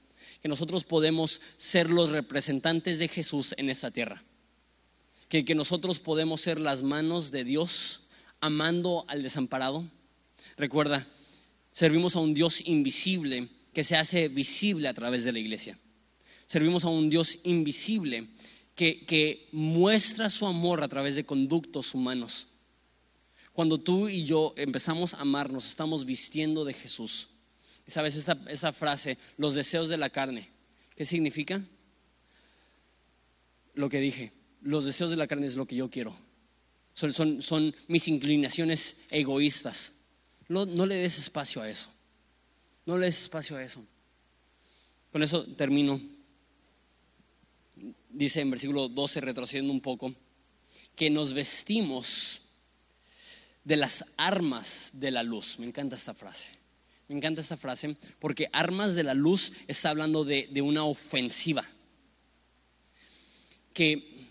Que 0.42 0.50
nosotros 0.50 0.84
podemos 0.84 1.40
ser 1.56 1.88
los 1.88 2.10
representantes 2.10 2.98
de 2.98 3.08
Jesús 3.08 3.54
en 3.56 3.70
esta 3.70 3.90
tierra. 3.90 4.22
Que, 5.30 5.46
que 5.46 5.54
nosotros 5.54 5.98
podemos 5.98 6.42
ser 6.42 6.60
las 6.60 6.82
manos 6.82 7.30
de 7.30 7.42
Dios 7.42 8.02
amando 8.40 9.06
al 9.08 9.22
desamparado. 9.22 9.86
Recuerda, 10.58 11.08
servimos 11.72 12.16
a 12.16 12.20
un 12.20 12.34
Dios 12.34 12.60
invisible 12.66 13.48
que 13.72 13.82
se 13.82 13.96
hace 13.96 14.28
visible 14.28 14.88
a 14.88 14.94
través 14.94 15.24
de 15.24 15.32
la 15.32 15.38
iglesia. 15.38 15.78
Servimos 16.48 16.84
a 16.84 16.88
un 16.88 17.08
Dios 17.08 17.38
invisible 17.44 18.28
que, 18.74 19.06
que 19.06 19.48
muestra 19.52 20.28
su 20.28 20.46
amor 20.46 20.82
a 20.82 20.88
través 20.88 21.14
de 21.14 21.24
conductos 21.24 21.94
humanos 21.94 22.48
cuando 23.52 23.78
tú 23.78 24.08
y 24.08 24.24
yo 24.24 24.54
empezamos 24.56 25.14
a 25.14 25.20
amarnos, 25.20 25.66
estamos 25.66 26.04
vistiendo 26.04 26.64
de 26.64 26.72
Jesús. 26.72 27.28
¿Sabes 27.86 28.14
esa, 28.14 28.38
esa 28.48 28.72
frase, 28.72 29.18
los 29.36 29.54
deseos 29.54 29.88
de 29.88 29.96
la 29.96 30.10
carne? 30.10 30.48
¿Qué 30.94 31.04
significa? 31.04 31.60
Lo 33.74 33.88
que 33.88 34.00
dije, 34.00 34.32
los 34.62 34.84
deseos 34.84 35.10
de 35.10 35.16
la 35.16 35.26
carne 35.26 35.46
es 35.46 35.56
lo 35.56 35.66
que 35.66 35.76
yo 35.76 35.90
quiero. 35.90 36.16
Son, 36.94 37.12
son, 37.12 37.42
son 37.42 37.74
mis 37.88 38.06
inclinaciones 38.08 38.96
egoístas. 39.10 39.92
No, 40.48 40.66
no 40.66 40.86
le 40.86 40.96
des 40.96 41.18
espacio 41.18 41.62
a 41.62 41.68
eso. 41.68 41.90
No 42.86 42.98
le 42.98 43.06
des 43.06 43.22
espacio 43.22 43.56
a 43.56 43.62
eso. 43.62 43.84
Con 45.12 45.22
eso 45.22 45.44
termino. 45.54 46.00
Dice 48.08 48.40
en 48.40 48.50
versículo 48.50 48.88
12, 48.88 49.20
retrocediendo 49.20 49.72
un 49.72 49.80
poco, 49.80 50.14
que 50.94 51.10
nos 51.10 51.32
vestimos 51.32 52.39
de 53.64 53.76
las 53.76 54.04
armas 54.16 54.90
de 54.94 55.10
la 55.10 55.22
luz. 55.22 55.58
Me 55.58 55.66
encanta 55.66 55.96
esta 55.96 56.14
frase. 56.14 56.48
Me 57.08 57.16
encanta 57.16 57.40
esta 57.40 57.56
frase 57.56 57.96
porque 58.18 58.48
armas 58.52 58.94
de 58.94 59.02
la 59.02 59.14
luz 59.14 59.52
está 59.66 59.90
hablando 59.90 60.24
de, 60.24 60.62
una 60.62 60.84
ofensiva. 60.84 61.64
Que 63.74 64.28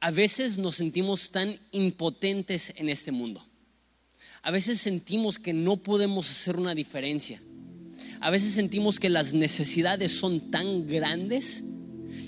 a 0.00 0.10
veces 0.10 0.56
nos 0.56 0.76
sentimos 0.76 1.30
tan 1.30 1.58
impotentes 1.72 2.72
en 2.76 2.88
este 2.88 3.12
mundo. 3.12 3.44
A 4.42 4.50
veces 4.50 4.80
sentimos 4.80 5.38
que 5.38 5.52
no 5.52 5.76
podemos 5.76 6.30
hacer 6.30 6.56
una 6.56 6.74
diferencia. 6.74 7.42
A 8.20 8.30
veces 8.30 8.54
sentimos 8.54 8.98
que 8.98 9.10
las 9.10 9.32
necesidades 9.32 10.12
son 10.12 10.50
tan 10.50 10.86
grandes 10.86 11.64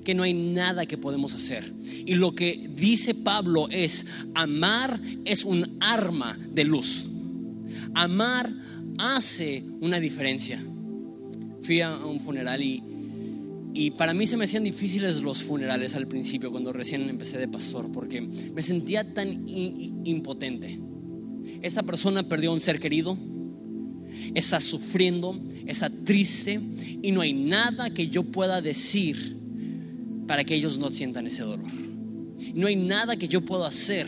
que 0.05 0.15
no 0.15 0.23
hay 0.23 0.35
nada 0.35 0.87
que 0.87 0.99
podemos 0.99 1.35
hacer. 1.35 1.73
Y 2.05 2.15
lo 2.15 2.35
que 2.35 2.71
dice 2.75 3.15
Pablo 3.15 3.69
es, 3.71 4.07
amar 4.35 5.01
es 5.25 5.45
un 5.45 5.77
arma 5.81 6.39
de 6.53 6.65
luz. 6.65 7.07
Amar 7.95 8.53
hace 8.99 9.65
una 9.81 10.01
diferencia. 10.01 10.63
Fui 11.63 11.81
a 11.81 11.97
un 11.97 12.21
funeral 12.21 12.63
y, 12.63 12.83
y 13.75 13.91
para 13.93 14.15
mí 14.15 14.27
se 14.27 14.37
me 14.37 14.45
hacían 14.45 14.65
difíciles 14.65 15.23
los 15.23 15.43
funerales 15.43 15.95
al 15.95 16.09
principio, 16.09 16.51
cuando 16.51 16.73
recién 16.73 17.09
empecé 17.09 17.39
de 17.39 17.49
pastor, 17.49 17.91
porque 17.93 18.21
me 18.21 18.63
sentía 18.63 19.15
tan 19.15 19.49
impotente. 19.49 20.81
Esta 21.63 21.83
persona 21.83 22.29
perdió 22.29 22.51
a 22.51 22.55
un 22.55 22.61
ser 22.61 22.81
querido, 22.81 23.17
está 24.35 24.61
sufriendo, 24.61 25.41
está 25.67 25.91
triste 25.91 26.61
y 27.03 27.13
no 27.13 27.21
hay 27.21 27.33
nada 27.33 27.91
que 27.91 28.09
yo 28.09 28.25
pueda 28.25 28.61
decir 28.61 29.42
para 30.33 30.45
que 30.45 30.55
ellos 30.55 30.79
no 30.79 30.89
sientan 30.89 31.27
ese 31.27 31.43
dolor. 31.43 31.71
No 32.55 32.67
hay 32.67 32.75
nada 32.75 33.17
que 33.17 33.29
yo 33.29 33.43
pueda 33.43 33.67
hacer 33.67 34.07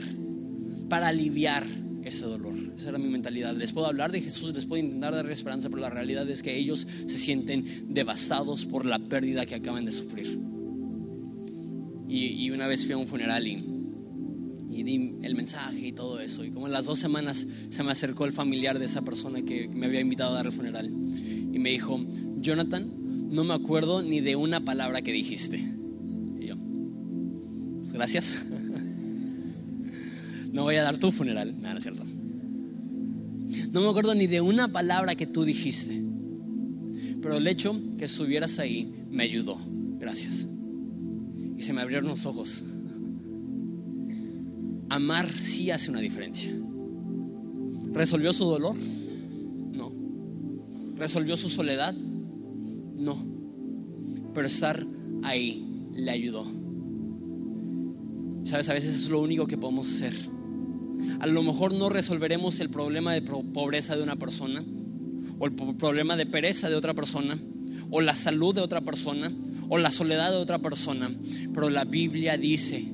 para 0.89 1.09
aliviar 1.09 1.67
ese 2.03 2.25
dolor. 2.25 2.55
Esa 2.79 2.89
era 2.89 2.97
mi 2.97 3.11
mentalidad. 3.11 3.55
Les 3.55 3.75
puedo 3.75 3.87
hablar 3.87 4.11
de 4.11 4.23
Jesús, 4.23 4.55
les 4.55 4.65
puedo 4.65 4.83
intentar 4.83 5.15
dar 5.15 5.31
esperanza, 5.31 5.69
pero 5.69 5.83
la 5.83 5.91
realidad 5.91 6.27
es 6.31 6.43
que 6.43 6.57
ellos 6.57 6.89
se 7.07 7.19
sienten 7.19 7.93
devastados 7.93 8.65
por 8.65 8.87
la 8.87 8.99
pérdida 8.99 9.45
que 9.45 9.55
acaban 9.55 9.85
de 9.85 9.93
sufrir. 9.93 10.41
Y, 12.09 12.49
una 12.49 12.69
vez 12.69 12.87
fui 12.87 12.95
a 12.95 12.97
un 12.97 13.07
funeral 13.07 13.47
y, 13.47 13.63
y, 14.71 14.83
di 14.83 15.17
el 15.21 15.35
mensaje 15.35 15.89
y 15.89 15.93
todo 15.93 16.21
eso. 16.21 16.43
Y 16.43 16.53
como 16.53 16.69
en 16.69 16.73
las 16.73 16.87
dos 16.87 16.99
semanas 16.99 17.47
se 17.69 17.83
me 17.83 17.93
acercó 17.93 18.25
el 18.25 18.33
familiar 18.33 18.79
de 18.79 18.87
esa 18.87 19.03
persona 19.03 19.43
que 19.43 19.69
me 19.69 19.85
había 19.85 20.01
invitado 20.01 20.31
a 20.31 20.37
dar 20.37 20.47
el 20.47 20.53
funeral. 20.53 20.87
Y 20.89 21.59
me 21.59 21.69
dijo, 21.69 22.03
Jonathan, 22.39 23.29
no 23.29 23.45
me 23.45 23.53
acuerdo 23.53 24.03
ni 24.03 24.23
de 24.23 24.37
una 24.37 24.65
palabra 24.65 25.03
que 25.03 25.13
dijiste 25.13 25.84
gracias. 27.95 28.45
No 30.53 30.63
voy 30.63 30.77
a 30.77 30.83
dar 30.83 30.99
tu 30.99 31.11
funeral, 31.11 31.55
nada, 31.61 31.75
no 31.75 31.79
es 31.79 31.85
cierto. 31.85 32.05
No 33.73 33.81
me 33.81 33.89
acuerdo 33.89 34.15
ni 34.15 34.27
de 34.27 34.41
una 34.41 34.69
palabra 34.69 35.15
que 35.17 35.27
tú 35.27 35.45
dijiste, 35.45 36.01
pero 37.21 37.37
el 37.37 37.47
hecho 37.47 37.81
que 37.99 38.05
estuvieras 38.05 38.59
ahí 38.59 38.93
me 39.11 39.25
ayudó, 39.25 39.59
gracias. 39.99 40.47
Y 41.57 41.63
se 41.63 41.73
me 41.73 41.81
abrieron 41.81 42.09
los 42.09 42.27
ojos. 42.27 42.63
Amar 44.91 45.31
sí 45.41 45.71
hace 45.71 45.91
una 45.91 46.01
diferencia. 46.01 46.53
¿Resolvió 47.93 48.33
su 48.33 48.45
dolor? 48.45 48.77
No. 48.77 49.93
¿Resolvió 50.97 51.37
su 51.37 51.49
soledad? 51.49 51.95
No. 51.95 53.25
Pero 54.35 54.47
estar 54.47 54.87
ahí 55.23 55.65
le 55.95 56.11
ayudó. 56.11 56.64
Sabes, 58.45 58.69
a 58.69 58.75
veces 58.75 58.95
es 58.95 59.09
lo 59.09 59.21
único 59.21 59.47
que 59.47 59.57
podemos 59.57 59.89
hacer. 59.89 60.15
A 61.21 61.27
lo 61.27 61.43
mejor 61.43 61.73
no 61.73 61.89
resolveremos 61.89 62.61
el 62.61 62.69
problema 62.69 63.15
de 63.15 63.23
pobreza 63.23 63.97
de 63.97 64.03
una 64.03 64.17
persona, 64.17 64.63
o 65.39 65.47
el 65.47 65.55
problema 65.55 66.17
de 66.17 66.27
pereza 66.27 66.69
de 66.69 66.77
otra 66.77 66.93
persona, 66.93 67.41
o 67.91 68.01
la 68.03 68.15
salud 68.15 68.55
de 68.55 68.61
otra 68.61 68.83
persona, 68.83 69.33
o 69.69 69.79
la 69.79 69.91
soledad 69.91 70.31
de 70.31 70.37
otra 70.37 70.59
persona. 70.59 71.11
Pero 71.55 71.71
la 71.71 71.85
Biblia 71.85 72.37
dice, 72.37 72.93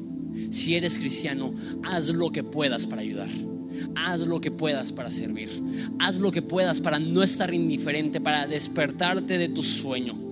si 0.51 0.77
eres 0.77 0.99
cristiano, 0.99 1.53
haz 1.83 2.11
lo 2.11 2.31
que 2.31 2.45
puedas 2.45 2.87
para 2.87 3.03
ayudar. 3.03 3.29
Haz 3.97 4.27
lo 4.27 4.41
que 4.41 4.53
puedas 4.53 4.93
para 4.93 5.11
servir. 5.11 5.49
Haz 5.99 6.19
lo 6.19 6.31
que 6.31 6.43
puedas 6.43 6.81
para 6.81 7.01
no 7.01 7.25
estar 7.25 7.53
indiferente, 7.53 8.21
para 8.21 8.47
despertarte 8.47 9.37
de 9.37 9.49
tu 9.49 9.63
sueño 9.63 10.30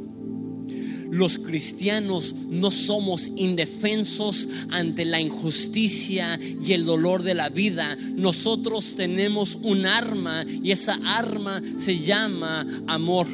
los 1.11 1.39
cristianos 1.39 2.35
no 2.49 2.71
somos 2.71 3.31
indefensos 3.37 4.49
ante 4.71 5.05
la 5.05 5.21
injusticia 5.21 6.39
y 6.41 6.73
el 6.73 6.85
dolor 6.85 7.23
de 7.23 7.35
la 7.35 7.49
vida. 7.49 7.97
Nosotros 7.97 8.95
tenemos 8.97 9.59
un 9.63 9.87
arma 9.87 10.45
y 10.45 10.71
esa 10.71 10.99
arma 11.05 11.63
se 11.77 11.99
llama 11.99 12.67
amor. 12.87 13.27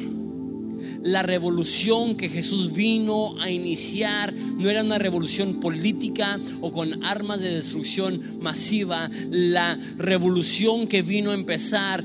La 1.05 1.21
revolución 1.21 2.15
que 2.15 2.29
Jesús 2.29 2.73
vino 2.73 3.39
a 3.39 3.51
iniciar 3.51 4.33
no 4.33 4.71
era 4.71 4.81
una 4.81 4.97
revolución 4.97 5.59
política 5.59 6.39
o 6.61 6.71
con 6.71 7.03
armas 7.05 7.41
de 7.41 7.53
destrucción 7.53 8.39
masiva. 8.41 9.11
La 9.29 9.79
revolución 9.97 10.87
que 10.87 11.03
vino 11.03 11.29
a 11.29 11.35
empezar 11.35 12.03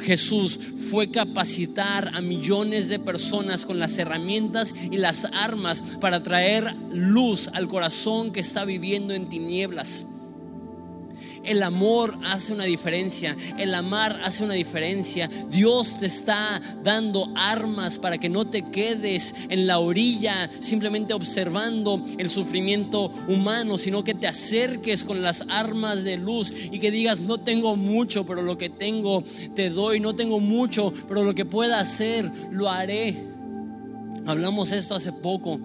Jesús 0.00 0.58
fue 0.90 1.10
capacitar 1.10 2.12
a 2.14 2.22
millones 2.22 2.88
de 2.88 2.98
personas 2.98 3.66
con 3.66 3.78
las 3.78 3.98
herramientas 3.98 4.74
y 4.90 4.96
las 4.96 5.26
armas 5.26 5.82
para 6.00 6.22
traer 6.22 6.74
luz 6.90 7.48
al 7.52 7.68
corazón 7.68 8.32
que 8.32 8.40
está 8.40 8.64
viviendo 8.64 9.12
en 9.12 9.28
tinieblas. 9.28 10.06
El 11.44 11.62
amor 11.62 12.18
hace 12.24 12.52
una 12.52 12.64
diferencia, 12.64 13.36
el 13.56 13.74
amar 13.74 14.20
hace 14.24 14.44
una 14.44 14.54
diferencia. 14.54 15.28
Dios 15.50 15.98
te 15.98 16.06
está 16.06 16.60
dando 16.82 17.32
armas 17.36 17.98
para 17.98 18.18
que 18.18 18.28
no 18.28 18.46
te 18.46 18.70
quedes 18.70 19.34
en 19.48 19.66
la 19.66 19.78
orilla 19.78 20.50
simplemente 20.60 21.14
observando 21.14 22.02
el 22.18 22.28
sufrimiento 22.30 23.12
humano, 23.28 23.78
sino 23.78 24.04
que 24.04 24.14
te 24.14 24.26
acerques 24.26 25.04
con 25.04 25.22
las 25.22 25.44
armas 25.48 26.04
de 26.04 26.16
luz 26.16 26.52
y 26.52 26.78
que 26.78 26.90
digas, 26.90 27.20
no 27.20 27.38
tengo 27.38 27.76
mucho, 27.76 28.24
pero 28.26 28.42
lo 28.42 28.58
que 28.58 28.70
tengo 28.70 29.24
te 29.54 29.70
doy, 29.70 30.00
no 30.00 30.14
tengo 30.14 30.40
mucho, 30.40 30.92
pero 31.08 31.24
lo 31.24 31.34
que 31.34 31.44
pueda 31.44 31.78
hacer, 31.78 32.30
lo 32.50 32.68
haré. 32.68 33.28
Hablamos 34.26 34.72
esto 34.72 34.94
hace 34.94 35.12
poco. 35.12 35.60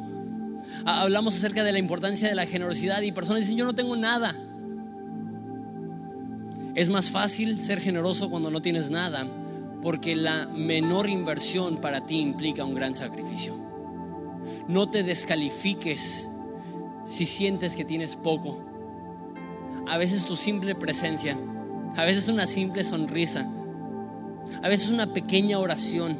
Hablamos 0.86 1.36
acerca 1.36 1.64
de 1.64 1.72
la 1.72 1.80
importancia 1.80 2.28
de 2.28 2.36
la 2.36 2.46
generosidad 2.46 3.02
y 3.02 3.12
personas 3.12 3.42
dicen, 3.42 3.58
yo 3.58 3.66
no 3.66 3.74
tengo 3.74 3.96
nada. 3.96 4.36
Es 6.76 6.90
más 6.90 7.12
fácil 7.12 7.60
ser 7.60 7.80
generoso 7.80 8.30
cuando 8.32 8.50
no 8.50 8.62
tienes 8.62 8.90
nada, 8.90 9.28
porque 9.82 10.16
la 10.16 10.48
menor 10.48 11.08
inversión 11.08 11.78
para 11.78 12.06
ti 12.06 12.20
implica 12.20 12.66
un 12.66 12.74
gran 12.74 12.96
sacrificio. 12.96 13.56
No 14.68 14.90
te 14.90 15.04
descalifiques 15.04 16.28
si 17.06 17.26
sientes 17.26 17.76
que 17.76 17.86
tienes 17.86 18.16
poco. 18.16 18.60
A 19.88 19.98
veces 19.98 20.26
tu 20.26 20.36
simple 20.36 20.74
presencia, 20.74 21.38
a 21.96 22.06
veces 22.06 22.28
una 22.28 22.48
simple 22.48 22.84
sonrisa, 22.84 23.48
a 24.62 24.68
veces 24.68 24.90
una 24.90 25.14
pequeña 25.14 25.60
oración, 25.60 26.18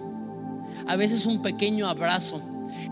a 0.86 0.96
veces 0.96 1.26
un 1.26 1.42
pequeño 1.42 1.88
abrazo 1.88 2.42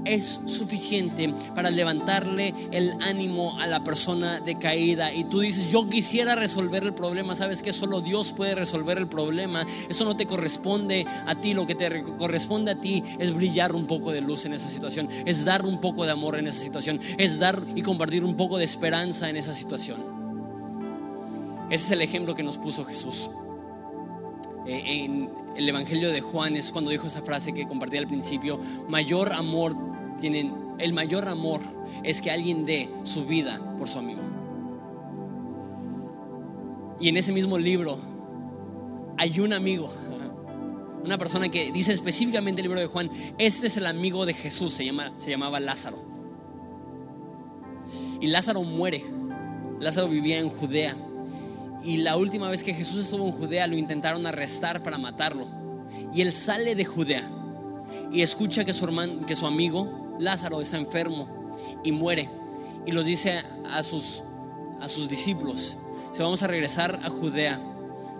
es 0.06 0.41
suficiente 0.45 1.34
para 1.54 1.70
levantarle 1.70 2.54
el 2.72 2.93
ánimo 3.02 3.60
a 3.60 3.68
la 3.68 3.84
persona 3.84 4.39
decaída. 4.39 5.14
Y 5.14 5.26
tú 5.26 5.39
dices, 5.39 5.72
yo 5.72 5.88
quisiera 5.88 6.36
resolver 6.36 6.84
el 6.84 6.93
problema. 6.93 7.36
Sabes 7.36 7.62
que 7.62 7.74
solo 7.74 8.02
Dios 8.02 8.32
puede 8.32 8.56
resolver 8.56 8.97
el 8.97 9.08
problema. 9.08 9.66
Eso 9.89 10.06
no 10.06 10.16
te 10.16 10.26
corresponde 10.26 11.06
a 11.26 11.36
ti. 11.36 11.54
Lo 11.54 11.68
que 11.68 11.76
te 11.76 12.04
corresponde 12.18 12.72
a 12.72 12.82
ti 12.82 13.04
es 13.20 13.34
brillar 13.34 13.76
un 13.76 13.86
poco 13.86 14.12
de 14.12 14.22
luz 14.22 14.45
en 14.45 14.54
esa 14.54 14.70
situación. 14.70 15.10
Es 15.26 15.45
dar 15.45 15.66
un 15.66 15.80
poco 15.80 16.06
de 16.06 16.12
amor 16.12 16.38
en 16.38 16.47
esa 16.47 16.62
situación. 16.62 16.99
Es 17.18 17.39
dar 17.39 17.64
y 17.76 17.82
compartir 17.82 18.24
un 18.24 18.36
poco 18.36 18.58
de 18.58 18.66
esperanza 18.66 19.30
en 19.30 19.38
esa 19.38 19.54
situación. 19.54 20.22
Ese 21.70 21.86
es 21.86 21.91
el 21.91 22.02
ejemplo 22.02 22.36
que 22.36 22.43
nos 22.43 22.58
puso 22.58 22.84
Jesús. 22.84 23.30
Eh, 24.68 24.84
en 24.86 25.30
el 25.56 25.68
Evangelio 25.68 26.12
de 26.12 26.22
Juan 26.22 26.56
es 26.56 26.72
cuando 26.72 26.91
dijo 26.91 27.08
esa 27.08 27.22
frase 27.22 27.54
que 27.54 27.66
compartí 27.66 27.97
al 27.97 28.08
principio, 28.08 28.60
mayor 28.88 29.34
amor 29.34 29.76
tienen, 30.22 30.53
el 30.78 30.93
mayor 30.93 31.28
amor 31.28 31.59
es 32.03 32.22
que 32.22 32.32
alguien 32.32 32.65
dé 32.65 32.89
su 33.03 33.26
vida 33.26 33.59
por 33.78 33.89
su 33.89 33.99
amigo. 33.99 34.22
Y 36.99 37.09
en 37.09 37.17
ese 37.17 37.34
mismo 37.34 37.57
libro 37.57 37.97
hay 39.17 39.39
un 39.39 39.51
amigo, 39.51 39.91
una 41.03 41.17
persona 41.17 41.49
que 41.49 41.72
dice 41.72 41.91
específicamente 41.91 42.61
el 42.61 42.67
libro 42.67 42.80
de 42.80 42.88
Juan, 42.88 43.09
este 43.38 43.67
es 43.67 43.76
el 43.76 43.88
amigo 43.88 44.26
de 44.26 44.34
Jesús, 44.34 44.72
se, 44.72 44.86
llama, 44.86 45.11
se 45.17 45.32
llamaba 45.32 45.59
Lázaro. 45.59 45.97
Y 48.22 48.28
Lázaro 48.28 48.63
muere. 48.63 49.03
Lázaro 49.80 50.07
vivía 50.07 50.38
en 50.38 50.49
Judea 50.49 50.95
y 51.84 51.97
la 51.97 52.15
última 52.15 52.49
vez 52.49 52.63
que 52.63 52.74
Jesús 52.74 53.05
estuvo 53.05 53.26
en 53.26 53.32
Judea 53.32 53.67
lo 53.67 53.76
intentaron 53.76 54.26
arrestar 54.28 54.84
para 54.84 54.97
matarlo. 54.97 55.47
Y 56.13 56.22
él 56.22 56.32
sale 56.32 56.76
de 56.76 56.86
Judea 56.86 57.30
y 58.11 58.22
escucha 58.22 58.65
que 58.65 58.74
su, 58.74 58.86
hermano, 58.86 59.26
que 59.26 59.36
su 59.36 59.47
amigo 59.47 60.01
Lázaro 60.20 60.62
está 60.62 60.78
enfermo 60.78 61.28
y 61.84 61.91
muere. 61.91 62.30
Y 62.86 62.91
los 62.91 63.05
dice 63.05 63.43
a 63.70 63.84
sus, 63.84 64.24
a 64.80 64.88
sus 64.88 65.07
discípulos, 65.07 65.78
si 66.12 66.22
vamos 66.22 66.43
a 66.43 66.47
regresar 66.47 66.99
a 67.03 67.09
Judea, 67.09 67.59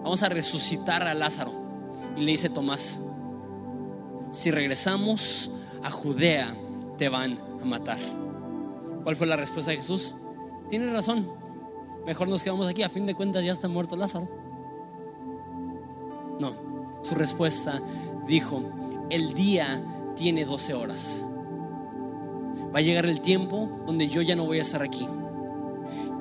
vamos 0.04 0.24
a 0.24 0.30
resucitar 0.30 1.04
a 1.04 1.14
Lázaro. 1.14 1.54
Y 2.16 2.22
le 2.22 2.32
dice 2.32 2.50
Tomás, 2.50 3.00
si 4.32 4.52
regresamos 4.52 5.52
a 5.84 5.90
Judea, 5.90 6.56
te 6.98 7.10
van 7.10 7.40
a 7.62 7.66
matar. 7.66 7.98
¿Cuál 9.04 9.16
fue 9.16 9.28
la 9.28 9.36
respuesta 9.36 9.72
de 9.72 9.78
Jesús? 9.78 10.14
Tienes 10.70 10.92
razón, 10.92 11.28
mejor 12.06 12.28
nos 12.28 12.44
quedamos 12.44 12.68
aquí, 12.68 12.84
a 12.84 12.90
fin 12.90 13.06
de 13.06 13.16
cuentas 13.16 13.44
ya 13.44 13.52
está 13.52 13.68
muerto 13.68 13.96
Lázaro. 13.96 14.30
No, 16.40 16.56
su 17.02 17.16
respuesta 17.16 17.82
dijo, 18.28 18.64
el 19.10 19.34
día 19.34 19.84
tiene 20.16 20.46
12 20.46 20.74
horas. 20.74 21.26
Va 22.74 22.80
a 22.80 22.82
llegar 22.82 23.06
el 23.06 23.22
tiempo 23.22 23.70
donde 23.86 24.08
yo 24.08 24.22
ya 24.22 24.36
no 24.36 24.46
voy 24.46 24.60
a 24.60 24.62
estar 24.62 24.82
aquí. 24.82 25.08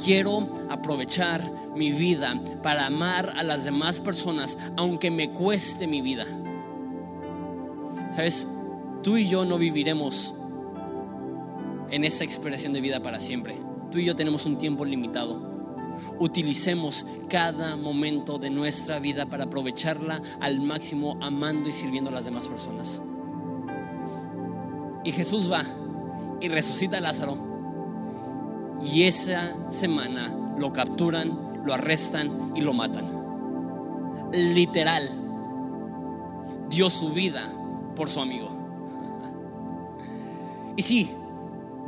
Quiero 0.03 0.48
aprovechar 0.68 1.53
mi 1.76 1.92
vida 1.92 2.40
para 2.62 2.86
amar 2.86 3.32
a 3.36 3.42
las 3.42 3.64
demás 3.64 4.01
personas, 4.01 4.57
aunque 4.76 5.11
me 5.11 5.30
cueste 5.30 5.86
mi 5.86 6.01
vida. 6.01 6.26
Sabes, 8.16 8.48
tú 9.03 9.16
y 9.16 9.26
yo 9.26 9.44
no 9.44 9.59
viviremos 9.59 10.34
en 11.90 12.05
esa 12.05 12.24
expresión 12.24 12.72
de 12.72 12.80
vida 12.80 13.03
para 13.03 13.20
siempre. 13.20 13.57
Tú 13.90 13.98
y 13.98 14.05
yo 14.05 14.16
tenemos 14.16 14.46
un 14.46 14.57
tiempo 14.57 14.84
limitado 14.84 15.51
utilicemos 16.18 17.07
cada 17.28 17.76
momento 17.76 18.38
de 18.38 18.51
nuestra 18.51 18.98
vida 18.98 19.26
para 19.26 19.44
aprovecharla 19.44 20.22
al 20.40 20.61
máximo 20.61 21.18
amando 21.20 21.68
y 21.68 21.72
sirviendo 21.72 22.11
a 22.11 22.12
las 22.12 22.24
demás 22.24 22.48
personas. 22.48 23.03
Y 25.05 25.12
Jesús 25.12 25.51
va 25.51 25.64
y 26.41 26.49
resucita 26.49 26.99
a 26.99 27.01
Lázaro. 27.01 27.36
Y 28.84 29.05
esa 29.05 29.70
semana 29.70 30.55
lo 30.59 30.72
capturan, 30.72 31.62
lo 31.64 31.74
arrestan 31.74 32.53
y 32.55 32.61
lo 32.61 32.72
matan. 32.72 33.20
Literal, 34.32 35.11
dio 36.70 36.88
su 36.88 37.11
vida 37.11 37.53
por 37.95 38.09
su 38.09 38.20
amigo. 38.20 38.49
Y 40.76 40.82
sí, 40.82 41.11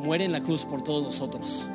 muere 0.00 0.24
en 0.26 0.32
la 0.32 0.42
cruz 0.42 0.64
por 0.64 0.82
todos 0.82 1.02
nosotros. 1.02 1.68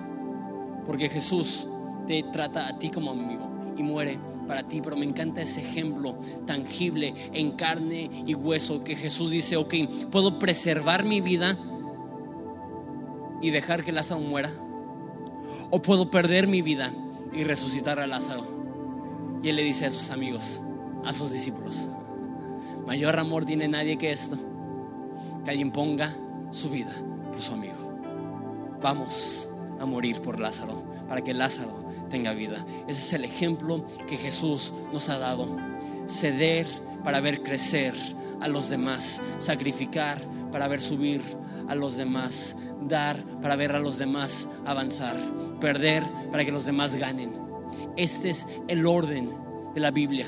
Porque 0.85 1.09
Jesús 1.09 1.67
te 2.05 2.21
trata 2.31 2.67
a 2.67 2.77
ti 2.77 2.89
como 2.89 3.11
amigo 3.11 3.49
y 3.75 3.81
muere 3.81 4.19
para 4.47 4.63
ti, 4.63 4.81
pero 4.81 4.95
me 4.95 5.05
encanta 5.05 5.41
ese 5.41 5.61
ejemplo 5.61 6.15
tangible 6.45 7.13
en 7.33 7.51
carne 7.51 8.09
y 8.25 8.33
hueso 8.33 8.83
que 8.83 8.95
Jesús 8.95 9.31
dice, 9.31 9.57
ok, 9.57 9.73
puedo 10.11 10.37
preservar 10.39 11.03
mi 11.03 11.21
vida 11.21 11.57
y 13.41 13.51
dejar 13.51 13.83
que 13.83 13.91
Lázaro 13.91 14.21
muera, 14.21 14.51
o 15.69 15.81
puedo 15.81 16.09
perder 16.09 16.47
mi 16.47 16.61
vida 16.61 16.93
y 17.33 17.43
resucitar 17.43 17.99
a 17.99 18.07
Lázaro. 18.07 18.45
Y 19.43 19.49
él 19.49 19.55
le 19.55 19.63
dice 19.63 19.85
a 19.85 19.89
sus 19.89 20.09
amigos, 20.09 20.61
a 21.05 21.13
sus 21.13 21.31
discípulos, 21.31 21.87
mayor 22.85 23.19
amor 23.19 23.45
tiene 23.45 23.67
nadie 23.67 23.97
que 23.97 24.11
esto, 24.11 24.37
que 25.43 25.51
alguien 25.51 25.71
ponga 25.71 26.15
su 26.51 26.69
vida 26.69 26.93
por 27.29 27.41
su 27.41 27.53
amigo. 27.53 27.99
Vamos 28.81 29.49
a 29.79 29.85
morir 29.85 30.21
por 30.21 30.39
Lázaro, 30.39 30.83
para 31.07 31.21
que 31.21 31.33
Lázaro 31.33 31.85
tenga 32.09 32.33
vida. 32.33 32.65
Ese 32.87 33.01
es 33.01 33.13
el 33.13 33.25
ejemplo 33.25 33.85
que 34.07 34.17
Jesús 34.17 34.73
nos 34.91 35.09
ha 35.09 35.19
dado. 35.19 35.47
Ceder 36.07 36.65
para 37.03 37.19
ver 37.19 37.43
crecer 37.43 37.93
a 38.39 38.47
los 38.47 38.69
demás, 38.69 39.21
sacrificar 39.39 40.21
para 40.51 40.67
ver 40.67 40.81
subir 40.81 41.21
a 41.67 41.75
los 41.75 41.97
demás, 41.97 42.55
dar 42.81 43.23
para 43.41 43.55
ver 43.55 43.73
a 43.73 43.79
los 43.79 43.97
demás 43.97 44.49
avanzar, 44.65 45.15
perder 45.59 46.03
para 46.31 46.45
que 46.45 46.51
los 46.51 46.65
demás 46.65 46.95
ganen. 46.95 47.33
Este 47.95 48.29
es 48.29 48.47
el 48.67 48.85
orden 48.85 49.33
de 49.73 49.81
la 49.81 49.91
Biblia. 49.91 50.27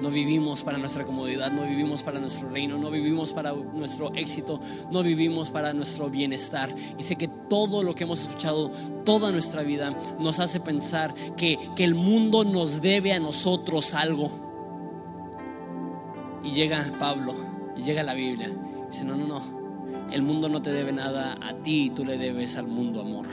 No 0.00 0.10
vivimos 0.10 0.62
para 0.62 0.78
nuestra 0.78 1.04
comodidad, 1.04 1.50
no 1.50 1.62
vivimos 1.62 2.02
para 2.02 2.18
nuestro 2.18 2.50
reino, 2.50 2.76
no 2.76 2.90
vivimos 2.90 3.32
para 3.32 3.52
nuestro 3.52 4.12
éxito, 4.14 4.60
no 4.90 5.02
vivimos 5.02 5.50
para 5.50 5.72
nuestro 5.72 6.08
bienestar. 6.10 6.74
Y 6.98 7.02
sé 7.02 7.16
que 7.16 7.28
todo 7.28 7.82
lo 7.82 7.94
que 7.94 8.04
hemos 8.04 8.20
escuchado 8.20 8.70
toda 9.04 9.30
nuestra 9.32 9.62
vida 9.62 9.96
nos 10.18 10.40
hace 10.40 10.60
pensar 10.60 11.14
que, 11.36 11.58
que 11.76 11.84
el 11.84 11.94
mundo 11.94 12.44
nos 12.44 12.80
debe 12.80 13.12
a 13.12 13.20
nosotros 13.20 13.94
algo. 13.94 14.30
Y 16.42 16.52
llega 16.52 16.92
Pablo, 16.98 17.34
y 17.76 17.82
llega 17.82 18.02
la 18.02 18.14
Biblia, 18.14 18.48
y 18.48 18.86
dice, 18.88 19.04
no, 19.04 19.14
no, 19.14 19.26
no, 19.26 19.61
el 20.10 20.22
mundo 20.22 20.48
no 20.48 20.60
te 20.60 20.72
debe 20.72 20.92
nada 20.92 21.38
a 21.40 21.54
ti, 21.62 21.90
tú 21.94 22.04
le 22.04 22.18
debes 22.18 22.56
al 22.56 22.66
mundo 22.66 23.00
amor. 23.00 23.26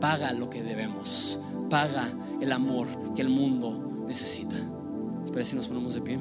Paga 0.00 0.32
lo 0.32 0.50
que 0.50 0.62
debemos, 0.62 1.40
paga 1.70 2.12
el 2.40 2.52
amor 2.52 2.86
que 3.14 3.22
el 3.22 3.28
mundo 3.28 4.04
necesita. 4.06 4.56
Espera 5.24 5.44
si 5.44 5.56
nos 5.56 5.68
ponemos 5.68 5.94
de 5.94 6.00
pie. 6.00 6.18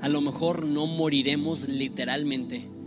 A 0.00 0.08
lo 0.08 0.20
mejor 0.20 0.64
no 0.64 0.86
moriremos 0.86 1.68
literalmente 1.68 2.77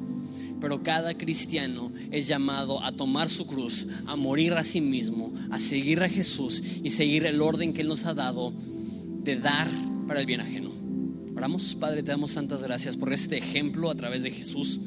pero 0.61 0.83
cada 0.83 1.15
cristiano 1.15 1.91
es 2.11 2.27
llamado 2.27 2.81
a 2.83 2.91
tomar 2.91 3.29
su 3.29 3.47
cruz, 3.47 3.87
a 4.05 4.15
morir 4.15 4.53
a 4.53 4.63
sí 4.63 4.79
mismo, 4.79 5.33
a 5.49 5.57
seguir 5.57 6.01
a 6.03 6.07
Jesús 6.07 6.61
y 6.83 6.91
seguir 6.91 7.25
el 7.25 7.41
orden 7.41 7.73
que 7.73 7.81
Él 7.81 7.87
nos 7.87 8.05
ha 8.05 8.13
dado 8.13 8.53
de 9.23 9.37
dar 9.37 9.67
para 10.07 10.19
el 10.19 10.27
bien 10.27 10.39
ajeno. 10.39 10.71
Oramos, 11.35 11.73
Padre, 11.73 12.03
te 12.03 12.11
damos 12.11 12.31
santas 12.31 12.63
gracias 12.63 12.95
por 12.95 13.11
este 13.11 13.39
ejemplo 13.39 13.89
a 13.89 13.95
través 13.95 14.21
de 14.21 14.29
Jesús, 14.29 14.79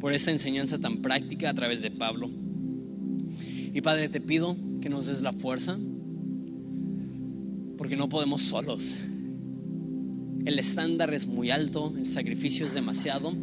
por 0.00 0.14
esta 0.14 0.30
enseñanza 0.30 0.78
tan 0.78 1.02
práctica 1.02 1.50
a 1.50 1.54
través 1.54 1.82
de 1.82 1.90
Pablo. 1.90 2.30
Y 3.74 3.82
Padre, 3.82 4.08
te 4.08 4.22
pido 4.22 4.56
que 4.80 4.88
nos 4.88 5.04
des 5.04 5.20
la 5.20 5.34
fuerza, 5.34 5.78
porque 7.76 7.96
no 7.96 8.08
podemos 8.08 8.40
solos. 8.40 8.96
El 10.46 10.58
estándar 10.58 11.12
es 11.12 11.26
muy 11.26 11.50
alto, 11.50 11.92
el 11.98 12.08
sacrificio 12.08 12.64
es 12.64 12.72
demasiado 12.72 13.34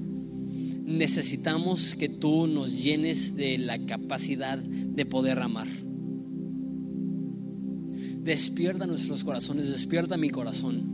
necesitamos 0.86 1.96
que 1.96 2.10
tú 2.10 2.48
nos 2.48 2.84
llenes 2.84 3.36
de 3.36 3.58
la 3.58 3.80
capacidad 3.86 4.58
de 4.58 5.06
poder 5.06 5.40
amar. 5.40 5.68
Despierta 8.22 8.86
nuestros 8.86 9.24
corazones, 9.24 9.70
despierta 9.70 10.18
mi 10.18 10.30
corazón. 10.30 10.92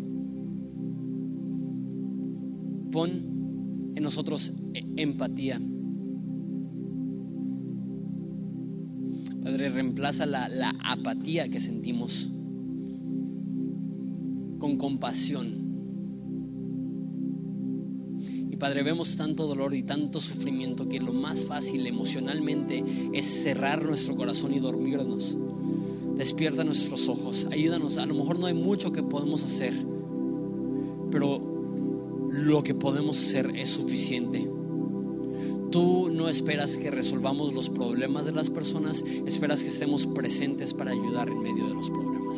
Pon 2.91 3.93
en 3.95 4.03
nosotros 4.03 4.53
e-, 4.73 4.83
empatía. 4.97 5.61
Padre, 9.43 9.69
reemplaza 9.69 10.25
la, 10.25 10.49
la 10.49 10.75
apatía 10.83 11.49
que 11.49 11.59
sentimos 11.59 12.29
con 14.59 14.77
compasión 14.77 15.68
Padre, 18.59 18.83
vemos 18.83 19.15
tanto 19.15 19.47
dolor 19.47 19.73
y 19.73 19.83
tanto 19.83 20.19
sufrimiento 20.19 20.89
que 20.89 20.99
lo 20.99 21.13
más 21.13 21.45
fácil 21.45 21.87
emocionalmente 21.87 22.83
es 23.13 23.25
cerrar 23.25 23.85
nuestro 23.85 24.17
corazón 24.17 24.53
y 24.53 24.59
dormirnos. 24.59 25.37
Despierta 26.17 26.65
nuestros 26.65 27.07
ojos, 27.07 27.47
ayúdanos. 27.49 27.97
A 27.97 28.05
lo 28.05 28.15
mejor 28.15 28.37
no 28.37 28.47
hay 28.47 28.53
mucho 28.53 28.91
que 28.91 29.01
podemos 29.01 29.45
hacer, 29.45 29.73
pero 31.09 31.39
lo 32.31 32.61
que 32.61 32.75
podemos 32.75 33.17
hacer 33.17 33.49
es 33.55 33.69
suficiente. 33.69 34.45
Tú 35.71 36.09
no 36.11 36.27
esperas 36.27 36.77
que 36.77 36.91
resolvamos 36.91 37.53
los 37.53 37.69
problemas 37.69 38.25
de 38.25 38.33
las 38.33 38.49
personas, 38.49 39.05
esperas 39.25 39.63
que 39.63 39.69
estemos 39.69 40.05
presentes 40.05 40.73
para 40.73 40.91
ayudar 40.91 41.29
en 41.29 41.39
medio 41.41 41.65
de 41.65 41.75
los 41.75 41.89
problemas. 41.89 42.37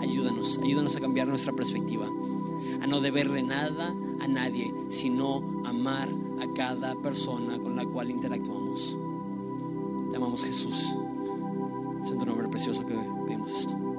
Ayúdanos, 0.00 0.58
ayúdanos 0.64 0.96
a 0.96 1.00
cambiar 1.00 1.28
nuestra 1.28 1.52
perspectiva, 1.52 2.08
a 2.80 2.86
no 2.86 3.02
deberle 3.02 3.42
nada 3.42 3.94
nadie, 4.32 4.72
sino 4.88 5.42
amar 5.64 6.08
a 6.40 6.52
cada 6.54 6.94
persona 6.96 7.58
con 7.58 7.76
la 7.76 7.84
cual 7.84 8.10
interactuamos. 8.10 8.96
Te 10.10 10.16
amamos 10.16 10.44
Jesús. 10.44 10.94
Es 12.02 12.10
en 12.10 12.18
tu 12.18 12.26
nombre 12.26 12.48
precioso 12.48 12.84
que 12.84 12.94
pedimos 13.26 13.50
esto. 13.52 13.89